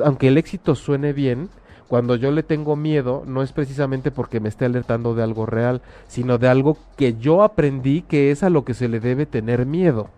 Aunque 0.03 0.27
el 0.27 0.37
éxito 0.37 0.75
suene 0.75 1.13
bien, 1.13 1.49
cuando 1.87 2.15
yo 2.15 2.31
le 2.31 2.41
tengo 2.43 2.75
miedo, 2.75 3.23
no 3.27 3.41
es 3.43 3.51
precisamente 3.51 4.09
porque 4.11 4.39
me 4.39 4.49
esté 4.49 4.65
alertando 4.65 5.13
de 5.15 5.23
algo 5.23 5.45
real, 5.45 5.81
sino 6.07 6.37
de 6.37 6.47
algo 6.47 6.77
que 6.97 7.15
yo 7.17 7.43
aprendí 7.43 8.01
que 8.01 8.31
es 8.31 8.41
a 8.43 8.49
lo 8.49 8.65
que 8.65 8.73
se 8.73 8.87
le 8.87 8.99
debe 8.99 9.25
tener 9.25 9.65
miedo. 9.65 10.09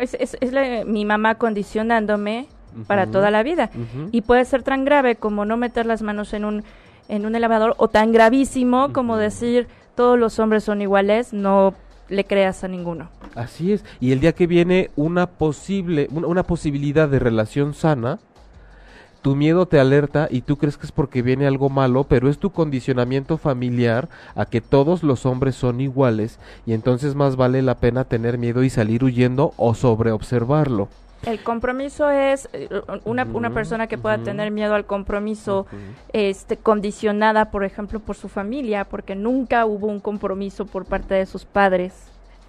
Es, 0.00 0.14
es- 0.14 0.36
es 0.40 0.52
la- 0.52 0.84
mi 0.84 1.04
mamá 1.04 1.34
condicionándome 1.36 2.46
para 2.86 3.06
toda 3.08 3.30
la 3.32 3.42
vida. 3.42 3.70
Y 4.12 4.20
puede 4.22 4.44
ser 4.44 4.62
tan 4.62 4.84
grave 4.84 5.16
como 5.16 5.44
no 5.44 5.56
meter 5.56 5.86
las 5.86 6.02
manos 6.02 6.32
en 6.32 6.44
un, 6.44 6.62
en 7.08 7.26
un 7.26 7.34
elevador 7.34 7.74
o 7.78 7.88
tan 7.88 8.12
gravísimo 8.12 8.92
como 8.92 9.16
decir 9.16 9.66
todos 9.96 10.16
los 10.18 10.38
hombres 10.38 10.62
son 10.64 10.80
iguales, 10.80 11.32
no 11.32 11.74
le 12.08 12.24
creas 12.24 12.62
a 12.64 12.68
ninguno. 12.68 13.08
Así 13.34 13.72
es. 13.72 13.84
Y 14.00 14.12
el 14.12 14.20
día 14.20 14.32
que 14.32 14.46
viene 14.46 14.90
una 14.96 15.26
posible, 15.26 16.08
una, 16.12 16.26
una 16.28 16.42
posibilidad 16.44 17.08
de 17.08 17.18
relación 17.18 17.74
sana, 17.74 18.18
tu 19.22 19.36
miedo 19.36 19.66
te 19.66 19.78
alerta 19.78 20.28
y 20.30 20.42
tú 20.42 20.56
crees 20.56 20.76
que 20.76 20.86
es 20.86 20.92
porque 20.92 21.22
viene 21.22 21.46
algo 21.46 21.68
malo, 21.68 22.04
pero 22.04 22.28
es 22.28 22.38
tu 22.38 22.50
condicionamiento 22.50 23.38
familiar 23.38 24.08
a 24.34 24.46
que 24.46 24.60
todos 24.60 25.02
los 25.02 25.26
hombres 25.26 25.54
son 25.54 25.80
iguales 25.80 26.38
y 26.66 26.72
entonces 26.72 27.14
más 27.14 27.36
vale 27.36 27.62
la 27.62 27.76
pena 27.76 28.04
tener 28.04 28.38
miedo 28.38 28.62
y 28.62 28.70
salir 28.70 29.04
huyendo 29.04 29.52
o 29.56 29.74
sobreobservarlo. 29.74 30.88
El 31.26 31.42
compromiso 31.42 32.08
es 32.08 32.48
eh, 32.54 32.68
una, 33.04 33.24
una 33.24 33.50
persona 33.50 33.86
que 33.86 33.98
pueda 33.98 34.16
tener 34.18 34.50
miedo 34.50 34.74
al 34.74 34.86
compromiso, 34.86 35.66
este, 36.14 36.56
condicionada, 36.56 37.50
por 37.50 37.64
ejemplo, 37.64 38.00
por 38.00 38.16
su 38.16 38.28
familia, 38.28 38.86
porque 38.86 39.14
nunca 39.14 39.66
hubo 39.66 39.86
un 39.86 40.00
compromiso 40.00 40.64
por 40.64 40.86
parte 40.86 41.12
de 41.12 41.26
sus 41.26 41.44
padres 41.44 41.92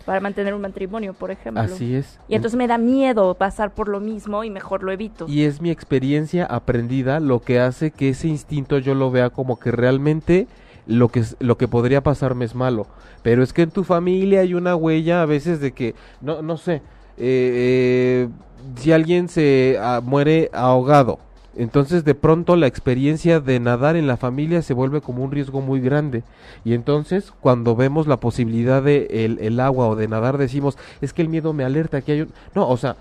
para 0.06 0.20
mantener 0.20 0.54
un 0.54 0.62
matrimonio, 0.62 1.14
por 1.14 1.32
ejemplo. 1.32 1.64
Así 1.64 1.96
es. 1.96 2.20
Y 2.28 2.36
entonces 2.36 2.58
me 2.58 2.68
da 2.68 2.78
miedo 2.78 3.36
pasar 3.36 3.74
por 3.74 3.88
lo 3.88 4.00
mismo 4.00 4.44
y 4.44 4.50
mejor 4.50 4.84
lo 4.84 4.92
evito. 4.92 5.26
Y 5.28 5.44
es 5.44 5.62
mi 5.62 5.70
experiencia 5.70 6.46
aprendida 6.46 7.20
lo 7.20 7.42
que 7.42 7.60
hace 7.60 7.92
que 7.92 8.10
ese 8.10 8.28
instinto 8.28 8.78
yo 8.78 8.96
lo 8.96 9.12
vea 9.12 9.30
como 9.30 9.60
que 9.60 9.72
realmente 9.72 10.48
lo 10.88 11.10
que, 11.10 11.24
lo 11.40 11.58
que 11.58 11.68
podría 11.68 12.02
pasarme 12.02 12.46
es 12.46 12.56
malo. 12.56 12.88
Pero 13.24 13.44
es 13.44 13.54
que 13.54 13.62
en 13.64 13.72
tu 13.72 13.84
familia 13.84 14.42
hay 14.42 14.54
una 14.54 14.76
huella 14.76 15.22
a 15.22 15.26
veces 15.26 15.60
de 15.60 15.72
que, 15.74 15.96
no, 16.22 16.42
no 16.42 16.58
sé, 16.58 16.82
eh, 17.18 18.28
eh, 18.28 18.30
si 18.76 18.92
alguien 18.92 19.28
se 19.30 19.78
ah, 19.80 20.02
muere 20.04 20.50
ahogado, 20.54 21.20
entonces 21.56 22.06
de 22.06 22.16
pronto 22.16 22.56
la 22.56 22.68
experiencia 22.68 23.40
de 23.40 23.60
nadar 23.60 23.96
en 23.96 24.08
la 24.08 24.18
familia 24.18 24.62
se 24.62 24.74
vuelve 24.74 25.02
como 25.02 25.24
un 25.24 25.32
riesgo 25.32 25.62
muy 25.62 25.82
grande. 25.82 26.24
Y 26.64 26.74
entonces 26.74 27.34
cuando 27.42 27.76
vemos 27.76 28.08
la 28.08 28.18
posibilidad 28.18 28.82
de 28.82 29.26
el, 29.26 29.40
el 29.40 29.60
agua 29.60 29.88
o 29.88 29.96
de 29.96 30.08
nadar 30.08 30.38
decimos, 30.38 30.78
es 31.02 31.14
que 31.14 31.22
el 31.22 31.30
miedo 31.30 31.54
me 31.54 31.64
alerta 31.64 32.02
que 32.02 32.12
hay 32.14 32.22
un... 32.22 32.30
No, 32.56 32.70
o 32.70 32.78
sea, 32.78 32.96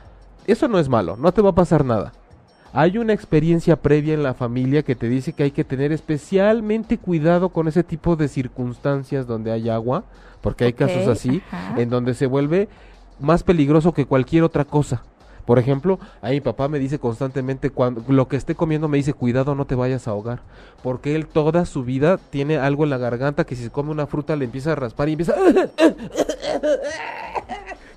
eso 0.47 0.69
no 0.69 0.79
es 0.79 0.89
malo, 0.89 1.17
no 1.17 1.33
te 1.33 1.43
va 1.43 1.51
a 1.51 1.55
pasar 1.55 1.85
nada. 1.85 2.13
Hay 2.73 2.99
una 2.99 3.13
experiencia 3.13 3.77
previa 3.77 4.15
en 4.15 4.23
la 4.23 4.35
familia 4.35 4.83
que 4.83 4.95
te 4.95 5.09
dice 5.09 5.33
que 5.33 5.43
hay 5.43 5.51
que 5.51 5.65
tener 5.65 5.91
especialmente 5.91 6.99
cuidado 6.99 7.49
con 7.49 7.67
ese 7.67 7.83
tipo 7.83 8.15
de 8.15 8.29
circunstancias 8.29 9.27
donde 9.27 9.51
hay 9.51 9.69
agua, 9.69 10.05
porque 10.41 10.65
hay 10.65 10.73
casos 10.73 11.09
así, 11.09 11.43
ajá. 11.51 11.81
en 11.81 11.91
donde 11.91 12.15
se 12.15 12.27
vuelve 12.27 12.69
más 13.19 13.43
peligroso 13.43 13.93
que 13.93 14.07
cualquier 14.07 14.45
otra 14.45 14.65
cosa. 14.65 15.03
Por 15.45 15.59
ejemplo, 15.59 15.99
a 16.23 16.31
mi 16.31 16.41
papá 16.41 16.69
me 16.69 16.79
dice 16.79 16.99
constantemente 16.99 17.71
cuando 17.71 18.05
lo 18.09 18.29
que 18.29 18.37
esté 18.37 18.55
comiendo 18.55 18.89
me 18.89 18.99
dice 18.99 19.15
cuidado 19.15 19.55
no 19.55 19.65
te 19.65 19.75
vayas 19.75 20.07
a 20.07 20.13
ahogar, 20.13 20.41
porque 20.83 21.15
él 21.15 21.27
toda 21.27 21.65
su 21.65 21.85
vida 21.85 22.19
tiene 22.19 22.59
algo 22.59 22.85
en 22.85 22.91
la 22.91 22.99
garganta 22.99 23.45
que 23.45 23.57
si 23.57 23.65
se 23.65 23.71
come 23.71 23.91
una 23.91 24.07
fruta 24.07 24.37
le 24.37 24.45
empieza 24.45 24.73
a 24.73 24.75
raspar 24.77 25.09
y 25.09 25.13
empieza 25.13 25.35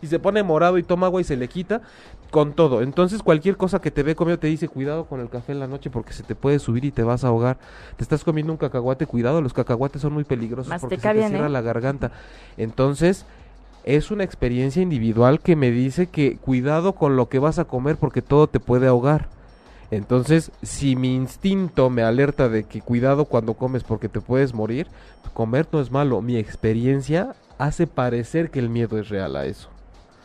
y 0.03 0.07
se 0.07 0.19
pone 0.19 0.43
morado 0.43 0.77
y 0.77 0.83
toma 0.83 1.07
agua 1.07 1.21
y 1.21 1.23
se 1.23 1.37
le 1.37 1.47
quita 1.47 1.81
con 2.29 2.53
todo. 2.53 2.81
Entonces 2.81 3.23
cualquier 3.23 3.55
cosa 3.55 3.79
que 3.79 3.89
te 3.89 4.03
ve 4.03 4.15
comiendo 4.15 4.39
te 4.39 4.47
dice 4.47 4.67
cuidado 4.67 5.05
con 5.05 5.21
el 5.21 5.29
café 5.29 5.53
en 5.53 5.59
la 5.59 5.67
noche 5.67 5.89
porque 5.89 6.11
se 6.11 6.23
te 6.23 6.35
puede 6.35 6.59
subir 6.59 6.83
y 6.83 6.91
te 6.91 7.03
vas 7.03 7.23
a 7.23 7.29
ahogar. 7.29 7.57
Te 7.95 8.03
estás 8.03 8.23
comiendo 8.23 8.51
un 8.51 8.57
cacahuate, 8.57 9.05
cuidado, 9.05 9.41
los 9.41 9.53
cacahuates 9.53 10.01
son 10.01 10.13
muy 10.13 10.25
peligrosos 10.25 10.73
porque 10.81 10.97
se 10.97 11.01
te 11.01 11.13
bien, 11.13 11.29
cierra 11.29 11.47
¿eh? 11.47 11.49
la 11.49 11.61
garganta. 11.61 12.11
Entonces 12.57 13.25
es 13.84 14.11
una 14.11 14.23
experiencia 14.23 14.81
individual 14.81 15.39
que 15.41 15.55
me 15.55 15.71
dice 15.71 16.07
que 16.07 16.38
cuidado 16.38 16.93
con 16.93 17.15
lo 17.15 17.29
que 17.29 17.39
vas 17.39 17.59
a 17.59 17.65
comer 17.65 17.97
porque 17.97 18.21
todo 18.21 18.47
te 18.47 18.59
puede 18.59 18.88
ahogar. 18.88 19.27
Entonces, 19.91 20.51
si 20.63 20.95
mi 20.95 21.13
instinto 21.15 21.89
me 21.89 22.01
alerta 22.01 22.49
de 22.49 22.63
que 22.63 22.81
cuidado 22.81 23.25
cuando 23.25 23.53
comes 23.53 23.84
porque 23.84 24.09
te 24.09 24.21
puedes 24.21 24.53
morir, 24.53 24.88
comer 25.34 25.67
no 25.71 25.79
es 25.79 25.91
malo. 25.91 26.21
Mi 26.21 26.38
experiencia 26.38 27.36
hace 27.59 27.86
parecer 27.86 28.49
que 28.49 28.59
el 28.59 28.69
miedo 28.69 28.97
es 28.97 29.09
real 29.09 29.36
a 29.36 29.45
eso. 29.45 29.69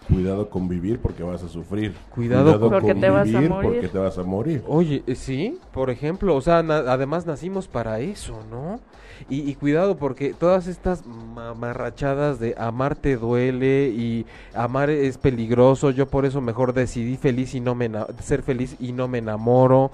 Cuidado 0.09 0.48
con 0.48 0.68
vivir 0.68 1.00
porque 1.00 1.22
vas 1.22 1.42
a 1.42 1.48
sufrir. 1.48 1.94
Cuidado 2.14 2.59
con- 2.59 2.70
Porque 2.70 2.94
te 2.94 3.11
vas 3.11 3.20
a 3.20 3.24
vivir 3.24 3.50
morir. 3.50 3.70
porque 3.72 3.88
te 3.88 3.98
vas 3.98 4.16
a 4.16 4.22
morir. 4.22 4.62
Oye, 4.66 5.02
eh, 5.06 5.14
sí, 5.14 5.59
por 5.74 5.90
ejemplo, 5.90 6.34
o 6.34 6.40
sea, 6.40 6.62
na- 6.62 6.78
además 6.90 7.26
nacimos 7.26 7.68
para 7.68 8.00
eso, 8.00 8.40
¿no? 8.50 8.80
Y, 9.28 9.48
y 9.48 9.54
cuidado 9.54 9.96
porque 9.96 10.34
todas 10.34 10.66
estas 10.66 11.06
mamarrachadas 11.06 12.38
de 12.38 12.54
amar 12.58 12.96
te 12.96 13.16
duele 13.16 13.88
y 13.88 14.26
amar 14.54 14.90
es 14.90 15.18
peligroso, 15.18 15.90
yo 15.90 16.06
por 16.06 16.24
eso 16.24 16.40
mejor 16.40 16.72
decidí 16.72 17.16
feliz 17.16 17.54
y 17.54 17.60
no 17.60 17.74
me 17.74 17.90
ser 18.20 18.42
feliz 18.42 18.76
y 18.78 18.92
no 18.92 19.08
me 19.08 19.18
enamoro, 19.18 19.90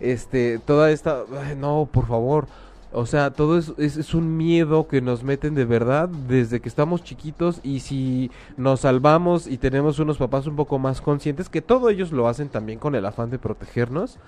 este, 0.00 0.58
toda 0.58 0.90
esta, 0.90 1.24
no, 1.56 1.88
por 1.90 2.06
favor, 2.06 2.46
o 2.92 3.04
sea, 3.04 3.30
todo 3.32 3.58
es, 3.58 3.72
es, 3.76 3.98
es 3.98 4.14
un 4.14 4.36
miedo 4.36 4.88
que 4.88 5.02
nos 5.02 5.22
meten 5.22 5.54
de 5.54 5.66
verdad 5.66 6.08
desde 6.08 6.60
que 6.60 6.68
estamos 6.70 7.04
chiquitos 7.04 7.60
y 7.62 7.80
si 7.80 8.30
nos 8.56 8.80
salvamos 8.80 9.46
y 9.46 9.58
tenemos 9.58 9.98
unos 9.98 10.16
papás 10.16 10.46
un 10.46 10.56
poco 10.56 10.78
más 10.78 11.02
conscientes, 11.02 11.50
que 11.50 11.60
todos 11.60 11.90
ellos 11.92 12.12
lo 12.12 12.28
hacen 12.28 12.48
también 12.48 12.78
con 12.78 12.94
el 12.94 13.04
afán 13.04 13.30
de 13.30 13.38
protegernos, 13.38 14.18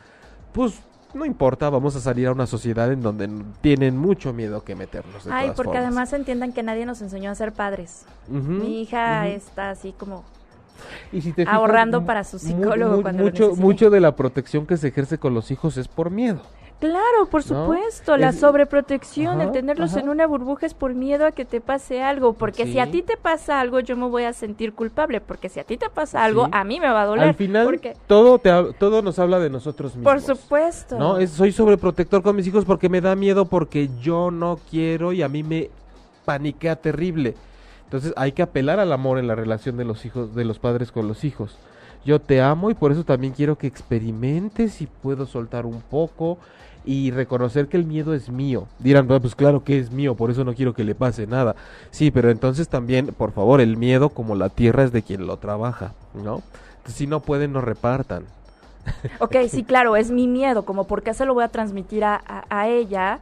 pues 0.52 0.80
no 1.14 1.24
importa, 1.24 1.68
vamos 1.70 1.96
a 1.96 2.00
salir 2.00 2.26
a 2.28 2.32
una 2.32 2.46
sociedad 2.46 2.90
en 2.92 3.02
donde 3.02 3.28
tienen 3.60 3.96
mucho 3.96 4.32
miedo 4.32 4.62
que 4.64 4.74
meternos. 4.74 5.24
de 5.24 5.32
Ay, 5.32 5.44
todas 5.46 5.56
porque 5.56 5.72
formas. 5.72 5.86
además 5.86 6.12
entiendan 6.12 6.52
que 6.52 6.62
nadie 6.62 6.86
nos 6.86 7.02
enseñó 7.02 7.30
a 7.30 7.34
ser 7.34 7.52
padres. 7.52 8.04
Mi 8.28 8.82
hija 8.82 9.28
está 9.28 9.70
así 9.70 9.92
como 9.96 10.24
Y 11.12 11.20
si 11.20 11.32
te 11.32 11.42
fijas, 11.42 11.54
ahorrando 11.54 12.04
para 12.06 12.24
su 12.24 12.38
psicólogo 12.38 13.02
cuando 13.02 13.24
mucho, 13.24 13.54
mucho 13.56 13.90
de 13.90 14.00
la 14.00 14.14
protección 14.16 14.66
que 14.66 14.76
se 14.76 14.88
ejerce 14.88 15.18
con 15.18 15.34
los 15.34 15.50
hijos 15.50 15.76
es 15.76 15.88
por 15.88 16.10
miedo. 16.10 16.40
Claro, 16.80 17.26
por 17.30 17.48
¿No? 17.50 17.62
supuesto, 17.66 18.16
la 18.16 18.32
sobreprotección, 18.32 19.40
el 19.42 19.52
tenerlos 19.52 19.90
ajá. 19.92 20.00
en 20.00 20.08
una 20.08 20.26
burbuja 20.26 20.64
es 20.64 20.72
por 20.72 20.94
miedo 20.94 21.26
a 21.26 21.32
que 21.32 21.44
te 21.44 21.60
pase 21.60 22.02
algo, 22.02 22.32
porque 22.32 22.66
si 22.66 22.78
a 22.78 22.90
ti 22.90 23.02
te 23.02 23.16
pasa 23.18 23.60
algo 23.60 23.80
yo 23.80 23.96
me 23.96 24.06
voy 24.08 24.24
a 24.24 24.32
sentir 24.32 24.72
culpable, 24.72 25.20
porque 25.20 25.50
si 25.50 25.60
a 25.60 25.64
ti 25.64 25.76
te 25.76 25.90
pasa 25.90 26.24
algo 26.24 26.46
Sí. 26.46 26.50
a 26.54 26.64
mí 26.64 26.80
me 26.80 26.88
va 26.88 27.02
a 27.02 27.06
doler. 27.06 27.28
Al 27.28 27.34
final, 27.34 27.66
porque, 27.66 27.94
todo, 28.06 28.38
te, 28.38 28.50
todo 28.78 29.02
nos 29.02 29.18
habla 29.18 29.38
de 29.38 29.50
nosotros 29.50 29.94
mismos. 29.94 30.10
por 30.10 30.22
supuesto. 30.22 30.98
No, 30.98 31.18
es, 31.18 31.30
soy 31.30 31.52
sobreprotector 31.52 32.22
con 32.22 32.34
mis 32.34 32.46
hijos 32.46 32.64
porque 32.64 32.88
me 32.88 33.00
da 33.02 33.14
miedo 33.14 33.44
porque 33.44 33.90
yo 34.00 34.30
no 34.30 34.58
quiero 34.70 35.12
y 35.12 35.22
a 35.22 35.28
mí 35.28 35.42
me 35.42 35.68
paniquea 36.24 36.76
terrible. 36.76 37.34
Entonces 37.84 38.14
hay 38.16 38.32
que 38.32 38.42
apelar 38.42 38.80
al 38.80 38.92
amor 38.92 39.18
en 39.18 39.26
la 39.26 39.34
relación 39.34 39.76
de 39.76 39.84
los 39.84 40.06
hijos, 40.06 40.34
de 40.34 40.44
los 40.46 40.58
padres 40.58 40.92
con 40.92 41.08
los 41.08 41.24
hijos. 41.24 41.58
Yo 42.04 42.20
te 42.20 42.40
amo 42.40 42.70
y 42.70 42.74
por 42.74 42.92
eso 42.92 43.04
también 43.04 43.34
quiero 43.34 43.58
que 43.58 43.66
experimentes 43.66 44.72
si 44.72 44.86
puedo 44.86 45.26
soltar 45.26 45.66
un 45.66 45.82
poco 45.82 46.38
y 46.84 47.10
reconocer 47.10 47.68
que 47.68 47.76
el 47.76 47.84
miedo 47.84 48.14
es 48.14 48.30
mío. 48.30 48.66
Dirán, 48.78 49.06
"Bueno, 49.06 49.20
pues 49.20 49.34
claro 49.34 49.62
que 49.64 49.78
es 49.78 49.90
mío, 49.90 50.14
por 50.14 50.30
eso 50.30 50.44
no 50.44 50.54
quiero 50.54 50.72
que 50.74 50.84
le 50.84 50.94
pase 50.94 51.26
nada. 51.26 51.54
Sí, 51.90 52.10
pero 52.10 52.30
entonces 52.30 52.68
también, 52.68 53.08
por 53.08 53.32
favor, 53.32 53.60
el 53.60 53.76
miedo 53.76 54.08
como 54.10 54.34
la 54.34 54.48
tierra 54.48 54.84
es 54.84 54.92
de 54.92 55.02
quien 55.02 55.26
lo 55.26 55.36
trabaja, 55.38 55.92
¿no? 56.14 56.42
Entonces, 56.78 56.94
si 56.94 57.06
no 57.06 57.20
pueden, 57.20 57.52
no 57.52 57.60
repartan. 57.60 58.24
Ok, 59.20 59.36
sí, 59.48 59.62
claro, 59.62 59.94
es 59.96 60.10
mi 60.10 60.26
miedo, 60.26 60.64
como 60.64 60.84
por 60.86 61.02
qué 61.02 61.12
se 61.12 61.26
lo 61.26 61.34
voy 61.34 61.44
a 61.44 61.48
transmitir 61.48 62.02
a, 62.04 62.14
a- 62.26 62.44
a 62.48 62.68
ella 62.68 63.20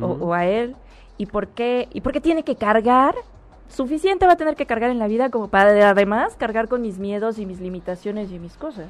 o, 0.00 0.34
a 0.34 0.44
él 0.46 0.74
y 1.18 1.26
por 1.26 1.46
qué 1.48 1.88
y 1.92 2.00
por 2.00 2.12
qué 2.12 2.20
tiene 2.20 2.42
que 2.42 2.56
cargar 2.56 3.14
suficiente 3.68 4.26
va 4.26 4.32
a 4.32 4.36
tener 4.36 4.56
que 4.56 4.66
cargar 4.66 4.90
en 4.90 4.98
la 4.98 5.06
vida 5.06 5.30
como 5.30 5.48
para 5.48 5.90
además 5.90 6.34
cargar 6.36 6.66
con 6.68 6.82
mis 6.82 6.98
miedos 6.98 7.38
y 7.38 7.46
mis 7.46 7.60
limitaciones 7.60 8.32
y 8.32 8.38
mis 8.40 8.54
cosas. 8.56 8.86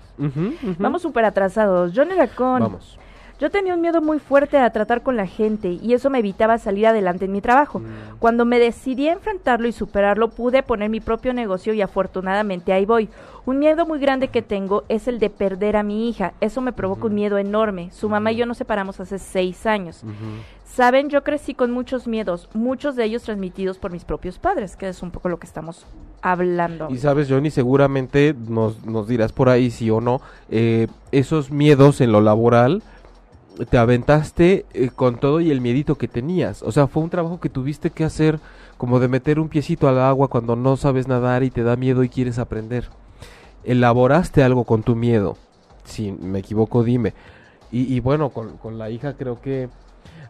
Vamos 0.78 1.02
súper 1.02 1.24
atrasados. 1.26 1.92
Johnny 1.94 2.14
Racón. 2.14 2.60
Vamos. 2.62 2.98
Yo 3.40 3.50
tenía 3.50 3.74
un 3.74 3.80
miedo 3.80 4.02
muy 4.02 4.18
fuerte 4.18 4.58
a 4.58 4.68
tratar 4.70 5.02
con 5.02 5.16
la 5.16 5.26
gente 5.26 5.78
y 5.80 5.92
eso 5.92 6.10
me 6.10 6.18
evitaba 6.18 6.58
salir 6.58 6.88
adelante 6.88 7.26
en 7.26 7.32
mi 7.32 7.40
trabajo. 7.40 7.78
Mm. 7.78 8.18
Cuando 8.18 8.44
me 8.44 8.58
decidí 8.58 9.08
a 9.08 9.12
enfrentarlo 9.12 9.68
y 9.68 9.72
superarlo, 9.72 10.28
pude 10.30 10.64
poner 10.64 10.90
mi 10.90 10.98
propio 11.00 11.32
negocio 11.32 11.72
y 11.72 11.80
afortunadamente 11.80 12.72
ahí 12.72 12.84
voy. 12.84 13.08
Un 13.46 13.60
miedo 13.60 13.86
muy 13.86 14.00
grande 14.00 14.28
que 14.28 14.42
tengo 14.42 14.82
es 14.88 15.06
el 15.06 15.20
de 15.20 15.30
perder 15.30 15.76
a 15.76 15.84
mi 15.84 16.08
hija. 16.08 16.32
Eso 16.40 16.60
me 16.60 16.72
provoca 16.72 17.06
un 17.06 17.14
miedo 17.14 17.38
enorme. 17.38 17.90
Su 17.92 18.08
mamá 18.08 18.32
y 18.32 18.36
yo 18.36 18.46
nos 18.46 18.58
separamos 18.58 18.98
hace 18.98 19.20
seis 19.20 19.66
años. 19.66 20.02
Saben, 20.66 21.08
yo 21.08 21.24
crecí 21.24 21.54
con 21.54 21.70
muchos 21.70 22.06
miedos, 22.06 22.48
muchos 22.54 22.94
de 22.94 23.04
ellos 23.04 23.22
transmitidos 23.22 23.78
por 23.78 23.90
mis 23.90 24.04
propios 24.04 24.38
padres, 24.38 24.76
que 24.76 24.88
es 24.88 25.02
un 25.02 25.10
poco 25.10 25.28
lo 25.28 25.38
que 25.38 25.46
estamos 25.46 25.86
hablando. 26.22 26.88
Y 26.90 26.98
sabes, 26.98 27.28
Johnny, 27.28 27.50
seguramente 27.50 28.34
nos, 28.48 28.84
nos 28.84 29.08
dirás 29.08 29.32
por 29.32 29.48
ahí 29.48 29.70
sí 29.70 29.90
o 29.90 30.00
no, 30.00 30.20
eh, 30.50 30.86
esos 31.10 31.50
miedos 31.50 32.00
en 32.00 32.12
lo 32.12 32.20
laboral 32.20 32.82
te 33.66 33.78
aventaste 33.78 34.66
eh, 34.72 34.90
con 34.94 35.18
todo 35.18 35.40
y 35.40 35.50
el 35.50 35.60
miedito 35.60 35.96
que 35.96 36.08
tenías. 36.08 36.62
O 36.62 36.72
sea, 36.72 36.86
fue 36.86 37.02
un 37.02 37.10
trabajo 37.10 37.40
que 37.40 37.48
tuviste 37.48 37.90
que 37.90 38.04
hacer 38.04 38.38
como 38.76 39.00
de 39.00 39.08
meter 39.08 39.40
un 39.40 39.48
piecito 39.48 39.88
al 39.88 39.98
agua 39.98 40.28
cuando 40.28 40.56
no 40.56 40.76
sabes 40.76 41.08
nadar 41.08 41.42
y 41.42 41.50
te 41.50 41.62
da 41.62 41.76
miedo 41.76 42.04
y 42.04 42.08
quieres 42.08 42.38
aprender. 42.38 42.88
Elaboraste 43.64 44.42
algo 44.42 44.64
con 44.64 44.82
tu 44.82 44.94
miedo. 44.94 45.36
Si 45.84 46.12
me 46.12 46.38
equivoco, 46.40 46.84
dime. 46.84 47.14
Y, 47.70 47.92
y 47.92 48.00
bueno, 48.00 48.30
con, 48.30 48.56
con 48.58 48.78
la 48.78 48.90
hija 48.90 49.14
creo 49.14 49.40
que 49.40 49.68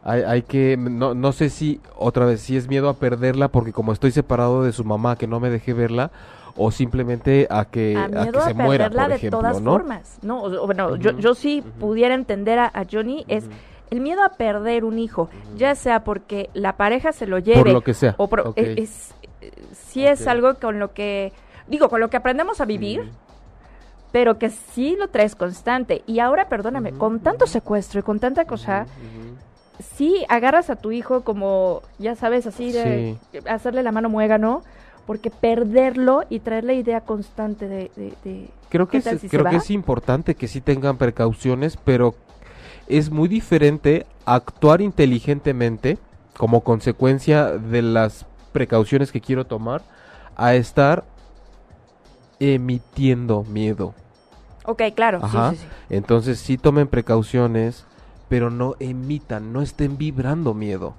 hay, 0.02 0.22
hay 0.22 0.42
que, 0.42 0.76
no, 0.76 1.14
no 1.14 1.32
sé 1.32 1.50
si 1.50 1.80
otra 1.96 2.24
vez, 2.24 2.40
si 2.40 2.56
es 2.56 2.68
miedo 2.68 2.88
a 2.88 2.94
perderla 2.94 3.48
porque 3.48 3.72
como 3.72 3.92
estoy 3.92 4.10
separado 4.10 4.62
de 4.62 4.72
su 4.72 4.84
mamá, 4.84 5.16
que 5.16 5.26
no 5.26 5.40
me 5.40 5.50
dejé 5.50 5.74
verla, 5.74 6.10
o 6.56 6.70
simplemente 6.70 7.46
a 7.50 7.64
que, 7.64 7.96
a 7.96 8.04
a 8.04 8.08
que 8.30 8.38
a, 8.38 8.40
se 8.42 8.54
muera, 8.54 8.90
por 8.90 9.08
de 9.08 9.14
ejemplo, 9.16 9.38
todas 9.40 9.60
¿no? 9.60 9.72
formas. 9.72 10.18
No, 10.22 10.42
o- 10.42 10.66
bueno, 10.66 10.96
yo, 10.96 11.12
yo 11.18 11.34
sí 11.34 11.62
pudiera 11.78 12.14
entender 12.14 12.58
a, 12.58 12.66
a 12.66 12.84
Johnny, 12.90 13.24
es 13.28 13.48
el 13.90 14.00
miedo 14.00 14.22
a 14.22 14.30
perder 14.30 14.84
un 14.84 14.98
hijo, 14.98 15.30
ya 15.56 15.74
sea 15.74 16.04
porque 16.04 16.50
la 16.54 16.76
pareja 16.76 17.12
se 17.12 17.26
lo 17.26 17.38
lleve 17.38 17.62
Por 17.62 17.72
lo 17.72 17.80
que 17.82 17.94
sea. 17.94 18.14
o 18.18 18.28
por- 18.28 18.52
es, 18.56 18.78
es- 18.78 19.14
sí 19.72 20.04
es 20.06 20.26
algo 20.26 20.54
con 20.56 20.78
lo 20.78 20.92
que 20.92 21.32
digo, 21.68 21.88
con 21.88 22.00
lo 22.00 22.08
que 22.10 22.16
aprendemos 22.16 22.60
a 22.60 22.64
vivir, 22.64 23.10
pero 24.12 24.38
que 24.38 24.50
sí 24.50 24.96
lo 24.98 25.08
traes 25.08 25.34
constante. 25.34 26.02
Y 26.06 26.18
ahora, 26.20 26.48
perdóname, 26.48 26.92
con 26.92 27.20
tanto 27.20 27.46
secuestro 27.46 28.00
y 28.00 28.02
con 28.02 28.18
tanta 28.20 28.46
cosa, 28.46 28.86
Ujú, 28.86 29.28
ujú. 29.28 29.36
sí 29.96 30.24
agarras 30.28 30.70
a 30.70 30.76
tu 30.76 30.92
hijo 30.92 31.22
como, 31.22 31.82
ya 31.98 32.16
sabes, 32.16 32.46
así 32.46 32.72
de 32.72 33.18
hacerle 33.48 33.82
la 33.82 33.92
mano 33.92 34.08
muégano, 34.08 34.62
porque 35.08 35.30
perderlo 35.30 36.24
y 36.28 36.40
traer 36.40 36.64
la 36.64 36.74
idea 36.74 37.00
constante 37.00 37.66
de... 37.66 37.90
de- 37.96 38.12
de- 38.24 38.48
Creo 38.68 38.86
que, 38.88 38.98
¿qué 38.98 39.04
tal 39.04 39.14
es, 39.14 39.22
si 39.22 39.28
se 39.28 39.36
creo 39.38 39.48
que 39.48 39.56
va? 39.56 39.62
es 39.62 39.70
importante 39.70 40.34
que 40.34 40.48
sí 40.48 40.60
tengan 40.60 40.98
precauciones, 40.98 41.78
pero 41.78 42.14
es 42.88 43.10
muy 43.10 43.26
diferente 43.26 44.04
actuar 44.26 44.82
inteligentemente 44.82 45.96
como 46.36 46.60
consecuencia 46.60 47.46
de 47.46 47.80
las 47.80 48.26
precauciones 48.52 49.10
que 49.10 49.22
quiero 49.22 49.46
tomar 49.46 49.80
a 50.36 50.54
estar 50.54 51.04
emitiendo 52.38 53.44
miedo. 53.44 53.94
Ok, 54.66 54.82
claro, 54.94 55.20
sí, 55.20 55.26
Ajá. 55.26 55.50
sí, 55.52 55.56
sí. 55.56 55.66
Entonces 55.88 56.38
sí 56.38 56.58
tomen 56.58 56.86
precauciones, 56.86 57.86
pero 58.28 58.50
no 58.50 58.74
emitan, 58.78 59.54
no 59.54 59.62
estén 59.62 59.96
vibrando 59.96 60.52
miedo. 60.52 60.92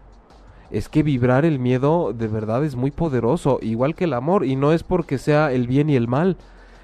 Es 0.72 0.90
que 0.90 1.04
vibrar 1.04 1.46
el 1.46 1.60
miedo 1.60 2.14
de 2.14 2.28
verdad 2.28 2.64
es 2.64 2.76
muy 2.76 2.92
poderoso, 2.92 3.60
igual 3.62 3.96
que 3.96 4.04
el 4.06 4.14
amor, 4.14 4.46
y 4.46 4.56
no 4.56 4.72
es 4.72 4.84
porque 4.84 5.18
sea 5.18 5.52
el 5.52 5.68
bien 5.68 5.90
y 5.90 5.96
el 5.96 6.08
mal. 6.08 6.38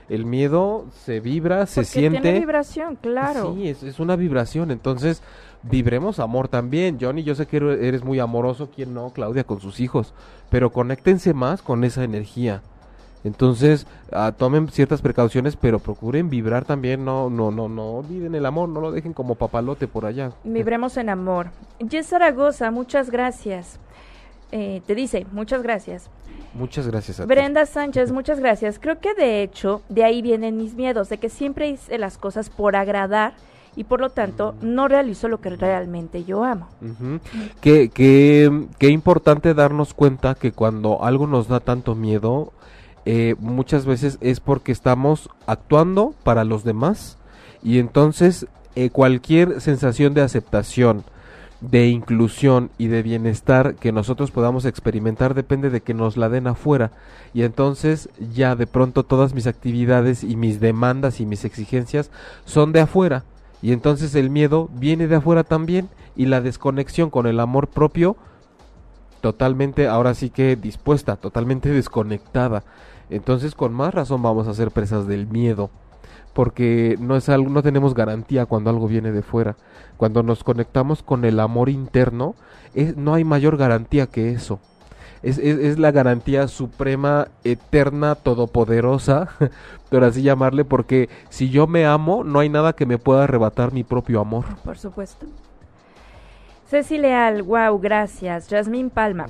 El 0.09 0.25
miedo 0.25 0.85
se 0.91 1.19
vibra, 1.19 1.65
se 1.65 1.81
Porque 1.81 1.99
siente. 1.99 2.21
tiene 2.21 2.39
vibración, 2.39 2.95
claro. 2.95 3.53
Sí, 3.55 3.67
es, 3.69 3.81
es 3.81 3.99
una 3.99 4.15
vibración. 4.15 4.69
Entonces, 4.69 5.23
vibremos 5.63 6.19
amor 6.19 6.47
también. 6.47 6.97
Johnny, 7.01 7.23
yo 7.23 7.33
sé 7.33 7.47
que 7.47 7.57
eres 7.57 8.03
muy 8.03 8.19
amoroso, 8.19 8.69
¿quién 8.73 8.93
no? 8.93 9.09
Claudia 9.09 9.43
con 9.45 9.59
sus 9.61 9.79
hijos. 9.79 10.13
Pero 10.51 10.71
conéctense 10.71 11.33
más 11.33 11.63
con 11.63 11.83
esa 11.83 12.03
energía. 12.03 12.61
Entonces, 13.25 13.87
ah, 14.11 14.31
tomen 14.37 14.69
ciertas 14.69 15.01
precauciones, 15.01 15.55
pero 15.57 15.79
procuren 15.79 16.29
vibrar 16.29 16.63
también. 16.63 17.03
No, 17.03 17.29
no, 17.29 17.49
no, 17.51 17.67
no 17.67 17.95
olviden 17.95 18.35
el 18.35 18.45
amor, 18.45 18.69
no 18.69 18.79
lo 18.79 18.91
dejen 18.91 19.13
como 19.13 19.33
papalote 19.35 19.87
por 19.87 20.05
allá. 20.05 20.31
Vibremos 20.43 20.95
en 20.97 21.09
amor. 21.09 21.47
Jess 21.89 22.07
Zaragoza, 22.07 22.69
muchas 22.69 23.09
gracias. 23.09 23.79
Eh, 24.51 24.81
te 24.85 24.93
dice, 24.93 25.25
muchas 25.31 25.63
gracias. 25.63 26.09
Muchas 26.53 26.87
gracias 26.87 27.19
a 27.19 27.23
ti. 27.23 27.27
Brenda 27.27 27.65
Sánchez, 27.65 28.11
muchas 28.13 28.39
gracias. 28.39 28.77
Creo 28.79 28.99
que 28.99 29.15
de 29.15 29.41
hecho 29.41 29.81
de 29.89 30.03
ahí 30.03 30.21
vienen 30.21 30.55
mis 30.55 30.75
miedos, 30.75 31.09
de 31.09 31.17
que 31.17 31.29
siempre 31.29 31.67
hice 31.67 31.97
las 31.97 32.19
cosas 32.19 32.51
por 32.51 32.75
agradar 32.75 33.33
y 33.75 33.85
por 33.85 33.99
lo 34.01 34.09
tanto 34.11 34.53
no 34.61 34.87
realizo 34.87 35.27
lo 35.29 35.41
que 35.41 35.49
realmente 35.49 36.23
yo 36.25 36.43
amo. 36.45 36.67
Ujú. 36.81 37.19
Qué, 37.59 37.89
qué- 37.89 38.67
qué 38.77 38.89
importante 38.89 39.53
darnos 39.55 39.93
cuenta 39.95 40.35
que 40.35 40.51
cuando 40.51 41.03
algo 41.03 41.25
nos 41.27 41.47
da 41.49 41.59
tanto 41.59 41.93
miedo, 41.95 42.53
eh, 43.05 43.35
muchas 43.39 43.85
veces 43.85 44.17
es 44.21 44.39
porque 44.39 44.71
estamos 44.71 45.29
actuando 45.45 46.15
para 46.23 46.43
los 46.43 46.63
demás 46.63 47.17
y 47.61 47.77
entonces 47.77 48.47
eh, 48.75 48.89
cualquier 48.89 49.61
sensación 49.61 50.15
de 50.15 50.21
aceptación, 50.21 51.03
de 51.61 51.87
inclusión 51.87 52.71
y 52.79 52.87
de 52.87 53.03
bienestar 53.03 53.75
que 53.75 53.91
nosotros 53.91 54.31
podamos 54.31 54.65
experimentar 54.65 55.35
depende 55.35 55.69
de 55.69 55.81
que 55.81 55.93
nos 55.93 56.17
la 56.17 56.29
den 56.29 56.47
afuera 56.47 56.91
y 57.33 57.43
entonces 57.43 58.09
ya 58.33 58.55
de 58.55 58.65
pronto 58.65 59.03
todas 59.03 59.35
mis 59.35 59.45
actividades 59.45 60.23
y 60.23 60.35
mis 60.35 60.59
demandas 60.59 61.19
y 61.19 61.27
mis 61.27 61.45
exigencias 61.45 62.09
son 62.43 62.71
de 62.71 62.81
afuera 62.81 63.23
y 63.61 63.71
entonces 63.71 64.15
el 64.15 64.31
miedo 64.31 64.69
viene 64.73 65.07
de 65.07 65.15
afuera 65.15 65.43
también 65.43 65.89
y 66.15 66.25
la 66.25 66.41
desconexión 66.41 67.09
con 67.11 67.27
el 67.27 67.39
amor 67.39 67.67
propio 67.67 68.17
totalmente 69.25 69.87
ahora 69.87 70.13
sí 70.13 70.29
que 70.29 70.55
dispuesta, 70.55 71.15
totalmente 71.15 71.69
desconectada. 71.69 72.63
Entonces 73.09 73.55
con 73.55 73.73
más 73.73 73.93
razón 73.93 74.21
vamos 74.21 74.47
a 74.47 74.53
ser 74.53 74.71
presas 74.71 75.07
del 75.07 75.27
miedo 75.27 75.69
porque 76.35 76.97
no 76.99 77.15
es 77.15 77.29
algo 77.29 77.49
no 77.49 77.63
tenemos 77.63 77.93
garantía 77.93 78.45
cuando 78.45 78.69
algo 78.69 78.89
viene 78.89 79.13
de 79.13 79.21
fuera. 79.21 79.55
Cuando 79.95 80.21
nos 80.21 80.43
conectamos 80.43 81.01
con 81.01 81.23
el 81.23 81.39
amor 81.39 81.69
interno, 81.69 82.35
es, 82.73 82.97
no 82.97 83.13
hay 83.13 83.23
mayor 83.23 83.55
garantía 83.55 84.07
que 84.07 84.31
eso. 84.31 84.59
Es, 85.23 85.37
es, 85.37 85.57
es 85.57 85.79
la 85.79 85.91
garantía 85.91 86.49
suprema, 86.49 87.29
eterna, 87.45 88.15
todopoderosa, 88.15 89.29
por 89.89 90.03
así 90.03 90.23
llamarle, 90.23 90.65
porque 90.65 91.09
si 91.29 91.49
yo 91.49 91.67
me 91.67 91.85
amo, 91.85 92.25
no 92.25 92.39
hay 92.39 92.49
nada 92.49 92.73
que 92.73 92.85
me 92.85 92.97
pueda 92.97 93.23
arrebatar 93.23 93.71
mi 93.71 93.85
propio 93.85 94.19
amor. 94.19 94.43
Por 94.65 94.77
supuesto. 94.77 95.25
Ceci 96.67 96.97
Leal, 96.97 97.43
wow, 97.43 97.79
gracias. 97.79 98.49
Jasmine 98.49 98.89
Palma. 98.89 99.27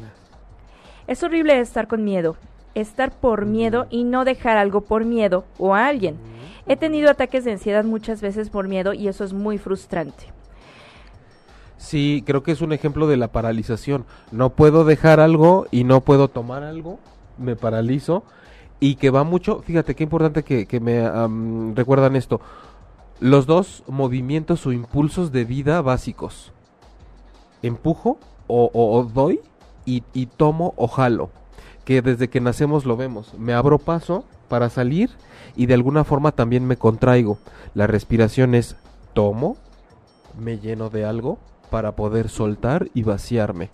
Es 1.06 1.22
horrible 1.22 1.60
estar 1.60 1.88
con 1.88 2.04
miedo, 2.04 2.36
estar 2.76 3.12
por 3.12 3.46
miedo 3.46 3.88
y 3.90 4.04
no 4.04 4.26
dejar 4.26 4.58
algo 4.58 4.82
por 4.82 5.06
miedo 5.06 5.46
o 5.58 5.74
a 5.74 5.88
alguien. 5.88 6.18
He 6.68 6.76
tenido 6.78 7.10
ataques 7.10 7.44
de 7.46 7.52
ansiedad 7.54 7.84
muchas 7.84 8.22
veces 8.22 8.50
por 8.50 8.68
miedo 8.68 8.94
y 8.94 9.08
eso 9.08 9.24
es 9.24 9.34
muy 9.34 9.58
frustrante. 9.58 10.26
Sí, 11.78 12.24
creo 12.26 12.42
que 12.44 12.52
es 12.52 12.62
un 12.62 12.72
ejemplo 12.74 13.08
de 13.08 13.18
la 13.18 13.32
paralización. 13.32 14.06
No 14.32 14.52
puedo 14.52 14.86
dejar 14.86 15.20
algo 15.20 15.68
y 15.72 15.84
no 15.84 16.02
puedo 16.02 16.28
tomar 16.30 16.64
algo, 16.64 17.00
me 17.38 17.56
paralizo 17.56 18.24
y 18.80 18.96
que 18.96 19.10
va 19.10 19.24
mucho, 19.24 19.62
fíjate 19.62 19.96
qué 19.96 20.04
importante 20.04 20.44
que, 20.44 20.66
que 20.66 20.80
me 20.80 21.06
am, 21.06 21.76
recuerdan 21.76 22.16
esto, 22.16 22.42
los 23.20 23.46
dos 23.46 23.84
movimientos 23.88 24.66
o 24.66 24.72
impulsos 24.72 25.32
de 25.32 25.46
vida 25.46 25.82
básicos. 25.82 26.52
Empujo 27.62 28.20
o, 28.48 28.70
o- 28.74 28.98
o 29.00 29.04
doy 29.04 29.40
y, 29.86 30.04
y 30.14 30.26
tomo 30.28 30.74
o 30.78 30.88
jalo, 30.88 31.30
que 31.86 32.02
desde 32.02 32.30
que 32.30 32.42
nacemos 32.42 32.86
lo 32.86 32.98
vemos. 32.98 33.34
Me 33.38 33.54
abro 33.54 33.78
paso 33.78 34.26
para 34.50 34.70
salir 34.70 35.12
y 35.56 35.68
de 35.68 35.76
alguna 35.76 36.04
forma 36.04 36.32
también 36.32 36.66
me 36.66 36.78
contraigo. 36.78 37.38
La 37.74 37.88
respiración 37.88 38.56
es 38.56 38.76
tomo, 39.14 39.56
me 40.38 40.60
lleno 40.60 40.90
de 40.90 41.06
algo 41.06 41.38
para 41.70 41.94
poder 41.94 42.30
soltar 42.30 42.90
y 42.94 43.04
vaciarme. 43.04 43.70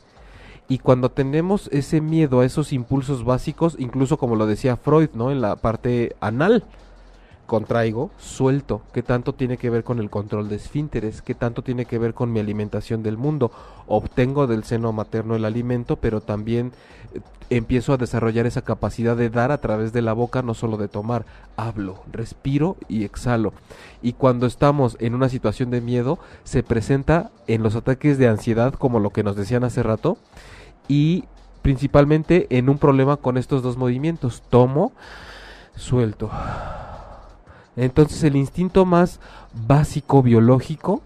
Y 0.68 0.78
cuando 0.78 1.10
tenemos 1.10 1.68
ese 1.74 2.00
miedo 2.00 2.40
a 2.40 2.46
esos 2.46 2.72
impulsos 2.72 3.26
básicos, 3.26 3.76
incluso 3.80 4.18
como 4.18 4.36
lo 4.36 4.46
decía 4.46 4.78
Freud, 4.78 5.10
¿no? 5.14 5.32
En 5.32 5.42
la 5.42 5.58
parte 5.58 6.16
anal, 6.22 6.64
contraigo, 7.52 8.12
suelto. 8.18 8.82
¿Qué 8.94 9.04
tanto 9.04 9.34
tiene 9.34 9.58
que 9.58 9.70
ver 9.70 9.84
con 9.84 10.00
el 10.00 10.10
control 10.10 10.48
de 10.48 10.56
esfínteres? 10.56 11.22
¿Qué 11.22 11.36
tanto 11.36 11.64
tiene 11.64 11.84
que 11.84 12.00
ver 12.00 12.14
con 12.14 12.32
mi 12.32 12.40
alimentación 12.40 13.04
del 13.04 13.18
mundo? 13.18 13.52
Obtengo 13.88 14.48
del 14.48 14.64
seno 14.64 14.94
materno 14.94 15.36
el 15.36 15.44
alimento, 15.44 15.98
pero 15.98 16.22
también 16.22 16.72
eh, 17.14 17.20
empiezo 17.50 17.92
a 17.92 17.98
desarrollar 17.98 18.46
esa 18.46 18.62
capacidad 18.62 19.18
de 19.18 19.30
dar 19.30 19.52
a 19.52 19.58
través 19.58 19.92
de 19.92 20.02
la 20.02 20.14
boca, 20.14 20.42
no 20.42 20.54
solo 20.54 20.78
de 20.78 20.88
tomar. 20.88 21.26
Hablo, 21.58 22.02
respiro 22.10 22.78
y 22.88 23.04
exhalo. 23.04 23.52
Y 24.02 24.14
cuando 24.14 24.46
estamos 24.46 24.96
en 25.02 25.14
una 25.14 25.28
situación 25.28 25.72
de 25.72 25.82
miedo, 25.82 26.20
se 26.46 26.64
presenta 26.64 27.32
en 27.48 27.64
los 27.64 27.76
ataques 27.76 28.18
de 28.18 28.30
ansiedad, 28.30 28.76
como 28.76 29.02
lo 29.02 29.10
que 29.10 29.24
nos 29.24 29.36
decían 29.36 29.66
hace 29.66 29.84
rato, 29.84 30.18
y 30.88 31.26
principalmente 31.64 32.48
en 32.50 32.70
un 32.70 32.78
problema 32.78 33.18
con 33.18 33.38
estos 33.38 33.62
dos 33.62 33.76
movimientos. 33.76 34.42
Tomo, 34.50 34.94
suelto. 35.76 36.32
Entonces 37.76 38.24
el 38.24 38.36
instinto 38.36 38.86
más 38.86 39.20
básico 39.54 40.22
biológico, 40.22 41.02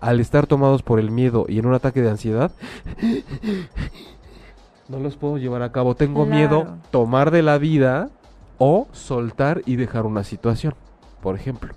al 0.00 0.20
estar 0.20 0.46
tomados 0.46 0.82
por 0.82 0.98
el 0.98 1.10
miedo 1.10 1.46
y 1.48 1.58
en 1.58 1.66
un 1.66 1.74
ataque 1.74 2.02
de 2.02 2.10
ansiedad, 2.10 2.50
no 4.88 4.98
los 4.98 5.16
puedo 5.16 5.38
llevar 5.38 5.62
a 5.62 5.72
cabo. 5.72 5.94
Tengo 5.94 6.26
miedo 6.26 6.78
tomar 6.90 7.30
de 7.30 7.42
la 7.42 7.58
vida 7.58 8.10
o 8.58 8.88
soltar 8.92 9.62
y 9.66 9.76
dejar 9.76 10.06
una 10.06 10.24
situación, 10.24 10.74
por 11.22 11.36
ejemplo. 11.36 11.74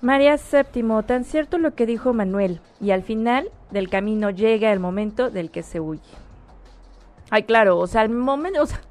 María 0.00 0.36
Séptimo, 0.36 1.02
tan 1.02 1.24
cierto 1.24 1.56
lo 1.56 1.74
que 1.74 1.86
dijo 1.86 2.12
Manuel, 2.12 2.60
y 2.78 2.90
al 2.90 3.02
final 3.02 3.50
del 3.70 3.88
camino 3.88 4.28
llega 4.28 4.70
el 4.70 4.78
momento 4.78 5.30
del 5.30 5.50
que 5.50 5.62
se 5.62 5.80
huye. 5.80 6.02
Ay, 7.30 7.44
claro, 7.44 7.78
o 7.78 7.86
sea, 7.86 8.02
el 8.02 8.10
momento, 8.10 8.62
o 8.62 8.66
sea, 8.66 8.82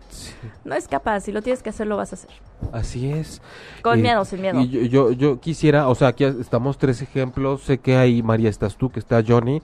no 0.66 0.74
es 0.74 0.88
capaz, 0.88 1.22
si 1.22 1.32
lo 1.32 1.44
tienes 1.44 1.62
que 1.62 1.70
hacer, 1.70 1.86
lo 1.86 1.98
vas 1.98 2.14
a 2.14 2.16
hacer. 2.16 2.32
Así 2.72 3.12
es. 3.12 3.42
Con 3.82 4.00
Eh, 4.00 4.02
miedo, 4.04 4.26
sin 4.26 4.42
miedo. 4.42 4.60
Y 4.62 4.70
yo, 4.70 4.82
yo, 4.82 5.12
yo 5.12 5.40
quisiera, 5.40 5.88
o 5.90 5.96
sea, 5.96 6.10
aquí 6.10 6.24
estamos 6.24 6.78
tres 6.78 7.02
ejemplos. 7.02 7.62
Sé 7.64 7.78
que 7.80 7.98
ahí, 7.98 8.24
María, 8.24 8.50
estás 8.50 8.76
tú, 8.78 8.90
que 8.90 9.00
está 9.00 9.24
Johnny. 9.28 9.62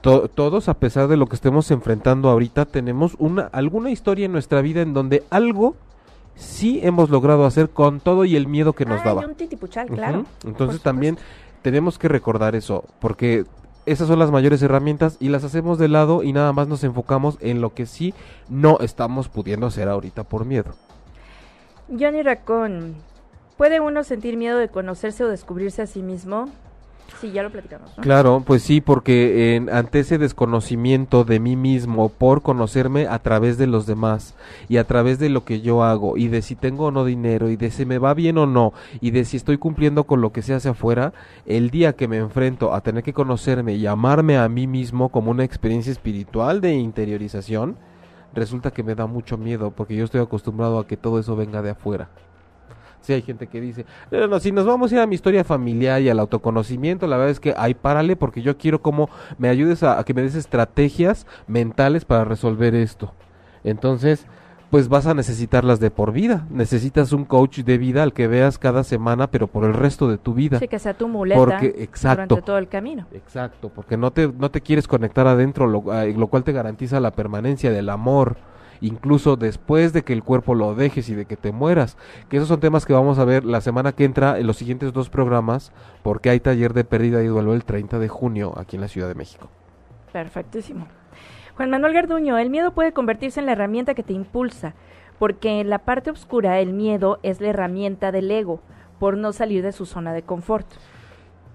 To- 0.00 0.28
todos, 0.28 0.68
a 0.68 0.74
pesar 0.74 1.08
de 1.08 1.16
lo 1.16 1.26
que 1.26 1.34
estemos 1.36 1.70
enfrentando 1.70 2.28
ahorita, 2.30 2.64
tenemos 2.66 3.14
una 3.18 3.42
alguna 3.52 3.90
historia 3.90 4.26
en 4.26 4.32
nuestra 4.32 4.60
vida 4.62 4.80
en 4.80 4.94
donde 4.94 5.24
algo 5.30 5.74
sí 6.36 6.78
hemos 6.84 7.10
logrado 7.10 7.44
hacer 7.46 7.70
con 7.70 7.98
todo 8.00 8.24
y 8.24 8.36
el 8.36 8.46
miedo 8.46 8.72
que 8.72 8.84
nos 8.84 9.00
Ay, 9.00 9.04
daba. 9.06 9.26
un 9.26 9.34
titipuchal, 9.34 9.86
Ujú. 9.86 9.96
claro. 9.96 10.24
Entonces 10.44 10.80
también 10.82 11.18
tenemos 11.62 11.98
que 11.98 12.06
recordar 12.06 12.54
eso, 12.54 12.84
porque 13.00 13.44
esas 13.86 14.06
son 14.06 14.20
las 14.20 14.30
mayores 14.30 14.62
herramientas 14.62 15.16
y 15.18 15.30
las 15.30 15.42
hacemos 15.42 15.78
de 15.78 15.88
lado 15.88 16.22
y 16.22 16.32
nada 16.32 16.52
más 16.52 16.68
nos 16.68 16.84
enfocamos 16.84 17.36
en 17.40 17.60
lo 17.60 17.74
que 17.74 17.86
sí 17.86 18.14
no 18.48 18.78
estamos 18.80 19.28
pudiendo 19.28 19.66
hacer 19.66 19.88
ahorita 19.88 20.22
por 20.24 20.44
miedo. 20.44 20.74
Johnny 21.88 22.22
Racón, 22.22 22.94
¿puede 23.56 23.80
uno 23.80 24.04
sentir 24.04 24.36
miedo 24.36 24.58
de 24.58 24.68
conocerse 24.68 25.24
o 25.24 25.28
descubrirse 25.28 25.82
a 25.82 25.86
sí 25.86 26.02
mismo? 26.02 26.46
Sí, 27.20 27.32
ya 27.32 27.42
lo 27.42 27.50
platicamos, 27.50 27.96
¿no? 27.96 28.02
Claro, 28.02 28.42
pues 28.46 28.62
sí, 28.62 28.80
porque 28.80 29.56
en- 29.56 29.70
ante 29.70 30.00
ese 30.00 30.18
desconocimiento 30.18 31.24
de 31.24 31.40
mí 31.40 31.56
mismo 31.56 32.10
por 32.10 32.42
conocerme 32.42 33.08
a 33.08 33.18
través 33.18 33.56
de 33.58 33.66
los 33.66 33.86
demás 33.86 34.34
y 34.68 34.76
a 34.76 34.84
través 34.84 35.18
de 35.18 35.30
lo 35.30 35.44
que 35.44 35.60
yo 35.62 35.82
hago 35.82 36.16
y 36.16 36.28
de 36.28 36.42
si 36.42 36.54
tengo 36.54 36.86
o 36.86 36.90
no 36.90 37.04
dinero 37.06 37.48
y 37.48 37.56
de 37.56 37.70
si 37.70 37.86
me 37.86 37.98
va 37.98 38.12
bien 38.14 38.36
o 38.38 38.46
no 38.46 38.72
y 39.00 39.10
de 39.10 39.24
si 39.24 39.36
estoy 39.38 39.56
cumpliendo 39.58 40.04
con 40.04 40.20
lo 40.20 40.30
que 40.32 40.42
se 40.42 40.54
hace 40.54 40.68
afuera, 40.68 41.12
el 41.46 41.70
día 41.70 41.94
que 41.94 42.06
me 42.06 42.18
enfrento 42.18 42.72
a 42.74 42.82
tener 42.82 43.02
que 43.02 43.14
conocerme 43.14 43.74
y 43.74 43.86
amarme 43.86 44.36
a 44.36 44.48
mí 44.48 44.66
mismo 44.66 45.08
como 45.08 45.30
una 45.30 45.44
experiencia 45.44 45.90
espiritual 45.90 46.60
de 46.60 46.74
interiorización, 46.74 47.76
resulta 48.34 48.70
que 48.70 48.82
me 48.82 48.94
da 48.94 49.06
mucho 49.06 49.36
miedo 49.36 49.70
porque 49.70 49.96
yo 49.96 50.04
estoy 50.04 50.20
acostumbrado 50.20 50.78
a 50.78 50.86
que 50.86 50.96
todo 50.96 51.18
eso 51.18 51.36
venga 51.36 51.62
de 51.62 51.70
afuera. 51.70 52.08
Sí, 53.00 53.12
hay 53.12 53.22
gente 53.22 53.46
que 53.46 53.60
dice, 53.60 53.86
no, 54.10 54.40
si 54.40 54.52
nos 54.52 54.66
vamos 54.66 54.90
a 54.90 54.96
ir 54.96 55.00
a 55.00 55.06
mi 55.06 55.14
historia 55.14 55.44
familiar 55.44 56.02
y 56.02 56.08
al 56.08 56.18
autoconocimiento, 56.18 57.06
la 57.06 57.16
verdad 57.16 57.30
es 57.30 57.40
que 57.40 57.54
ahí 57.56 57.74
párale 57.74 58.16
porque 58.16 58.42
yo 58.42 58.58
quiero 58.58 58.82
como 58.82 59.08
me 59.38 59.48
ayudes 59.48 59.82
a 59.82 60.02
que 60.04 60.14
me 60.14 60.22
des 60.22 60.34
estrategias 60.34 61.26
mentales 61.46 62.04
para 62.04 62.24
resolver 62.24 62.74
esto. 62.74 63.14
Entonces, 63.64 64.26
pues 64.70 64.88
vas 64.88 65.06
a 65.06 65.14
necesitarlas 65.14 65.80
de 65.80 65.90
por 65.90 66.12
vida. 66.12 66.46
Necesitas 66.50 67.12
un 67.12 67.24
coach 67.24 67.60
de 67.60 67.78
vida 67.78 68.02
al 68.02 68.12
que 68.12 68.28
veas 68.28 68.58
cada 68.58 68.84
semana, 68.84 69.30
pero 69.30 69.46
por 69.46 69.64
el 69.64 69.74
resto 69.74 70.08
de 70.08 70.18
tu 70.18 70.34
vida. 70.34 70.58
Sí, 70.58 70.68
que 70.68 70.78
sea 70.78 70.94
tu 70.94 71.08
muleta 71.08 71.38
Porque, 71.38 71.74
exacto. 71.78 72.26
durante 72.26 72.46
todo 72.46 72.58
el 72.58 72.68
camino. 72.68 73.06
Exacto, 73.12 73.70
porque 73.74 73.96
no 73.96 74.12
te, 74.12 74.28
no 74.28 74.50
te 74.50 74.60
quieres 74.60 74.86
conectar 74.86 75.26
adentro, 75.26 75.66
lo, 75.66 75.94
eh, 75.94 76.12
lo 76.14 76.26
cual 76.26 76.44
te 76.44 76.52
garantiza 76.52 77.00
la 77.00 77.12
permanencia 77.12 77.70
del 77.70 77.88
amor, 77.88 78.36
incluso 78.80 79.36
después 79.36 79.92
de 79.92 80.02
que 80.02 80.12
el 80.12 80.22
cuerpo 80.22 80.54
lo 80.54 80.74
dejes 80.74 81.08
y 81.08 81.14
de 81.14 81.24
que 81.24 81.36
te 81.36 81.50
mueras. 81.50 81.96
Que 82.28 82.36
esos 82.36 82.48
son 82.48 82.60
temas 82.60 82.84
que 82.84 82.92
vamos 82.92 83.18
a 83.18 83.24
ver 83.24 83.44
la 83.44 83.62
semana 83.62 83.92
que 83.92 84.04
entra 84.04 84.38
en 84.38 84.46
los 84.46 84.58
siguientes 84.58 84.92
dos 84.92 85.08
programas, 85.08 85.72
porque 86.02 86.28
hay 86.28 86.40
taller 86.40 86.74
de 86.74 86.84
pérdida 86.84 87.22
y 87.22 87.26
duelo 87.26 87.54
el 87.54 87.64
30 87.64 87.98
de 87.98 88.08
junio 88.08 88.52
aquí 88.58 88.76
en 88.76 88.82
la 88.82 88.88
Ciudad 88.88 89.08
de 89.08 89.14
México. 89.14 89.48
Perfectísimo. 90.12 90.86
Juan 91.58 91.70
Manuel 91.70 91.92
Garduño, 91.92 92.38
el 92.38 92.50
miedo 92.50 92.70
puede 92.70 92.92
convertirse 92.92 93.40
en 93.40 93.46
la 93.46 93.50
herramienta 93.50 93.94
que 93.94 94.04
te 94.04 94.12
impulsa, 94.12 94.74
porque 95.18 95.60
en 95.60 95.70
la 95.70 95.80
parte 95.80 96.12
oscura 96.12 96.60
el 96.60 96.72
miedo 96.72 97.18
es 97.24 97.40
la 97.40 97.48
herramienta 97.48 98.12
del 98.12 98.30
ego, 98.30 98.60
por 99.00 99.16
no 99.16 99.32
salir 99.32 99.64
de 99.64 99.72
su 99.72 99.84
zona 99.84 100.12
de 100.12 100.22
confort. 100.22 100.68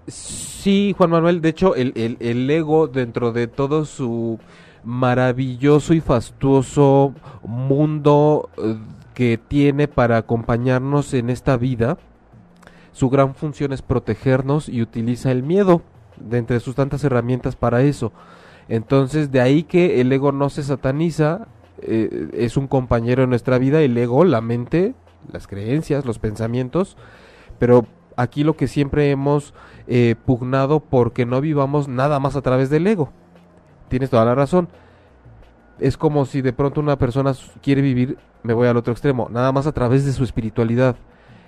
Sí, 0.05 0.93
Juan 0.97 1.09
Manuel, 1.09 1.39
de 1.39 1.47
hecho, 1.47 1.73
el, 1.75 1.93
el, 1.95 2.17
el 2.19 2.49
ego 2.49 2.89
dentro 2.89 3.31
de 3.31 3.47
todo 3.47 3.85
su 3.85 4.41
maravilloso 4.83 5.93
y 5.93 6.01
fastuoso 6.01 7.13
mundo 7.41 8.49
eh, 8.57 8.75
que 9.13 9.37
tiene 9.37 9.87
para 9.87 10.17
acompañarnos 10.17 11.13
en 11.13 11.29
esta 11.29 11.55
vida, 11.55 11.97
su 12.91 13.09
gran 13.09 13.35
función 13.35 13.71
es 13.71 13.81
protegernos 13.81 14.67
y 14.67 14.81
utiliza 14.81 15.31
el 15.31 15.43
miedo 15.43 15.81
de 16.17 16.39
entre 16.39 16.59
sus 16.59 16.75
tantas 16.75 17.05
herramientas 17.05 17.55
para 17.55 17.83
eso. 17.83 18.11
Entonces, 18.67 19.31
de 19.31 19.41
ahí 19.41 19.63
que 19.63 20.01
el 20.01 20.11
ego 20.11 20.31
no 20.31 20.49
se 20.49 20.63
sataniza, 20.63 21.47
eh, 21.81 22.29
es 22.33 22.57
un 22.57 22.67
compañero 22.67 23.23
en 23.23 23.29
nuestra 23.29 23.57
vida, 23.57 23.81
el 23.81 23.97
ego, 23.97 24.23
la 24.23 24.41
mente, 24.41 24.95
las 25.31 25.47
creencias, 25.47 26.05
los 26.05 26.19
pensamientos, 26.19 26.97
pero 27.59 27.85
aquí 28.15 28.43
lo 28.43 28.55
que 28.55 28.67
siempre 28.67 29.11
hemos 29.11 29.53
eh, 29.87 30.15
pugnado 30.25 30.79
porque 30.79 31.25
no 31.25 31.41
vivamos 31.41 31.87
nada 31.87 32.19
más 32.19 32.35
a 32.35 32.41
través 32.41 32.69
del 32.69 32.87
ego. 32.87 33.11
Tienes 33.89 34.09
toda 34.09 34.25
la 34.25 34.35
razón. 34.35 34.69
Es 35.79 35.97
como 35.97 36.25
si 36.25 36.41
de 36.41 36.53
pronto 36.53 36.79
una 36.79 36.97
persona 36.97 37.33
quiere 37.61 37.81
vivir, 37.81 38.17
me 38.43 38.53
voy 38.53 38.67
al 38.67 38.77
otro 38.77 38.93
extremo, 38.93 39.27
nada 39.31 39.51
más 39.51 39.67
a 39.67 39.71
través 39.71 40.05
de 40.05 40.13
su 40.13 40.23
espiritualidad. 40.23 40.95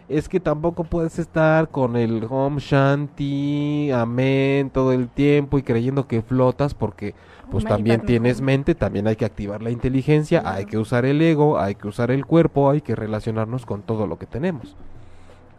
Es 0.07 0.29
que 0.29 0.39
tampoco 0.39 0.83
puedes 0.83 1.17
estar 1.17 1.69
con 1.69 1.95
el 1.95 2.27
Om 2.29 2.57
Shanti, 2.57 3.89
Amén, 3.91 4.69
todo 4.69 4.91
el 4.93 5.09
tiempo 5.09 5.57
y 5.57 5.63
creyendo 5.63 6.07
que 6.07 6.21
flotas 6.21 6.75
porque 6.75 7.15
pues 7.49 7.65
también 7.65 8.01
tienes 8.01 8.41
mente, 8.41 8.75
también 8.75 9.07
hay 9.07 9.15
que 9.15 9.25
activar 9.25 9.61
la 9.61 9.71
inteligencia, 9.71 10.43
hay 10.45 10.65
que 10.65 10.77
usar 10.77 11.05
el 11.05 11.21
ego, 11.21 11.59
hay 11.59 11.75
que 11.75 11.87
usar 11.87 12.11
el 12.11 12.25
cuerpo, 12.25 12.69
hay 12.69 12.81
que 12.81 12.95
relacionarnos 12.95 13.65
con 13.65 13.81
todo 13.81 14.07
lo 14.07 14.17
que 14.17 14.25
tenemos. 14.25 14.75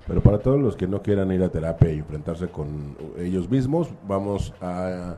Pero 0.07 0.20
para 0.20 0.38
todos 0.38 0.61
los 0.61 0.76
que 0.76 0.86
no 0.86 1.03
quieran 1.03 1.32
ir 1.32 1.42
a 1.42 1.49
terapia 1.49 1.92
y 1.92 1.99
enfrentarse 1.99 2.49
con 2.49 2.97
ellos 3.18 3.51
mismos, 3.51 3.88
vamos 4.07 4.55
a 4.61 5.16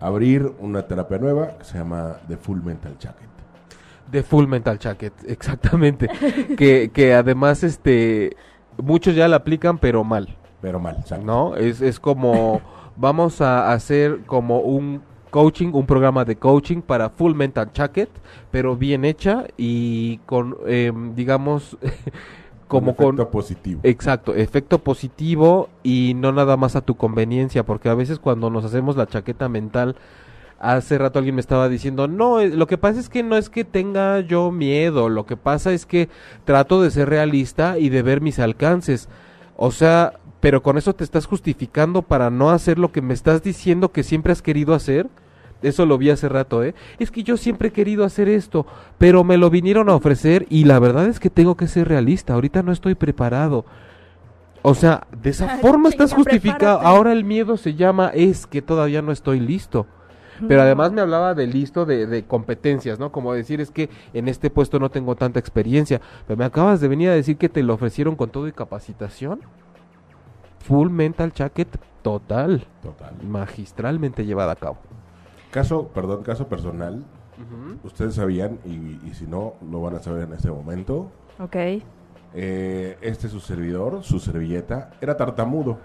abrir 0.00 0.52
una 0.58 0.86
terapia 0.86 1.18
nueva 1.18 1.58
que 1.58 1.64
se 1.64 1.78
llama 1.78 2.16
The 2.28 2.36
Full 2.36 2.62
Mental 2.62 2.96
Jacket. 2.98 3.28
De 4.10 4.22
Full 4.22 4.46
Mental 4.46 4.78
Jacket, 4.78 5.12
exactamente. 5.26 6.08
que, 6.56 6.90
que 6.92 7.14
además, 7.14 7.64
este, 7.64 8.36
muchos 8.82 9.14
ya 9.14 9.28
la 9.28 9.36
aplican, 9.36 9.78
pero 9.78 10.04
mal, 10.04 10.36
Pero 10.60 10.80
mal, 10.80 10.96
exacto. 10.98 11.24
¿no? 11.24 11.56
Es, 11.56 11.80
es 11.80 12.00
como, 12.00 12.60
vamos 12.96 13.40
a 13.40 13.72
hacer 13.72 14.20
como 14.26 14.60
un 14.60 15.02
coaching, 15.30 15.70
un 15.72 15.84
programa 15.84 16.24
de 16.24 16.36
coaching 16.36 16.80
para 16.80 17.10
Full 17.10 17.34
Mental 17.34 17.72
Jacket, 17.72 18.08
pero 18.52 18.76
bien 18.76 19.04
hecha 19.04 19.46
y 19.56 20.18
con, 20.26 20.56
em, 20.66 21.14
digamos, 21.16 21.76
como 22.68 22.94
con... 22.94 23.16
efecto 23.16 23.30
positivo. 23.30 23.80
Exacto, 23.82 24.34
efecto 24.34 24.78
positivo 24.78 25.70
y 25.82 26.12
no 26.14 26.30
nada 26.30 26.56
más 26.56 26.76
a 26.76 26.82
tu 26.82 26.94
conveniencia, 26.94 27.64
porque 27.64 27.88
a 27.88 27.94
veces 27.94 28.20
cuando 28.20 28.48
nos 28.48 28.64
hacemos 28.64 28.96
la 28.96 29.06
chaqueta 29.08 29.48
mental, 29.48 29.96
hace 30.64 30.98
rato 30.98 31.18
alguien 31.18 31.34
me 31.34 31.40
estaba 31.40 31.68
diciendo, 31.68 32.08
no, 32.08 32.40
eh, 32.40 32.48
lo 32.48 32.66
que 32.66 32.78
pasa 32.78 32.98
es 32.98 33.08
que 33.08 33.22
no 33.22 33.36
es 33.36 33.50
que 33.50 33.64
tenga 33.64 34.20
yo 34.20 34.50
miedo, 34.50 35.08
lo 35.08 35.26
que 35.26 35.36
pasa 35.36 35.72
es 35.72 35.86
que 35.86 36.08
trato 36.44 36.82
de 36.82 36.90
ser 36.90 37.08
realista 37.08 37.78
y 37.78 37.90
de 37.90 38.02
ver 38.02 38.20
mis 38.20 38.38
alcances. 38.38 39.08
O 39.56 39.70
sea, 39.70 40.14
pero 40.40 40.62
con 40.62 40.78
eso 40.78 40.94
te 40.94 41.04
estás 41.04 41.26
justificando 41.26 42.02
para 42.02 42.30
no 42.30 42.50
hacer 42.50 42.78
lo 42.78 42.92
que 42.92 43.02
me 43.02 43.14
estás 43.14 43.42
diciendo 43.42 43.92
que 43.92 44.02
siempre 44.02 44.32
has 44.32 44.42
querido 44.42 44.74
hacer. 44.74 45.08
Eso 45.62 45.86
lo 45.86 45.96
vi 45.96 46.10
hace 46.10 46.28
rato, 46.28 46.62
¿eh? 46.62 46.74
Es 46.98 47.10
que 47.10 47.22
yo 47.22 47.36
siempre 47.36 47.68
he 47.68 47.72
querido 47.72 48.04
hacer 48.04 48.28
esto, 48.28 48.66
pero 48.98 49.24
me 49.24 49.38
lo 49.38 49.48
vinieron 49.48 49.88
a 49.88 49.94
ofrecer 49.94 50.46
y 50.50 50.64
la 50.64 50.78
verdad 50.78 51.06
es 51.06 51.20
que 51.20 51.30
tengo 51.30 51.56
que 51.56 51.68
ser 51.68 51.88
realista. 51.88 52.34
Ahorita 52.34 52.62
no 52.62 52.72
estoy 52.72 52.94
preparado. 52.94 53.64
O 54.60 54.74
sea, 54.74 55.06
de 55.22 55.30
esa 55.30 55.48
forma 55.62 55.88
estás 55.88 56.12
justificado. 56.12 56.80
Ahora 56.80 57.12
el 57.12 57.24
miedo 57.24 57.56
se 57.56 57.74
llama 57.74 58.10
es 58.14 58.46
que 58.46 58.60
todavía 58.60 59.00
no 59.00 59.12
estoy 59.12 59.40
listo. 59.40 59.86
Pero 60.48 60.62
además 60.62 60.92
me 60.92 61.00
hablaba 61.00 61.34
de 61.34 61.46
listo 61.46 61.84
de, 61.86 62.06
de 62.06 62.24
competencias, 62.24 62.98
¿no? 62.98 63.12
Como 63.12 63.32
decir, 63.32 63.60
es 63.60 63.70
que 63.70 63.88
en 64.12 64.28
este 64.28 64.50
puesto 64.50 64.78
no 64.78 64.90
tengo 64.90 65.14
tanta 65.16 65.38
experiencia. 65.38 66.00
Pero 66.26 66.36
me 66.36 66.44
acabas 66.44 66.80
de 66.80 66.88
venir 66.88 67.08
a 67.10 67.14
decir 67.14 67.36
que 67.36 67.48
te 67.48 67.62
lo 67.62 67.74
ofrecieron 67.74 68.16
con 68.16 68.30
todo 68.30 68.48
y 68.48 68.52
capacitación. 68.52 69.40
Full 70.60 70.88
mental 70.90 71.32
jacket 71.32 71.68
total, 72.02 72.66
Total. 72.82 73.14
magistralmente 73.22 74.24
llevada 74.24 74.52
a 74.52 74.56
cabo. 74.56 74.78
Caso, 75.50 75.88
perdón, 75.88 76.22
caso 76.22 76.48
personal. 76.48 77.04
Ustedes 77.82 78.14
sabían, 78.14 78.58
y, 78.64 78.98
y 79.08 79.14
si 79.14 79.26
no, 79.26 79.54
lo 79.70 79.80
van 79.82 79.96
a 79.96 79.98
saber 80.00 80.22
en 80.24 80.32
este 80.32 80.50
momento. 80.50 81.10
Ok. 81.40 81.56
eh, 82.36 82.96
este 83.00 83.28
su 83.28 83.40
servidor, 83.40 84.02
su 84.04 84.18
servilleta, 84.20 84.90
era 85.00 85.16
tartamudo. 85.16 85.78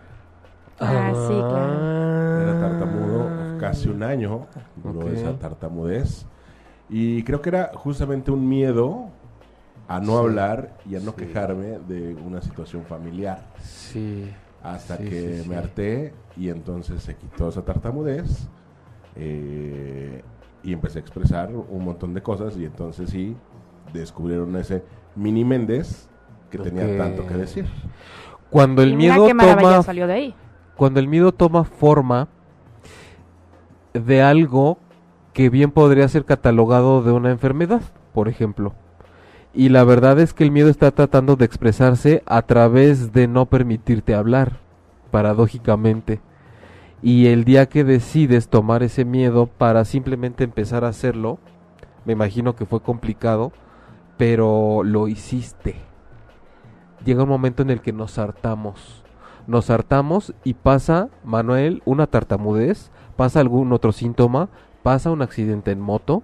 Ah, 0.80 1.14
sí, 1.28 1.44
claro. 1.50 1.82
Era 2.42 2.58
tartamudo 2.60 3.30
casi 3.58 3.90
un 3.90 4.04
año, 4.04 4.46
duró 4.76 5.02
Ok. 5.02 5.08
esa 5.14 5.38
tartamudez. 5.38 6.26
Y 6.90 7.24
creo 7.24 7.42
que 7.42 7.50
era 7.50 7.72
justamente 7.74 8.32
un 8.32 8.48
miedo 8.48 9.10
a 9.88 10.00
no 10.00 10.14
Sí, 10.14 10.18
hablar 10.20 10.78
y 10.90 10.96
a 10.96 11.00
no 11.00 11.12
sí. 11.12 11.18
quejarme 11.18 11.80
de 11.88 12.16
una 12.16 12.42
situación 12.42 12.84
familiar. 12.86 13.44
Sí. 13.62 14.32
Hasta 14.64 14.98
Sí, 14.98 15.04
que 15.06 15.38
sí, 15.38 15.44
sí. 15.44 15.50
me 15.50 15.56
harté 15.58 16.14
y 16.38 16.50
entonces 16.50 17.02
se 17.04 17.16
quitó 17.16 17.50
esa 17.50 17.64
tartamudez 17.64 18.48
eh, 19.16 20.22
y 20.64 20.74
empecé 20.74 21.00
a 21.00 21.02
expresar 21.02 21.50
un 21.56 21.84
montón 21.84 22.14
de 22.14 22.22
cosas 22.22 22.58
y 22.58 22.66
entonces 22.66 23.10
sí 23.10 23.36
descubrieron 23.94 24.56
ese 24.58 24.84
mini 25.16 25.44
Méndez 25.44 26.08
que 26.50 26.58
tenía 26.58 26.86
Ok. 26.86 26.98
tanto 26.98 27.26
que 27.28 27.36
decir. 27.36 27.66
Cuando 28.50 28.82
el 28.82 28.94
Y 28.94 28.96
mira 28.96 29.16
miedo 29.16 29.28
toma 29.28 29.84
salió 29.84 30.08
de 30.08 30.14
ahí. 30.14 30.36
Cuando 30.80 31.02
el 31.02 31.10
miedo 31.10 31.34
toma 31.34 31.66
forma 31.66 32.30
de 33.92 34.22
algo 34.22 34.78
que 35.34 35.50
bien 35.50 35.72
podría 35.72 36.08
ser 36.08 36.24
catalogado 36.24 37.04
de 37.04 37.12
una 37.12 37.32
enfermedad, 37.32 37.82
por 38.14 38.30
ejemplo. 38.30 38.74
Y 39.54 39.68
la 39.68 39.84
verdad 39.84 40.18
es 40.22 40.34
que 40.34 40.46
el 40.46 40.52
miedo 40.52 40.70
está 40.70 40.92
tratando 40.92 41.36
de 41.36 41.44
expresarse 41.44 42.24
a 42.26 42.44
través 42.44 43.12
de 43.12 43.28
no 43.28 43.48
permitirte 43.48 44.16
hablar, 44.16 44.60
paradójicamente. 45.12 46.22
Y 47.02 47.28
el 47.28 47.44
día 47.44 47.66
que 47.68 47.84
decides 47.84 48.48
tomar 48.48 48.82
ese 48.82 49.04
miedo 49.04 49.48
para 49.48 49.84
simplemente 49.84 50.46
empezar 50.46 50.86
a 50.86 50.90
hacerlo, 50.90 51.40
me 52.06 52.14
imagino 52.14 52.56
que 52.56 52.66
fue 52.66 52.80
complicado, 52.80 53.52
pero 54.16 54.84
lo 54.86 55.10
hiciste. 55.10 55.76
Llega 57.04 57.24
un 57.24 57.30
momento 57.30 57.64
en 57.64 57.70
el 57.70 57.82
que 57.82 57.92
nos 57.92 58.18
hartamos 58.18 59.04
nos 59.50 59.70
hartamos 59.70 60.34
y 60.44 60.54
pasa, 60.54 61.10
Manuel, 61.24 61.82
una 61.86 62.08
tartamudez, 62.08 62.92
pasa 63.16 63.40
algún 63.40 63.74
otro 63.74 63.92
síntoma, 63.92 64.50
pasa 64.84 65.12
un 65.12 65.22
accidente 65.22 65.72
en 65.72 65.82
moto. 65.82 66.24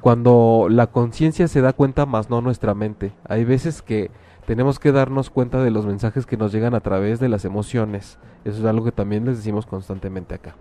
Cuando 0.00 0.66
la 0.68 0.88
conciencia 0.88 1.48
se 1.48 1.60
da 1.60 1.72
cuenta, 1.72 2.04
más 2.04 2.30
no 2.30 2.40
nuestra 2.40 2.74
mente. 2.74 3.12
Hay 3.24 3.44
veces 3.44 3.80
que 3.80 4.10
tenemos 4.44 4.78
que 4.78 4.92
darnos 4.92 5.30
cuenta 5.30 5.62
de 5.62 5.70
los 5.70 5.86
mensajes 5.86 6.26
que 6.26 6.36
nos 6.36 6.52
llegan 6.52 6.74
a 6.74 6.80
través 6.80 7.20
de 7.20 7.28
las 7.28 7.44
emociones. 7.44 8.18
Eso 8.44 8.58
es 8.58 8.64
algo 8.64 8.84
que 8.84 8.92
también 8.92 9.24
les 9.24 9.36
decimos 9.36 9.66
constantemente 9.66 10.34
acá. 10.34 10.56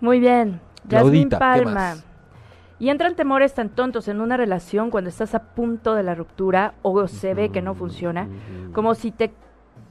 Muy 0.00 0.18
bien. 0.18 0.60
Claudita, 0.88 1.36
¿qué 1.36 1.40
Palma. 1.40 1.72
más? 1.72 2.11
Y 2.82 2.88
entran 2.90 3.14
temores 3.14 3.54
tan 3.54 3.68
tontos 3.68 4.08
en 4.08 4.20
una 4.20 4.36
relación 4.36 4.90
cuando 4.90 5.08
estás 5.08 5.36
a 5.36 5.54
punto 5.54 5.94
de 5.94 6.02
la 6.02 6.16
ruptura 6.16 6.74
o 6.82 7.06
se 7.06 7.32
ve 7.32 7.50
que 7.50 7.62
no 7.62 7.76
funciona, 7.76 8.26
como 8.72 8.96
si 8.96 9.12
te 9.12 9.30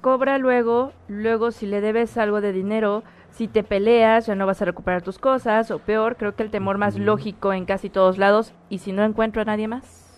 cobra 0.02 0.38
luego, 0.38 0.92
luego 1.08 1.52
si 1.52 1.68
le 1.68 1.80
debes 1.80 2.18
algo 2.18 2.42
de 2.42 2.52
dinero, 2.52 3.04
Si 3.32 3.48
te 3.48 3.64
peleas, 3.64 4.26
ya 4.26 4.36
no 4.36 4.46
vas 4.46 4.62
a 4.62 4.66
recuperar 4.66 5.04
tus 5.04 5.18
cosas, 5.18 5.72
o 5.72 5.80
peor, 5.80 6.18
creo 6.18 6.36
que 6.36 6.44
el 6.44 6.50
temor 6.52 6.78
más 6.78 7.00
lógico 7.00 7.54
en 7.54 7.64
casi 7.64 7.90
todos 7.90 8.18
lados, 8.18 8.54
y 8.70 8.80
si 8.80 8.92
no 8.92 9.06
encuentro 9.06 9.42
a 9.42 9.46
nadie 9.46 9.70
más. 9.70 10.12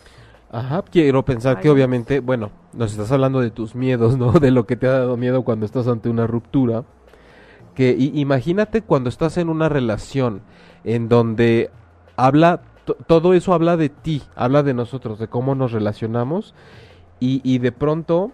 Ajá, 0.51 0.81
quiero 0.89 1.23
pensar 1.23 1.59
que 1.59 1.69
obviamente, 1.69 2.21
bueno, 2.21 2.49
nos 2.73 2.91
estás 2.91 3.11
hablando 3.11 3.39
de 3.39 3.51
tus 3.51 3.75
miedos, 3.75 4.17
¿no? 4.17 4.31
De 4.39 4.49
lo 4.49 4.65
que 4.65 4.77
te 4.77 4.87
ha 4.87 4.93
dado 4.93 5.15
miedo 5.15 5.43
cuando 5.43 5.67
estás 5.67 5.87
ante 5.87 6.09
una 6.09 6.25
ruptura. 6.25 6.85
Que 7.75 7.91
i- 7.95 8.19
imagínate 8.19 8.81
cuando 8.81 9.09
estás 9.09 9.37
en 9.37 9.49
una 9.49 9.69
relación 9.69 10.41
en 10.83 11.07
donde 11.07 11.69
habla, 12.17 12.61
to- 12.85 12.95
todo 13.07 13.33
eso 13.33 13.53
habla 13.53 13.77
de 13.77 13.89
ti, 13.89 14.21
habla 14.35 14.63
de 14.63 14.73
nosotros, 14.73 15.19
de 15.19 15.27
cómo 15.27 15.55
nos 15.55 15.71
relacionamos 15.71 16.53
y, 17.19 17.41
y 17.43 17.59
de 17.59 17.71
pronto, 17.71 18.31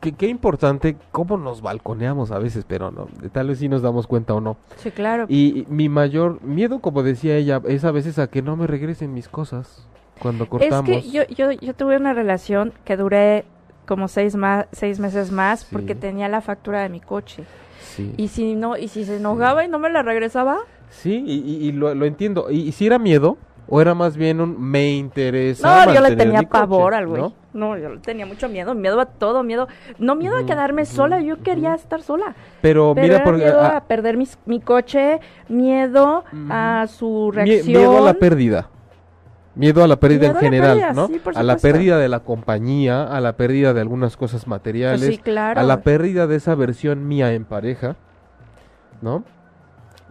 que- 0.00 0.12
qué 0.12 0.28
importante 0.28 0.96
cómo 1.10 1.36
nos 1.36 1.60
balconeamos 1.62 2.30
a 2.30 2.38
veces, 2.38 2.64
pero 2.66 2.90
no, 2.90 3.08
tal 3.32 3.48
vez 3.48 3.58
sí 3.58 3.68
nos 3.68 3.82
damos 3.82 4.06
cuenta 4.06 4.34
o 4.34 4.40
no. 4.40 4.56
Sí, 4.76 4.90
claro. 4.90 5.26
Y 5.28 5.66
mi 5.68 5.88
mayor 5.88 6.42
miedo, 6.42 6.80
como 6.80 7.02
decía 7.02 7.36
ella, 7.36 7.60
es 7.66 7.84
a 7.84 7.90
veces 7.90 8.18
a 8.18 8.28
que 8.28 8.42
no 8.42 8.56
me 8.56 8.66
regresen 8.66 9.12
mis 9.14 9.28
cosas 9.28 9.86
cuando 10.20 10.48
cortamos. 10.48 10.88
Es 10.90 11.04
que 11.04 11.10
yo, 11.10 11.22
yo, 11.28 11.50
yo 11.52 11.74
tuve 11.74 11.96
una 11.96 12.12
relación 12.12 12.72
que 12.84 12.96
duré 12.96 13.44
como 13.86 14.06
seis, 14.08 14.36
ma- 14.36 14.66
seis 14.72 14.98
meses 15.00 15.32
más 15.32 15.60
Sí. 15.60 15.66
porque 15.72 15.94
tenía 15.94 16.28
la 16.28 16.42
factura 16.42 16.82
de 16.82 16.88
mi 16.90 17.00
coche. 17.00 17.44
Sí. 17.80 18.12
Y 18.16 18.28
si 18.28 18.54
no 18.54 18.76
y 18.76 18.88
si 18.88 19.04
se 19.04 19.16
enojaba 19.16 19.64
y 19.64 19.68
no 19.68 19.78
me 19.78 19.88
la 19.90 20.02
regresaba, 20.02 20.58
Sí, 20.90 21.22
y, 21.26 21.34
y- 21.38 21.68
y 21.68 21.72
lo, 21.72 21.94
lo 21.94 22.06
entiendo. 22.06 22.50
¿Y, 22.50 22.60
y 22.60 22.72
si 22.72 22.86
era 22.86 22.98
miedo? 22.98 23.36
¿O 23.70 23.82
era 23.82 23.94
más 23.94 24.16
bien 24.16 24.40
un 24.40 24.58
me 24.58 24.92
interesa? 24.92 25.84
no, 25.84 25.92
yo 25.94 26.00
le 26.00 26.16
tenía 26.16 26.38
mi 26.40 26.46
coche", 26.46 26.60
pavor 26.62 26.94
al 26.94 27.06
güey. 27.06 27.20
¿no? 27.20 27.32
¿no? 27.52 27.76
yo 27.76 27.90
le 27.90 27.98
tenía 28.00 28.24
mucho 28.24 28.48
miedo, 28.48 28.74
miedo 28.74 28.98
a 28.98 29.04
todo, 29.04 29.42
miedo, 29.42 29.68
no 29.98 30.14
miedo 30.14 30.38
a 30.38 30.46
quedarme 30.46 30.86
sola, 30.86 31.20
yo 31.20 31.42
quería 31.42 31.74
estar 31.74 32.00
sola. 32.00 32.34
Pero, 32.62 32.92
Pero 32.94 33.06
mira, 33.06 33.24
porque, 33.24 33.44
miedo 33.44 33.60
ah, 33.60 33.76
a 33.76 33.84
perder 33.84 34.16
mis- 34.16 34.38
mi 34.46 34.60
coche, 34.60 35.20
miedo 35.50 36.24
a 36.48 36.86
su 36.88 37.30
reacción. 37.30 37.66
miedo 37.66 37.98
a 37.98 38.00
la 38.00 38.14
pérdida. 38.14 38.70
Miedo 39.54 39.82
a 39.84 39.88
la 39.88 39.96
pérdida 40.00 40.20
Miedo 40.28 40.34
en 40.38 40.40
general, 40.44 40.78
pérdida, 40.78 40.92
¿no? 40.94 41.06
sí, 41.08 41.18
por 41.18 41.36
a 41.36 41.42
la 41.42 41.56
pérdida 41.56 41.98
de 41.98 42.08
la 42.08 42.20
compañía, 42.20 43.02
a 43.02 43.20
la 43.20 43.32
pérdida 43.36 43.74
de 43.74 43.80
algunas 43.82 44.16
cosas 44.16 44.46
materiales, 44.46 45.00
Pues 45.00 45.16
sí, 45.16 45.18
claro. 45.18 45.60
a 45.60 45.64
la 45.64 45.80
pérdida 45.82 46.26
de 46.26 46.36
esa 46.36 46.54
versión 46.54 47.06
mía 47.08 47.34
en 47.34 47.44
pareja, 47.44 47.96
¿no? 49.02 49.24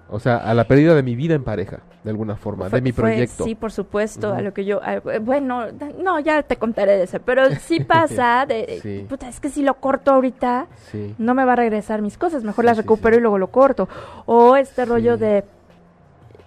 O 0.09 0.19
sea, 0.21 0.37
a 0.37 0.53
la 0.53 0.63
pérdida 0.65 0.95
de 0.95 1.03
mi 1.03 1.15
vida 1.17 1.35
en 1.35 1.43
pareja, 1.43 1.79
de 2.03 2.09
alguna 2.11 2.37
forma, 2.37 2.69
Fue- 2.69 2.79
de 2.79 2.81
mi 2.81 2.91
fue- 2.93 3.03
proyecto. 3.11 3.43
sí, 3.43 3.55
por 3.55 3.73
supuesto, 3.73 4.33
a 4.33 4.41
lo 4.41 4.53
que 4.53 4.63
yo, 4.63 4.81
a- 4.81 4.95
eh, 4.95 5.19
bueno, 5.19 5.65
no, 6.01 6.19
ya 6.21 6.43
te 6.43 6.55
contaré 6.55 6.93
de 6.95 7.03
eso, 7.03 7.19
pero 7.25 7.43
sí 7.55 7.79
pasa, 7.83 8.45
de, 8.47 8.79
Sí. 8.81 9.05
puta, 9.09 9.27
es 9.27 9.39
que 9.41 9.49
si 9.49 9.63
lo 9.63 9.73
corto 9.75 10.11
ahorita, 10.11 10.67
Sí. 10.91 11.13
no 11.17 11.33
me 11.33 11.43
va 11.43 11.53
a 11.53 11.55
regresar 11.57 12.01
mis 12.01 12.17
cosas, 12.17 12.43
mejor 12.45 12.63
Sí, 12.63 12.67
las 12.67 12.77
recupero 12.77 13.17
y 13.17 13.19
luego 13.19 13.37
lo 13.37 13.47
corto. 13.47 13.89
O 14.25 14.55
este 14.55 14.85
rollo 14.85 15.17
de, 15.17 15.43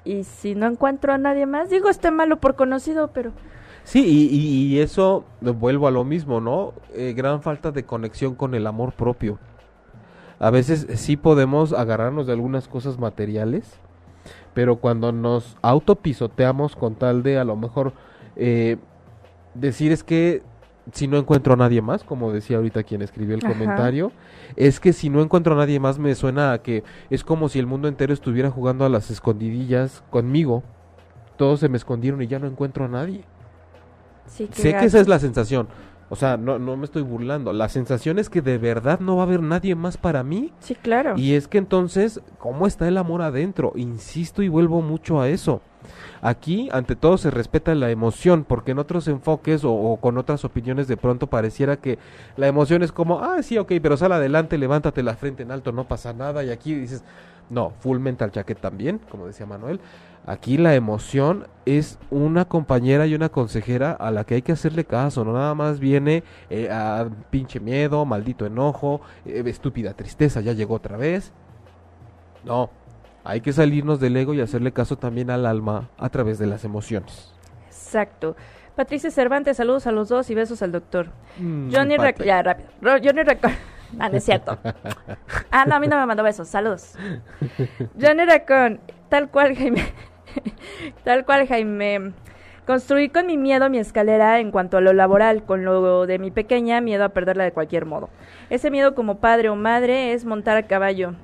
y 0.05 0.25
si 0.25 0.55
no 0.55 0.67
encuentro 0.67 1.13
a 1.13 1.19
nadie 1.19 1.45
más, 1.45 1.69
digo, 1.69 1.91
este 1.91 2.11
malo 2.11 2.39
por 2.39 2.55
conocido, 2.55 3.09
pero 3.13 3.33
Sí, 3.85 4.05
y, 4.07 4.35
y- 4.35 4.67
y 4.77 4.81
eso, 4.81 5.25
eh, 5.45 5.51
vuelvo 5.51 5.89
a 5.89 5.91
lo 5.91 6.05
mismo, 6.05 6.41
¿no? 6.41 6.75
Eh, 6.95 7.13
gran 7.17 7.43
falta 7.43 7.73
de 7.73 7.83
conexión 7.85 8.35
con 8.35 8.55
el 8.55 8.67
amor 8.67 8.93
propio. 8.93 9.39
A 10.41 10.51
veces 10.51 10.87
sí 10.95 11.17
podemos 11.17 11.75
agarrarnos 11.75 12.27
de 12.27 12.33
algunas 12.33 12.67
cosas 12.67 12.99
materiales, 12.99 13.79
pero 14.55 14.77
cuando 14.77 15.13
nos 15.13 15.57
autopisoteamos 15.61 16.77
con 16.77 16.95
tal 16.95 17.23
de 17.23 17.39
a 17.39 17.45
lo 17.45 17.57
mejor 17.57 17.93
eh, 18.37 18.79
decir 19.55 19.93
es 19.93 20.03
que 20.03 20.43
si 20.93 21.07
no 21.09 21.19
encuentro 21.19 21.53
a 21.53 21.57
nadie 21.57 21.83
más, 21.83 22.05
como 22.05 22.33
decía 22.33 22.57
ahorita 22.57 22.83
quien 22.85 23.03
escribió 23.03 23.35
el 23.35 23.45
Ajá. 23.45 23.53
comentario, 23.53 24.13
es 24.57 24.81
que 24.81 24.95
si 24.95 25.11
no 25.11 25.21
encuentro 25.21 25.55
a 25.55 25.59
nadie 25.59 25.79
más 25.79 25.99
me 25.99 26.15
suena 26.15 26.53
a 26.53 26.63
que 26.63 26.85
es 27.11 27.23
como 27.23 27.51
si 27.51 27.59
el 27.59 27.67
mundo 27.67 27.87
entero 27.87 28.15
estuviera 28.15 28.51
jugando 28.51 28.87
a 28.87 28.89
las 28.89 29.11
escondidillas 29.11 30.03
conmigo. 30.11 30.63
Todos 31.37 31.61
se 31.61 31.69
me 31.69 31.77
escondieron 31.77 32.23
y 32.23 32.27
ya 32.27 32.39
no 32.39 32.47
encuentro 32.47 32.87
a 32.87 32.89
nadie. 32.89 33.25
sí 34.27 34.47
que... 34.47 34.55
Sé 34.55 34.75
que 34.75 34.87
esa 34.87 35.01
es 35.01 35.07
la 35.07 35.19
sensación. 35.19 35.69
O 36.13 36.17
sea, 36.17 36.37
no, 36.37 36.59
no 36.59 36.77
me 36.77 36.85
estoy 36.85 37.03
burlando. 37.03 37.53
La 37.53 37.69
sensación 37.69 38.19
es 38.19 38.29
que 38.29 38.43
de 38.43 38.59
verdad 38.59 38.99
no 38.99 39.17
va 39.17 39.23
a 39.23 39.27
haber 39.27 39.43
nadie 39.43 39.77
más 39.77 39.97
para 39.97 40.25
mí. 40.25 40.53
Sí, 40.59 40.75
claro. 40.75 41.15
Y 41.17 41.35
es 41.35 41.47
que 41.47 41.59
entonces, 41.59 42.21
¿cómo 42.39 42.67
está 42.67 42.89
el 42.89 42.99
amor 42.99 43.23
adentro? 43.23 43.73
Insisto 43.77 44.43
y 44.43 44.49
vuelvo 44.49 44.83
mucho 44.83 45.21
a 45.21 45.29
eso. 45.29 45.63
Aquí, 46.21 46.69
ante 46.73 46.97
todo, 46.97 47.17
se 47.17 47.31
respeta 47.31 47.75
la 47.77 47.91
emoción, 47.91 48.45
porque 48.47 48.73
en 48.73 48.81
otros 48.81 49.07
enfoques 49.07 49.65
o, 49.65 49.73
o 49.73 49.97
con 49.99 50.19
otras 50.19 50.45
opiniones 50.45 50.89
de 50.89 50.97
pronto 50.97 51.29
pareciera 51.29 51.77
que 51.77 51.99
la 52.37 52.49
emoción 52.49 52.83
es 52.83 52.91
como, 52.91 53.21
ah, 53.21 53.43
sí, 53.43 53.57
ok, 53.57 53.73
pero 53.81 53.97
sal 53.97 54.13
adelante, 54.13 54.59
levántate 54.59 55.05
la 55.05 55.15
frente 55.15 55.45
en 55.45 55.53
alto, 55.53 55.71
no 55.71 55.85
pasa 55.85 56.13
nada. 56.13 56.43
Y 56.45 56.51
aquí 56.51 56.75
dices, 56.75 57.05
no, 57.51 57.73
full 57.81 57.99
mental 57.99 58.31
jacket 58.31 58.59
también, 58.59 59.01
como 59.11 59.27
decía 59.27 59.45
Manuel. 59.45 59.81
Aquí 60.27 60.59
la 60.59 60.75
emoción 60.75 61.49
es 61.67 61.99
una 62.11 62.45
compañera 62.45 63.07
y 63.07 63.15
una 63.15 63.31
consejera 63.31 63.93
a 63.93 64.11
la 64.11 64.25
que 64.25 64.37
hay 64.37 64.43
que 64.43 64.53
hacerle 64.53 64.85
caso, 64.85 65.25
no 65.25 65.33
nada 65.33 65.55
más 65.55 65.81
viene 65.81 66.23
eh, 66.51 66.71
a 66.71 67.09
pinche 67.31 67.59
miedo, 67.59 68.05
maldito 68.05 68.47
enojo, 68.47 69.01
eh, 69.25 69.43
estúpida 69.47 69.95
tristeza, 69.95 70.41
ya 70.41 70.53
llegó 70.53 70.75
otra 70.75 70.97
vez. 70.97 71.33
No, 72.45 72.71
hay 73.25 73.41
que 73.41 73.53
salirnos 73.53 73.99
del 73.99 74.17
ego 74.17 74.35
y 74.35 74.41
hacerle 74.41 74.73
caso 74.73 74.97
también 74.97 75.31
al 75.31 75.47
alma 75.47 75.89
a 75.99 76.09
través 76.11 76.39
de 76.39 76.47
las 76.47 76.65
emociones. 76.65 77.33
Exacto. 77.67 78.37
Patricia 78.77 79.11
Cervantes, 79.11 79.57
saludos 79.57 79.87
a 79.87 79.93
los 79.93 80.09
dos 80.09 80.31
y 80.31 80.35
besos 80.35 80.63
al 80.63 80.73
doctor. 80.73 81.09
Mm, 81.39 81.73
Johnny 81.73 81.97
ya 82.25 82.43
rápido. 82.43 82.69
Johnny 82.83 83.23
Ah, 83.99 84.11
es 84.13 84.25
cierto. 84.25 84.59
Ah, 85.51 85.65
no, 85.67 85.75
a 85.75 85.81
mí 85.81 85.89
no 85.89 85.99
me 85.99 86.07
mandó 86.07 86.23
besos. 86.23 86.49
Saludos. 86.49 86.95
Johnny 88.01 88.25
Racón, 88.25 88.81
tal 89.09 89.31
cual 89.31 89.57
Jaime. 89.57 89.85
tal 91.05 91.25
cual 91.25 91.49
Jaime. 91.49 92.13
Construí 92.67 93.09
con 93.09 93.27
mi 93.27 93.37
miedo 93.37 93.69
mi 93.69 93.79
escalera 93.79 94.39
en 94.39 94.53
cuanto 94.53 94.77
a 94.77 94.81
lo 94.81 94.93
laboral, 94.93 95.43
con 95.43 95.65
lo 95.65 96.07
de 96.07 96.19
mi 96.19 96.31
pequeña, 96.31 96.81
miedo 96.81 97.05
a 97.05 97.09
perderla 97.09 97.45
de 97.45 97.53
cualquier 97.53 97.85
modo. 97.85 98.11
Ese 98.49 98.71
miedo 98.71 98.95
como 98.95 99.19
padre 99.19 99.49
o 99.49 99.57
madre 99.57 100.13
es 100.13 100.25
montar 100.25 100.57
a 100.57 100.63
caballo. 100.63 101.15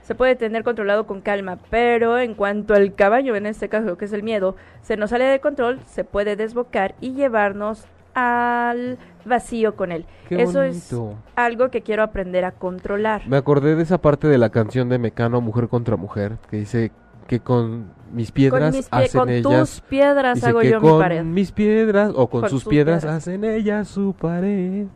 Se 0.00 0.14
puede 0.14 0.36
tener 0.36 0.62
controlado 0.62 1.06
con 1.06 1.20
calma, 1.20 1.58
pero 1.68 2.18
en 2.18 2.34
cuanto 2.34 2.74
al 2.74 2.94
caballo, 2.94 3.34
en 3.34 3.44
este 3.44 3.68
caso 3.68 3.98
que 3.98 4.06
es 4.06 4.12
el 4.12 4.22
miedo, 4.22 4.56
se 4.80 4.96
nos 4.96 5.10
sale 5.10 5.24
de 5.24 5.40
control, 5.40 5.80
se 5.84 6.04
puede 6.04 6.36
desbocar 6.36 6.94
y 7.00 7.12
llevarnos 7.12 7.86
al 8.14 8.98
vacío 9.26 9.76
con 9.76 9.92
él. 9.92 10.06
Qué 10.28 10.42
Eso 10.42 10.62
es 10.62 10.94
algo 11.34 11.70
que 11.70 11.82
quiero 11.82 12.02
aprender 12.02 12.44
a 12.44 12.52
controlar. 12.52 13.26
Me 13.28 13.36
acordé 13.36 13.76
de 13.76 13.82
esa 13.82 13.98
parte 14.00 14.28
de 14.28 14.38
la 14.38 14.50
canción 14.50 14.88
de 14.88 14.98
Mecano, 14.98 15.40
Mujer 15.40 15.68
contra 15.68 15.96
Mujer, 15.96 16.38
que 16.50 16.58
dice 16.58 16.92
que 17.26 17.40
con 17.40 17.90
mis 18.12 18.30
piedras 18.30 18.70
con 18.70 18.76
mis 18.78 18.88
pie- 18.90 19.04
hacen 19.04 19.18
con 19.20 19.28
ellas... 19.30 19.70
tus 19.70 19.80
piedras 19.82 20.34
dice 20.36 20.46
hago 20.48 20.60
que 20.60 20.70
yo 20.70 20.80
con 20.80 20.92
mi 20.92 20.98
pared. 21.00 21.24
mis 21.24 21.50
piedras 21.52 22.12
o 22.14 22.28
con, 22.28 22.42
Con 22.42 22.50
sus 22.50 22.62
sus 22.62 22.70
piedras, 22.70 23.02
piedras. 23.02 23.16
hacen 23.18 23.44
ellas 23.44 23.88
su 23.88 24.14
pared. 24.14 24.86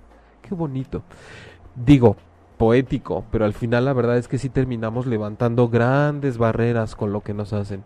Qué 0.41 0.55
bonito. 0.55 1.03
Digo, 1.75 2.17
poético, 2.57 3.25
pero 3.33 3.45
al 3.45 3.53
final 3.53 3.85
la 3.85 3.93
verdad 3.95 4.17
es 4.17 4.29
que 4.29 4.39
sí 4.39 4.49
terminamos 4.49 5.07
levantando 5.07 5.69
grandes 5.69 6.39
barreras 6.39 6.95
con 6.95 7.13
lo 7.13 7.21
que 7.23 7.35
nos 7.35 7.53
hacen. 7.53 7.83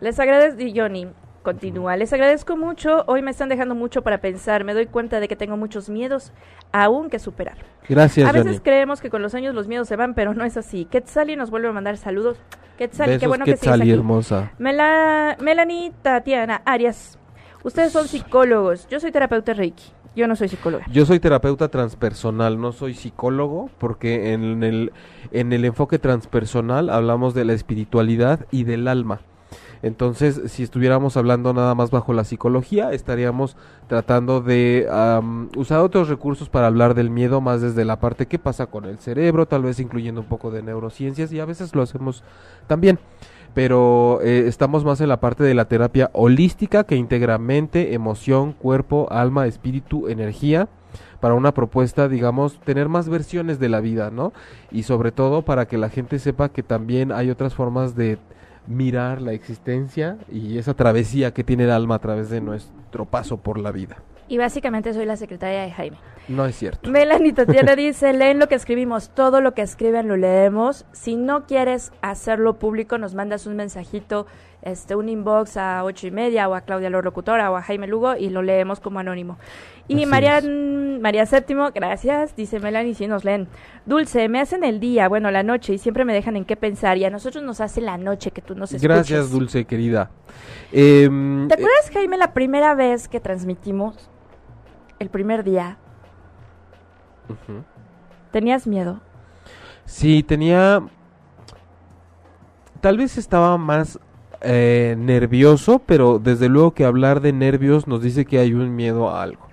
Les 0.00 0.18
agradezco, 0.18 0.62
Johnny, 0.74 1.08
continúa. 1.44 1.96
Les 1.96 2.12
agradezco 2.12 2.56
mucho. 2.56 3.04
Hoy 3.06 3.22
me 3.22 3.30
están 3.30 3.48
dejando 3.48 3.76
mucho 3.76 4.02
para 4.02 4.18
pensar. 4.18 4.64
Me 4.64 4.74
doy 4.74 4.86
cuenta 4.86 5.20
de 5.20 5.28
que 5.28 5.36
tengo 5.36 5.56
muchos 5.56 5.88
miedos 5.88 6.32
aún 6.72 7.08
que 7.08 7.20
superar. 7.20 7.58
Gracias, 7.88 8.28
a 8.28 8.32
veces 8.32 8.46
Johnny. 8.46 8.60
creemos 8.64 9.00
que 9.00 9.10
con 9.10 9.22
los 9.22 9.36
años 9.36 9.54
los 9.54 9.68
miedos 9.68 9.86
se 9.86 9.94
van, 9.94 10.14
pero 10.14 10.34
no 10.34 10.44
es 10.44 10.56
así. 10.56 10.86
Quetzali 10.86 11.36
nos 11.36 11.50
vuelve 11.50 11.68
a 11.68 11.72
mandar 11.72 11.96
saludos. 11.98 12.38
Quetzali, 12.76 13.12
qué 13.12 13.16
Besos, 13.18 13.28
bueno 13.28 13.44
que 13.44 13.52
Quetzali, 13.52 13.82
sigues 13.82 13.92
aquí. 13.94 14.00
hermosa. 14.00 14.52
Mela, 14.58 15.36
Melanie 15.40 15.92
Tatiana 16.02 16.62
Arias. 16.64 17.18
Ustedes 17.62 17.92
son 17.92 18.08
psicólogos. 18.08 18.88
Yo 18.88 18.98
soy 18.98 19.12
terapeuta 19.12 19.54
Reiki. 19.54 19.84
Yo 20.16 20.26
no 20.28 20.36
soy 20.36 20.48
psicóloga. 20.48 20.84
Yo 20.92 21.04
soy 21.06 21.18
terapeuta 21.18 21.68
transpersonal, 21.68 22.60
no 22.60 22.70
soy 22.72 22.94
psicólogo, 22.94 23.68
porque 23.78 24.32
en 24.32 24.62
el, 24.62 24.92
en 25.32 25.52
el 25.52 25.64
enfoque 25.64 25.98
transpersonal 25.98 26.88
hablamos 26.88 27.34
de 27.34 27.44
la 27.44 27.52
espiritualidad 27.52 28.46
y 28.52 28.62
del 28.64 28.86
alma. 28.86 29.20
Entonces, 29.84 30.40
si 30.46 30.62
estuviéramos 30.62 31.18
hablando 31.18 31.52
nada 31.52 31.74
más 31.74 31.90
bajo 31.90 32.14
la 32.14 32.24
psicología, 32.24 32.94
estaríamos 32.94 33.54
tratando 33.86 34.40
de 34.40 34.88
usar 35.58 35.80
otros 35.80 36.08
recursos 36.08 36.48
para 36.48 36.68
hablar 36.68 36.94
del 36.94 37.10
miedo 37.10 37.42
más 37.42 37.60
desde 37.60 37.84
la 37.84 38.00
parte 38.00 38.24
que 38.24 38.38
pasa 38.38 38.64
con 38.64 38.86
el 38.86 38.98
cerebro, 38.98 39.44
tal 39.46 39.62
vez 39.62 39.78
incluyendo 39.80 40.22
un 40.22 40.26
poco 40.26 40.50
de 40.50 40.62
neurociencias 40.62 41.30
y 41.34 41.40
a 41.40 41.44
veces 41.44 41.74
lo 41.74 41.82
hacemos 41.82 42.24
también. 42.66 42.98
Pero 43.52 44.20
eh, 44.22 44.44
estamos 44.46 44.86
más 44.86 45.02
en 45.02 45.10
la 45.10 45.20
parte 45.20 45.44
de 45.44 45.52
la 45.52 45.66
terapia 45.66 46.08
holística 46.14 46.84
que 46.84 46.96
integra 46.96 47.36
mente, 47.36 47.92
emoción, 47.92 48.54
cuerpo, 48.54 49.06
alma, 49.10 49.46
espíritu, 49.46 50.08
energía 50.08 50.66
para 51.20 51.34
una 51.34 51.52
propuesta, 51.52 52.08
digamos, 52.08 52.58
tener 52.60 52.88
más 52.88 53.10
versiones 53.10 53.58
de 53.58 53.68
la 53.68 53.80
vida, 53.80 54.10
¿no? 54.10 54.32
Y 54.70 54.84
sobre 54.84 55.12
todo 55.12 55.42
para 55.42 55.66
que 55.66 55.76
la 55.76 55.90
gente 55.90 56.18
sepa 56.18 56.48
que 56.48 56.62
también 56.62 57.12
hay 57.12 57.28
otras 57.28 57.54
formas 57.54 57.94
de 57.94 58.18
mirar 58.66 59.20
la 59.20 59.32
existencia 59.32 60.18
y 60.30 60.58
esa 60.58 60.74
travesía 60.74 61.32
que 61.32 61.44
tiene 61.44 61.64
el 61.64 61.70
alma 61.70 61.96
a 61.96 61.98
través 61.98 62.30
de 62.30 62.40
nuestro 62.40 63.04
paso 63.04 63.36
por 63.36 63.58
la 63.58 63.72
vida. 63.72 63.96
Y 64.26 64.38
básicamente 64.38 64.94
soy 64.94 65.04
la 65.04 65.16
secretaria 65.16 65.62
de 65.62 65.70
Jaime. 65.70 65.98
No 66.28 66.46
es 66.46 66.56
cierto. 66.56 66.90
Melanie 66.90 67.34
Tatiana 67.34 67.76
dice, 67.76 68.12
leen 68.14 68.38
lo 68.38 68.48
que 68.48 68.54
escribimos, 68.54 69.10
todo 69.10 69.40
lo 69.40 69.52
que 69.52 69.62
escriben 69.62 70.08
lo 70.08 70.16
leemos. 70.16 70.86
Si 70.92 71.16
no 71.16 71.46
quieres 71.46 71.92
hacerlo 72.00 72.58
público, 72.58 72.96
nos 72.96 73.14
mandas 73.14 73.46
un 73.46 73.56
mensajito, 73.56 74.26
este, 74.64 74.96
un 74.96 75.08
inbox 75.08 75.56
a 75.56 75.84
ocho 75.84 76.06
y 76.06 76.10
media 76.10 76.48
o 76.48 76.54
a 76.54 76.62
Claudia 76.62 76.90
la 76.90 77.00
locutora 77.02 77.50
o 77.50 77.56
a 77.56 77.62
Jaime 77.62 77.86
Lugo 77.86 78.16
y 78.16 78.30
lo 78.30 78.42
leemos 78.42 78.80
como 78.80 78.98
anónimo. 78.98 79.38
Y 79.88 79.96
Así 79.96 80.06
María, 80.06 80.38
es. 80.38 80.44
María 81.00 81.26
Séptimo, 81.26 81.70
gracias, 81.72 82.34
dice 82.34 82.58
Melanie, 82.60 82.94
si 82.94 83.06
nos 83.06 83.24
leen. 83.24 83.48
Dulce, 83.84 84.28
me 84.28 84.40
hacen 84.40 84.64
el 84.64 84.80
día, 84.80 85.08
bueno, 85.08 85.30
la 85.30 85.42
noche 85.42 85.74
y 85.74 85.78
siempre 85.78 86.04
me 86.04 86.14
dejan 86.14 86.36
en 86.36 86.44
qué 86.44 86.56
pensar 86.56 86.96
y 86.96 87.04
a 87.04 87.10
nosotros 87.10 87.44
nos 87.44 87.60
hace 87.60 87.82
la 87.82 87.98
noche 87.98 88.30
que 88.30 88.40
tú 88.40 88.54
nos 88.54 88.72
escuches. 88.72 88.88
Gracias, 88.88 89.30
Dulce, 89.30 89.66
querida. 89.66 90.10
Em, 90.72 91.46
¿Te 91.48 91.54
acuerdas, 91.54 91.90
Jaime, 91.92 92.16
la 92.16 92.32
primera 92.32 92.74
vez 92.74 93.08
que 93.08 93.20
transmitimos? 93.20 94.08
El 94.98 95.10
primer 95.10 95.44
día. 95.44 95.76
¿Tenías 98.32 98.66
miedo? 98.66 99.00
Sí, 99.84 100.22
tenía... 100.22 100.82
Tal 102.80 102.98
vez 102.98 103.16
estaba 103.16 103.56
más 103.56 103.98
eh, 104.44 104.96
nervioso, 104.98 105.80
pero 105.84 106.18
desde 106.18 106.48
luego 106.48 106.72
que 106.72 106.84
hablar 106.84 107.20
de 107.20 107.32
nervios 107.32 107.86
nos 107.86 108.02
dice 108.02 108.24
que 108.24 108.38
hay 108.38 108.54
un 108.54 108.74
miedo 108.74 109.10
a 109.10 109.22
algo. 109.22 109.48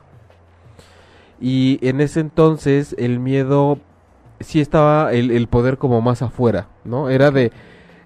Y 1.40 1.80
en 1.82 2.02
ese 2.02 2.20
entonces 2.20 2.96
el 3.00 3.20
miedo 3.20 3.80
sí 4.40 4.62
estaba 4.62 5.12
el, 5.14 5.32
el 5.32 5.48
poder 5.48 5.78
como 5.78 6.02
más 6.02 6.22
afuera, 6.22 6.68
¿no? 6.84 7.10
Era 7.10 7.32
de 7.32 7.52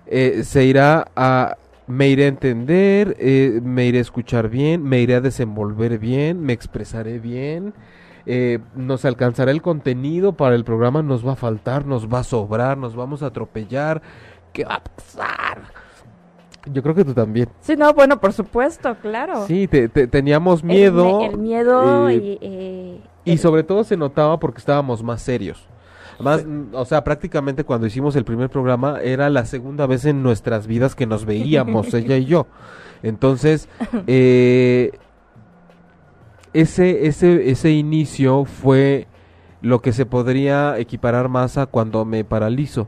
eh, 0.08 0.44
se 0.44 0.66
irá 0.66 1.08
a 1.16 1.58
me 1.88 2.08
iré 2.08 2.26
a 2.26 2.28
entender, 2.28 3.16
eh, 3.20 3.60
me 3.64 3.86
iré 3.86 4.00
a 4.00 4.02
escuchar 4.02 4.50
bien, 4.50 4.84
me 4.84 5.02
iré 5.02 5.16
a 5.16 5.22
desenvolver 5.22 6.00
bien, 6.00 6.42
me 6.42 6.54
expresaré 6.54 7.20
bien, 7.20 7.74
eh, 8.26 8.60
nos 8.76 9.06
alcanzará 9.06 9.52
el 9.52 9.62
contenido 9.62 10.34
para 10.34 10.56
el 10.56 10.64
programa, 10.64 11.04
nos 11.04 11.26
va 11.26 11.34
a 11.34 11.36
faltar, 11.36 11.86
nos 11.86 12.12
va 12.12 12.20
a 12.20 12.24
sobrar, 12.24 12.78
nos 12.78 12.96
vamos 12.96 13.22
a 13.22 13.28
atropellar, 13.28 14.02
¿qué 14.52 14.66
va 14.66 14.76
a 14.76 14.84
pasar? 14.84 15.75
Yo 16.72 16.82
creo 16.82 16.96
que 16.96 17.06
tú 17.06 17.14
también. 17.14 17.48
Sí, 17.62 17.76
no, 17.76 17.94
bueno, 17.94 18.20
por 18.20 18.34
supuesto, 18.34 18.96
claro. 19.02 19.46
Sí, 19.48 19.68
te- 19.68 19.88
te- 19.90 20.08
teníamos 20.08 20.64
miedo. 20.64 21.20
El, 21.22 21.38
miedo 21.38 22.10
eh, 22.10 22.16
y... 22.16 22.38
eh, 22.42 23.02
y 23.26 23.32
el- 23.34 23.40
sobre 23.40 23.64
todo 23.64 23.84
se 23.84 23.98
notaba 23.98 24.40
porque 24.40 24.60
estábamos 24.60 25.04
más 25.04 25.22
serios. 25.22 25.68
Más, 26.20 26.46
o 26.72 26.86
sea, 26.86 27.04
prácticamente 27.04 27.66
cuando 27.66 27.88
hicimos 27.88 28.16
el 28.16 28.24
primer 28.24 28.50
programa 28.50 29.00
era 29.02 29.30
la 29.30 29.46
segunda 29.46 29.86
vez 29.86 30.06
en 30.06 30.24
nuestras 30.24 30.66
vidas 30.66 30.96
que 30.96 31.06
nos 31.06 31.26
veíamos, 31.26 31.94
ella 31.94 32.16
y 32.18 32.26
yo. 32.26 32.48
Entonces, 33.04 33.68
eh, 34.08 34.92
ese, 36.54 37.08
ese, 37.08 37.50
ese 37.50 37.72
inicio 37.72 38.46
fue 38.46 39.08
lo 39.62 39.82
que 39.82 39.92
se 39.92 40.06
podría 40.06 40.78
equiparar 40.80 41.28
más 41.28 41.58
a 41.58 41.66
cuando 41.66 42.06
me 42.06 42.24
paralizo. 42.24 42.88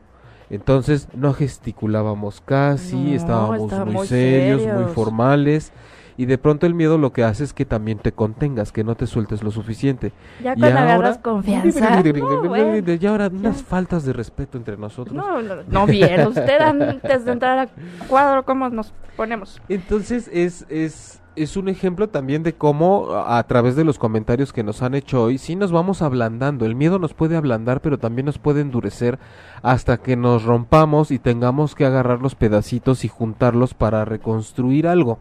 Entonces 0.50 1.08
no 1.14 1.34
gesticulábamos 1.34 2.40
casi, 2.40 2.96
No, 2.96 3.14
estábamos 3.14 3.86
muy, 3.86 4.06
serios, 4.06 4.62
muy 4.74 4.92
formales. 4.92 5.72
Y 6.18 6.26
de 6.26 6.36
pronto 6.36 6.66
el 6.66 6.74
miedo 6.74 6.98
lo 6.98 7.12
que 7.12 7.22
hace 7.22 7.44
es 7.44 7.52
que 7.54 7.64
también 7.64 7.98
te 7.98 8.10
contengas, 8.10 8.72
que 8.72 8.82
no 8.82 8.96
te 8.96 9.06
sueltes 9.06 9.44
lo 9.44 9.52
suficiente. 9.52 10.12
Ya 10.42 10.54
Y 10.54 10.58
cuando 10.58 10.80
ahora- 10.80 10.94
agarras 10.94 11.18
confianza. 11.18 12.02
no, 12.02 12.48
bueno. 12.48 12.96
Y 13.00 13.06
ahora 13.06 13.28
unas 13.28 13.62
faltas 13.62 14.04
de 14.04 14.12
respeto 14.12 14.58
entre 14.58 14.76
nosotros. 14.76 15.14
No, 15.14 15.40
no, 15.40 15.62
no 15.68 15.86
bien. 15.86 16.26
Usted 16.26 16.60
antes 16.60 17.24
de 17.24 17.32
entrar 17.32 17.58
al 17.58 17.70
cuadro, 18.08 18.44
¿cómo 18.44 18.68
nos 18.68 18.92
ponemos? 19.16 19.62
Entonces 19.68 20.28
es, 20.32 20.66
es, 20.68 21.22
es 21.36 21.56
un 21.56 21.68
ejemplo 21.68 22.08
también 22.08 22.42
de 22.42 22.52
cómo 22.52 23.12
a, 23.12 23.38
a 23.38 23.42
través 23.46 23.76
de 23.76 23.84
los 23.84 23.96
comentarios 24.00 24.52
que 24.52 24.64
nos 24.64 24.82
han 24.82 24.96
hecho 24.96 25.22
hoy, 25.22 25.38
sí 25.38 25.54
nos 25.54 25.70
vamos 25.70 26.02
ablandando. 26.02 26.66
El 26.66 26.74
miedo 26.74 26.98
nos 26.98 27.14
puede 27.14 27.36
ablandar, 27.36 27.80
pero 27.80 27.96
también 27.96 28.26
nos 28.26 28.38
puede 28.38 28.60
endurecer 28.60 29.20
hasta 29.62 29.98
que 29.98 30.16
nos 30.16 30.42
rompamos 30.42 31.12
y 31.12 31.20
tengamos 31.20 31.76
que 31.76 31.86
agarrar 31.86 32.20
los 32.20 32.34
pedacitos 32.34 33.04
y 33.04 33.08
juntarlos 33.08 33.74
para 33.74 34.04
reconstruir 34.04 34.88
algo. 34.88 35.20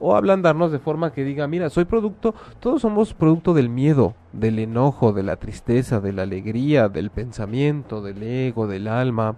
O 0.00 0.16
ablandarnos 0.16 0.72
de 0.72 0.78
forma 0.78 1.12
que 1.12 1.24
diga, 1.24 1.46
mira, 1.46 1.68
soy 1.68 1.84
producto, 1.84 2.34
todos 2.58 2.82
somos 2.82 3.12
producto 3.12 3.52
del 3.52 3.68
miedo, 3.68 4.14
del 4.32 4.58
enojo, 4.58 5.12
de 5.12 5.22
la 5.22 5.36
tristeza, 5.36 6.00
de 6.00 6.14
la 6.14 6.22
alegría, 6.22 6.88
del 6.88 7.10
pensamiento, 7.10 8.00
del 8.00 8.22
ego, 8.22 8.66
del 8.66 8.88
alma. 8.88 9.36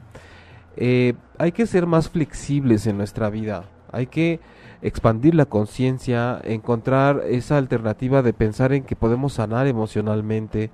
Eh, 0.77 1.15
hay 1.37 1.53
que 1.53 1.67
ser 1.67 1.87
más 1.87 2.09
flexibles 2.09 2.87
en 2.87 2.97
nuestra 2.97 3.29
vida. 3.29 3.65
Hay 3.91 4.07
que 4.07 4.41
expandir 4.83 5.35
la 5.35 5.47
conciencia, 5.47 6.41
encontrar 6.45 7.23
esa 7.29 7.59
alternativa 7.59 8.23
de 8.23 8.33
pensar 8.33 8.73
en 8.73 8.85
que 8.85 8.97
podemos 8.97 9.35
sanar 9.35 9.67
emocionalmente, 9.67 10.71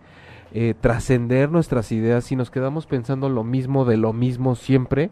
eh, 0.52 0.74
trascender 0.80 1.50
nuestras 1.50 1.92
ideas. 1.92 2.24
Si 2.24 2.36
nos 2.36 2.50
quedamos 2.50 2.86
pensando 2.86 3.28
lo 3.28 3.44
mismo 3.44 3.84
de 3.84 3.96
lo 3.96 4.12
mismo 4.12 4.54
siempre, 4.54 5.10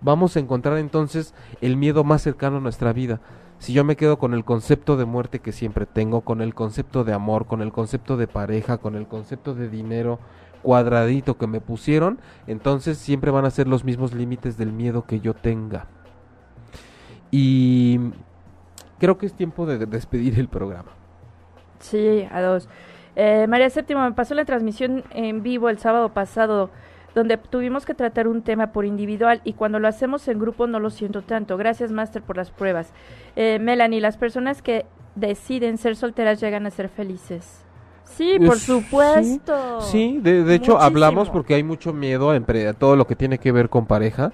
vamos 0.00 0.36
a 0.36 0.40
encontrar 0.40 0.78
entonces 0.78 1.34
el 1.60 1.76
miedo 1.76 2.04
más 2.04 2.22
cercano 2.22 2.58
a 2.58 2.60
nuestra 2.60 2.92
vida. 2.92 3.20
Si 3.60 3.74
yo 3.74 3.84
me 3.84 3.94
quedo 3.96 4.18
con 4.18 4.32
el 4.32 4.44
concepto 4.44 4.96
de 4.96 5.04
muerte 5.04 5.40
que 5.40 5.52
siempre 5.52 5.84
tengo, 5.84 6.22
con 6.22 6.40
el 6.40 6.54
concepto 6.54 7.04
de 7.04 7.12
amor, 7.12 7.46
con 7.46 7.60
el 7.60 7.72
concepto 7.72 8.16
de 8.16 8.26
pareja, 8.26 8.78
con 8.78 8.96
el 8.96 9.06
concepto 9.06 9.54
de 9.54 9.68
dinero 9.68 10.18
cuadradito 10.62 11.36
que 11.36 11.46
me 11.46 11.60
pusieron, 11.60 12.18
entonces 12.46 12.96
siempre 12.96 13.30
van 13.30 13.44
a 13.44 13.50
ser 13.50 13.68
los 13.68 13.84
mismos 13.84 14.14
límites 14.14 14.56
del 14.56 14.72
miedo 14.72 15.04
que 15.06 15.20
yo 15.20 15.34
tenga. 15.34 15.86
Y 17.30 18.00
creo 18.98 19.18
que 19.18 19.26
es 19.26 19.34
tiempo 19.34 19.66
de 19.66 19.76
de 19.76 19.86
despedir 19.86 20.38
el 20.38 20.48
programa. 20.48 20.90
Sí, 21.80 22.26
a 22.30 22.40
dos. 22.40 22.66
Eh, 23.14 23.46
María 23.46 23.68
Séptimo, 23.68 24.00
me 24.00 24.12
pasó 24.12 24.34
la 24.34 24.46
transmisión 24.46 25.04
en 25.10 25.42
vivo 25.42 25.68
el 25.68 25.78
sábado 25.78 26.08
pasado, 26.14 26.70
donde 27.14 27.36
tuvimos 27.36 27.84
que 27.86 27.94
tratar 27.94 28.28
un 28.28 28.42
tema 28.42 28.72
por 28.72 28.84
individual 28.84 29.40
y 29.44 29.54
cuando 29.54 29.78
lo 29.78 29.88
hacemos 29.88 30.26
en 30.28 30.38
grupo 30.38 30.66
no 30.66 30.78
lo 30.80 30.90
siento 30.90 31.22
tanto. 31.22 31.56
Gracias, 31.56 31.90
Master, 31.92 32.22
por 32.22 32.36
las 32.36 32.50
pruebas. 32.50 32.92
Eh, 33.36 33.58
Melanie, 33.60 34.00
las 34.00 34.16
personas 34.16 34.62
que 34.62 34.86
deciden 35.14 35.76
ser 35.78 35.96
solteras 35.96 36.40
llegan 36.40 36.66
a 36.66 36.70
ser 36.70 36.88
felices. 36.88 37.64
Sí, 38.04 38.38
por 38.44 38.56
Es- 38.56 38.62
supuesto. 38.64 39.80
Sí, 39.82 40.18
de, 40.20 40.42
de 40.44 40.54
hecho 40.54 40.72
Muchísimo. 40.72 40.78
hablamos 40.80 41.30
porque 41.30 41.54
hay 41.54 41.62
mucho 41.62 41.92
miedo 41.92 42.34
entre 42.34 42.66
a 42.68 42.72
todo 42.74 42.96
lo 42.96 43.06
que 43.06 43.16
tiene 43.16 43.38
que 43.38 43.52
ver 43.52 43.68
con 43.68 43.86
pareja. 43.86 44.32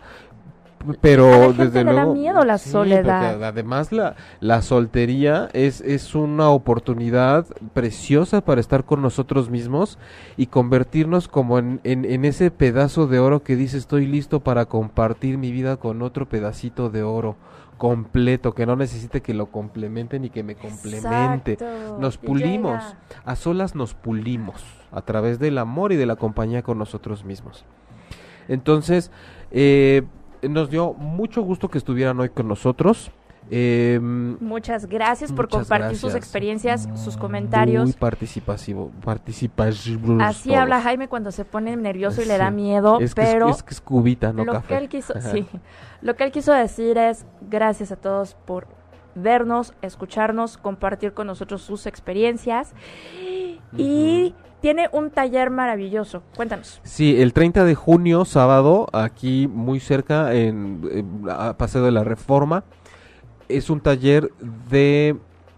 A 0.88 0.94
Pero 1.00 1.28
la 1.36 1.50
gente 1.50 1.66
desde 1.66 1.82
le 1.82 1.92
da 1.92 2.06
luego 2.06 2.12
miedo 2.12 2.44
la 2.44 2.58
sí, 2.58 2.70
soledad. 2.70 3.42
además 3.44 3.92
la, 3.92 4.16
la 4.40 4.62
soltería 4.62 5.48
es, 5.52 5.80
es 5.80 6.14
una 6.14 6.48
oportunidad 6.50 7.46
preciosa 7.74 8.40
para 8.40 8.60
estar 8.60 8.84
con 8.84 9.02
nosotros 9.02 9.50
mismos 9.50 9.98
y 10.36 10.46
convertirnos 10.46 11.28
como 11.28 11.58
en, 11.58 11.80
en, 11.84 12.04
en 12.04 12.24
ese 12.24 12.50
pedazo 12.50 13.06
de 13.06 13.18
oro 13.18 13.42
que 13.42 13.56
dice 13.56 13.78
estoy 13.78 14.06
listo 14.06 14.40
para 14.40 14.66
compartir 14.66 15.38
mi 15.38 15.50
vida 15.52 15.76
con 15.76 16.02
otro 16.02 16.28
pedacito 16.28 16.90
de 16.90 17.02
oro 17.02 17.36
completo, 17.78 18.54
que 18.54 18.64
no 18.64 18.74
necesite 18.76 19.20
que 19.20 19.34
lo 19.34 19.46
complemente 19.46 20.18
ni 20.18 20.30
que 20.30 20.42
me 20.42 20.54
complemente. 20.56 21.52
Exacto, 21.52 21.98
Nos 21.98 22.18
y 22.22 22.26
pulimos, 22.26 22.82
llega. 22.84 22.98
a 23.24 23.36
solas 23.36 23.74
nos 23.74 23.94
pulimos 23.94 24.64
a 24.92 25.02
través 25.02 25.38
del 25.38 25.58
amor 25.58 25.92
y 25.92 25.96
de 25.96 26.06
la 26.06 26.16
compañía 26.16 26.62
con 26.62 26.78
nosotros 26.78 27.24
mismos. 27.24 27.66
Entonces, 28.48 29.10
eh, 29.50 30.02
nos 30.48 30.70
dio 30.70 30.92
mucho 30.94 31.42
gusto 31.42 31.68
que 31.68 31.78
estuvieran 31.78 32.18
hoy 32.20 32.28
con 32.30 32.48
nosotros. 32.48 33.10
Eh, 33.48 34.00
Muchas 34.02 34.86
gracias 34.86 35.30
por 35.32 35.44
Muchas 35.46 35.60
compartir 35.60 35.96
sus 35.96 36.16
experiencias, 36.16 36.88
sus 36.96 37.14
muy 37.14 37.20
comentarios. 37.20 37.94
participativo, 37.94 38.90
participativo. 39.04 40.20
Así 40.20 40.52
habla 40.54 40.80
Jaime 40.80 41.06
cuando 41.08 41.30
se 41.30 41.44
pone 41.44 41.76
nervioso 41.76 42.22
y 42.22 42.24
le 42.24 42.38
da 42.38 42.50
miedo, 42.50 42.98
Es 43.00 43.14
que 43.14 43.22
pero 43.22 43.48
es, 43.50 43.62
que 43.62 43.74
es 43.74 43.80
cubita, 43.80 44.32
no 44.32 44.44
lo 44.44 44.52
café. 44.54 44.66
que 44.68 44.76
él 44.78 44.88
quiso, 44.88 45.14
sí, 45.20 45.46
lo 46.02 46.16
que 46.16 46.24
él 46.24 46.32
quiso 46.32 46.52
decir 46.52 46.98
es 46.98 47.24
gracias 47.48 47.92
a 47.92 47.96
todos 47.96 48.34
por 48.34 48.66
vernos, 49.14 49.74
escucharnos, 49.80 50.58
compartir 50.58 51.12
con 51.14 51.28
nosotros 51.28 51.62
sus 51.62 51.86
experiencias 51.86 52.72
y 53.76 54.34
tiene 54.66 54.88
un 54.90 55.12
taller 55.12 55.50
maravilloso. 55.50 56.24
Cuéntanos. 56.34 56.80
Sí, 56.82 57.22
el 57.22 57.32
30 57.32 57.62
de 57.62 57.76
junio, 57.76 58.24
sábado, 58.24 58.88
aquí 58.92 59.46
muy 59.46 59.78
cerca, 59.78 60.34
en, 60.34 60.80
a 61.30 61.56
Paseo 61.56 61.84
de 61.84 61.92
la 61.92 62.02
Reforma, 62.02 62.64
es 63.48 63.70
un 63.70 63.80
taller 63.80 64.32
de 64.68 65.14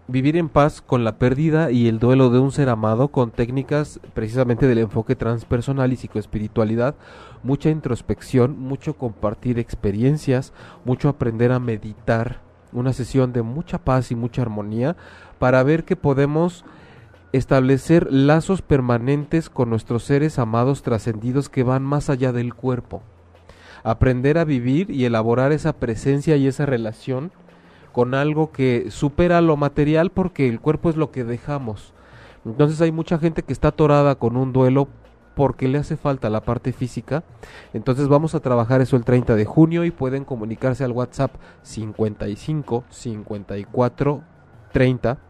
vivir 0.07 0.37
en 0.37 0.47
paz 0.47 0.83
con 0.83 1.03
la 1.03 1.17
pérdida 1.17 1.71
y 1.71 1.87
el 1.87 1.97
duelo 1.97 2.29
de 2.29 2.37
un 2.37 2.51
ser 2.51 2.69
amado 2.69 3.07
con 3.07 3.31
técnicas 3.31 3.99
precisamente 4.13 4.67
del 4.67 4.77
enfoque 4.77 5.15
transpersonal 5.15 5.91
y 5.91 5.95
psicoespiritualidad, 5.95 6.93
mucha 7.41 7.71
introspección, 7.71 8.59
mucho 8.59 8.95
compartir 8.95 9.57
experiencias, 9.57 10.53
mucho 10.85 11.09
aprender 11.09 11.51
a 11.51 11.57
meditar, 11.57 12.41
una 12.71 12.93
sesión 12.93 13.33
de 13.33 13.41
mucha 13.41 13.79
paz 13.79 14.11
y 14.11 14.15
mucha 14.15 14.43
armonía 14.43 14.95
para 15.39 15.63
ver 15.63 15.83
que 15.83 15.95
podemos 15.95 16.63
establecer 17.31 18.11
lazos 18.11 18.61
permanentes 18.61 19.49
con 19.49 19.69
nuestros 19.69 20.03
seres 20.03 20.39
amados 20.39 20.81
trascendidos 20.81 21.49
que 21.49 21.63
van 21.63 21.83
más 21.83 22.09
allá 22.09 22.31
del 22.31 22.53
cuerpo. 22.53 23.03
Aprender 23.83 24.37
a 24.37 24.45
vivir 24.45 24.89
y 24.89 25.05
elaborar 25.05 25.51
esa 25.51 25.73
presencia 25.73 26.35
y 26.35 26.47
esa 26.47 26.65
relación 26.65 27.31
con 27.91 28.13
algo 28.13 28.51
que 28.51 28.91
supera 28.91 29.41
lo 29.41 29.57
material 29.57 30.11
porque 30.11 30.47
el 30.49 30.59
cuerpo 30.59 30.89
es 30.89 30.95
lo 30.95 31.11
que 31.11 31.23
dejamos. 31.23 31.93
Entonces 32.45 32.81
hay 32.81 32.91
mucha 32.91 33.17
gente 33.19 33.43
que 33.43 33.53
está 33.53 33.69
atorada 33.69 34.15
con 34.15 34.35
un 34.35 34.53
duelo 34.53 34.87
porque 35.35 35.67
le 35.67 35.77
hace 35.77 35.95
falta 35.95 36.29
la 36.29 36.41
parte 36.41 36.73
física. 36.73 37.23
Entonces 37.73 38.07
vamos 38.07 38.35
a 38.35 38.41
trabajar 38.41 38.81
eso 38.81 38.97
el 38.97 39.05
30 39.05 39.35
de 39.35 39.45
junio 39.45 39.85
y 39.85 39.91
pueden 39.91 40.25
comunicarse 40.25 40.83
al 40.83 40.91
WhatsApp 40.91 41.35
55 41.61 42.83
54 42.89 44.21
30 44.73 45.28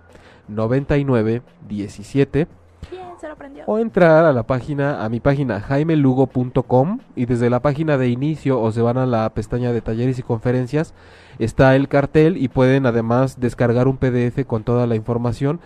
99 0.50 1.42
17 1.68 2.48
Bien, 2.92 3.04
se 3.20 3.28
lo 3.28 3.34
aprendió. 3.34 3.64
o 3.68 3.78
entrar 3.78 4.26
a 4.26 4.34
la 4.34 4.44
página 4.44 5.04
a 5.04 5.10
mi 5.10 5.20
página 5.20 5.60
jaimelugo.com 5.60 7.00
y 7.16 7.26
desde 7.26 7.50
la 7.50 7.62
página 7.62 7.98
de 7.98 8.10
inicio 8.10 8.60
o 8.60 8.72
se 8.72 8.82
van 8.82 8.98
a 8.98 9.06
la 9.06 9.30
pestaña 9.34 9.72
de 9.72 9.82
talleres 9.82 10.18
y 10.20 10.24
conferencias 10.24 10.94
está 11.40 11.76
el 11.76 11.88
cartel 11.88 12.38
y 12.38 12.48
pueden 12.50 12.86
además 12.86 13.40
descargar 13.40 13.88
un 13.88 13.98
PDF 13.98 14.46
con 14.46 14.64
toda 14.64 14.88
la 14.88 14.96
información. 14.96 15.60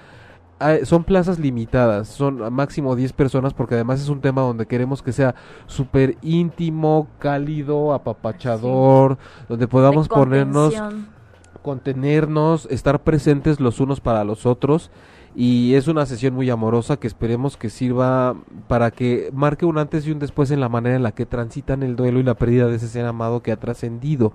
Ah, 0.60 0.78
son 0.84 1.04
plazas 1.04 1.40
limitadas, 1.40 2.08
son 2.08 2.42
a 2.44 2.50
máximo 2.50 2.96
10 2.96 3.12
personas 3.14 3.54
porque 3.54 3.76
además 3.76 4.00
es 4.00 4.08
un 4.08 4.22
tema 4.22 4.44
donde 4.44 4.66
queremos 4.66 5.02
que 5.02 5.12
sea 5.12 5.36
súper 5.66 6.16
íntimo, 6.22 7.08
cálido, 7.20 7.94
apapachador, 7.94 9.18
donde 9.50 9.68
podamos 9.68 10.08
ponernos. 10.08 10.74
Contenernos, 11.64 12.68
estar 12.70 13.02
presentes 13.02 13.60
los 13.60 13.80
unos 13.80 14.02
para 14.02 14.24
los 14.24 14.46
otros 14.46 14.92
y 15.36 15.74
es 15.74 15.88
una 15.88 16.06
sesión 16.06 16.36
muy 16.36 16.50
amorosa 16.52 16.98
que 16.98 17.08
esperemos 17.08 17.58
que 17.58 17.72
sirva 17.72 18.36
para 18.68 18.92
que 18.92 19.32
marque 19.34 19.66
un 19.66 19.80
antes 19.80 20.06
y 20.06 20.12
un 20.12 20.20
después 20.20 20.52
en 20.52 20.60
la 20.60 20.70
manera 20.70 20.96
en 20.96 21.02
la 21.02 21.14
que 21.14 21.26
transitan 21.26 21.82
el 21.82 21.96
duelo 21.96 22.20
y 22.20 22.24
la 22.24 22.36
pérdida 22.36 22.68
de 22.68 22.76
ese 22.76 22.88
ser 22.88 23.06
amado 23.06 23.42
que 23.42 23.52
ha 23.52 23.60
trascendido. 23.60 24.34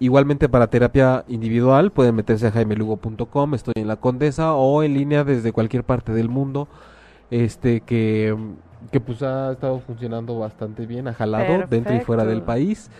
Igualmente 0.00 0.48
para 0.48 0.68
terapia 0.68 1.24
individual 1.28 1.90
pueden 1.90 2.14
meterse 2.14 2.46
a 2.46 2.50
jaimelugo.com, 2.50 3.54
estoy 3.54 3.74
en 3.76 3.88
la 3.88 3.96
Condesa 3.96 4.52
o 4.52 4.82
en 4.82 4.94
línea 4.94 5.24
desde 5.24 5.52
cualquier 5.52 5.84
parte 5.84 6.12
del 6.12 6.28
mundo. 6.28 6.68
Este 7.30 7.80
que 7.80 8.36
que 8.92 9.00
pues 9.00 9.22
ha 9.22 9.52
estado 9.52 9.80
funcionando 9.80 10.38
bastante 10.38 10.86
bien, 10.86 11.08
ha 11.08 11.14
jalado 11.14 11.66
dentro 11.68 11.94
y 11.94 12.00
fuera 12.00 12.24
del 12.24 12.42
país. 12.42 12.90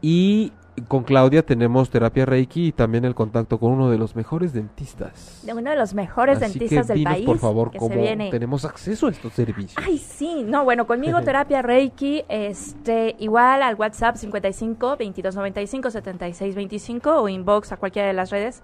Y 0.00 0.52
con 0.88 1.04
Claudia 1.04 1.44
tenemos 1.44 1.88
terapia 1.90 2.26
Reiki 2.26 2.66
y 2.68 2.72
también 2.72 3.04
el 3.04 3.14
contacto 3.14 3.58
con 3.58 3.72
uno 3.72 3.90
de 3.90 3.98
los 3.98 4.16
mejores 4.16 4.52
dentistas. 4.52 5.42
De 5.44 5.52
uno 5.52 5.70
de 5.70 5.76
los 5.76 5.94
mejores 5.94 6.42
Así 6.42 6.58
dentistas 6.58 6.88
que 6.88 6.94
del 6.94 7.04
país. 7.04 7.26
por 7.26 7.38
favor, 7.38 7.70
que 7.70 7.78
cómo 7.78 7.94
se 7.94 8.00
viene. 8.00 8.30
tenemos 8.30 8.64
acceso 8.64 9.06
a 9.06 9.10
estos 9.10 9.32
servicios. 9.32 9.74
Ay, 9.84 9.98
sí, 9.98 10.42
no, 10.44 10.64
bueno, 10.64 10.86
conmigo 10.86 11.20
terapia 11.24 11.62
Reiki, 11.62 12.24
este, 12.28 13.14
igual 13.18 13.62
al 13.62 13.76
WhatsApp 13.76 14.16
55 14.16 14.96
22 14.96 15.36
95 15.36 15.90
76 15.90 16.54
25 16.54 17.22
o 17.22 17.28
inbox 17.28 17.72
a 17.72 17.76
cualquiera 17.76 18.08
de 18.08 18.14
las 18.14 18.30
redes. 18.30 18.62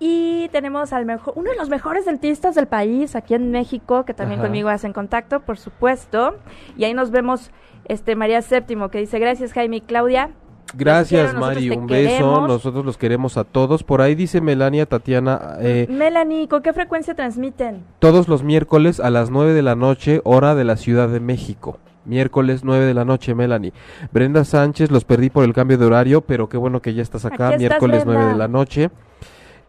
Y 0.00 0.48
tenemos 0.48 0.92
al 0.92 1.06
mejor, 1.06 1.34
uno 1.36 1.50
de 1.50 1.56
los 1.56 1.68
mejores 1.68 2.06
dentistas 2.06 2.54
del 2.56 2.66
país 2.66 3.14
aquí 3.14 3.34
en 3.34 3.52
México, 3.52 4.04
que 4.04 4.14
también 4.14 4.40
Ajá. 4.40 4.48
conmigo 4.48 4.68
hacen 4.68 4.92
contacto, 4.92 5.40
por 5.40 5.58
supuesto. 5.58 6.36
Y 6.76 6.84
ahí 6.84 6.92
nos 6.92 7.12
vemos, 7.12 7.50
este, 7.84 8.16
María 8.16 8.42
Séptimo, 8.42 8.88
que 8.90 8.98
dice, 8.98 9.18
gracias 9.20 9.52
Jaime 9.52 9.76
y 9.76 9.80
Claudia. 9.80 10.30
Gracias, 10.74 11.34
Mari. 11.34 11.70
Un 11.70 11.86
beso. 11.86 12.08
queremos. 12.08 12.48
Nosotros 12.48 12.84
los 12.84 12.96
queremos 12.96 13.36
a 13.36 13.44
todos. 13.44 13.82
Por 13.82 14.00
ahí 14.00 14.14
dice 14.14 14.40
Melania 14.40 14.86
Tatiana. 14.86 15.56
Eh, 15.60 15.86
Melanie, 15.88 16.48
¿con 16.48 16.62
qué 16.62 16.72
frecuencia 16.72 17.14
transmiten? 17.14 17.84
todos 17.98 18.28
los 18.28 18.42
miércoles 18.42 19.00
a 19.00 19.10
las 19.10 19.30
9 19.30 19.52
de 19.52 19.62
la 19.62 19.74
noche, 19.74 20.20
hora 20.24 20.54
de 20.54 20.64
la 20.64 20.76
Ciudad 20.76 21.08
de 21.08 21.20
México. 21.20 21.78
Miércoles 22.04 22.62
9 22.62 22.84
de 22.84 22.94
la 22.94 23.04
noche, 23.04 23.34
Melanie. 23.34 23.72
Brenda 24.12 24.44
Sánchez, 24.44 24.90
los 24.90 25.04
perdí 25.04 25.28
por 25.28 25.44
el 25.44 25.52
cambio 25.52 25.76
de 25.76 25.86
horario, 25.86 26.20
pero 26.20 26.48
qué 26.48 26.56
bueno 26.56 26.80
que 26.80 26.94
ya 26.94 27.02
estás 27.02 27.24
acá. 27.24 27.48
Aquí 27.48 27.64
estás, 27.64 27.80
miércoles 27.80 28.02
9 28.06 28.26
de 28.26 28.36
la 28.36 28.48
noche. 28.48 28.90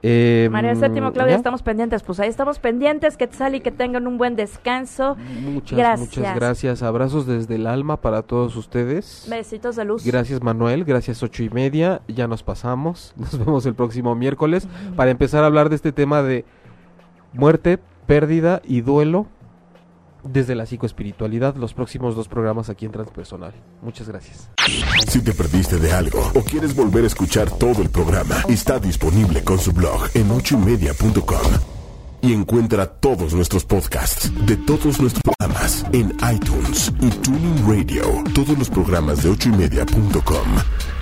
Eh, 0.03 0.47
María 0.51 0.75
Séptimo, 0.75 1.11
Claudia, 1.11 1.33
¿ya? 1.33 1.37
estamos 1.37 1.63
pendientes. 1.63 2.03
Pues 2.03 2.19
ahí 2.19 2.29
estamos 2.29 2.59
pendientes, 2.59 3.17
que 3.17 3.27
sal 3.31 3.55
y 3.55 3.61
que 3.61 3.71
tengan 3.71 4.05
un 4.07 4.17
buen 4.17 4.35
descanso. 4.35 5.15
Muchas, 5.41 5.77
Gracias. 5.77 6.17
muchas 6.17 6.35
gracias. 6.35 6.83
Abrazos 6.83 7.25
desde 7.25 7.55
el 7.55 7.65
alma 7.67 7.97
para 7.97 8.21
todos 8.21 8.55
ustedes. 8.55 9.27
Besitos 9.29 9.75
de 9.75 9.85
luz. 9.85 10.05
Gracias 10.05 10.41
Manuel, 10.41 10.83
gracias 10.85 11.23
ocho 11.23 11.43
y 11.43 11.49
media, 11.49 12.01
ya 12.07 12.27
nos 12.27 12.43
pasamos, 12.43 13.13
nos 13.17 13.37
vemos 13.37 13.65
el 13.65 13.73
próximo 13.73 14.13
miércoles 14.15 14.67
para 14.95 15.11
empezar 15.11 15.43
a 15.43 15.47
hablar 15.47 15.69
de 15.69 15.75
este 15.75 15.91
tema 15.91 16.21
de 16.21 16.45
muerte, 17.33 17.79
pérdida 18.05 18.61
y 18.65 18.81
duelo 18.81 19.27
desde 20.27 20.55
la 20.55 20.65
psicoespiritualidad, 20.65 21.55
los 21.55 21.73
próximos 21.73 22.15
dos 22.15 22.27
programas 22.27 22.69
aquí 22.69 22.85
en 22.85 22.91
Transpersonal. 22.91 23.53
Muchas 23.81 24.07
gracias. 24.07 24.49
Si 25.07 25.21
te 25.21 25.33
perdiste 25.33 25.77
de 25.77 25.91
algo 25.93 26.19
o 26.35 26.41
quieres 26.41 26.75
volver 26.75 27.03
a 27.03 27.07
escuchar 27.07 27.49
todo 27.51 27.81
el 27.81 27.89
programa, 27.89 28.35
está 28.47 28.79
disponible 28.79 29.43
con 29.43 29.59
su 29.59 29.71
blog 29.71 30.09
en 30.13 30.29
ochoymedia.com. 30.31 31.51
Y 32.19 32.33
encuentra 32.33 32.87
todos 32.87 33.33
nuestros 33.33 33.63
podcasts 33.63 34.31
de 34.45 34.57
todos 34.57 34.99
nuestros 34.99 35.21
programas 35.21 35.85
en 35.93 36.15
iTunes 36.33 36.91
y 36.99 37.09
Tuning 37.09 37.67
Radio. 37.67 38.23
Todos 38.33 38.57
los 38.57 38.69
programas 38.69 39.21
de 39.21 39.29
ochoymedia.com 39.29 40.47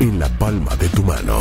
en 0.01 0.19
la 0.19 0.27
palma 0.37 0.75
de 0.75 0.89
tu 0.89 1.03
mano. 1.03 1.39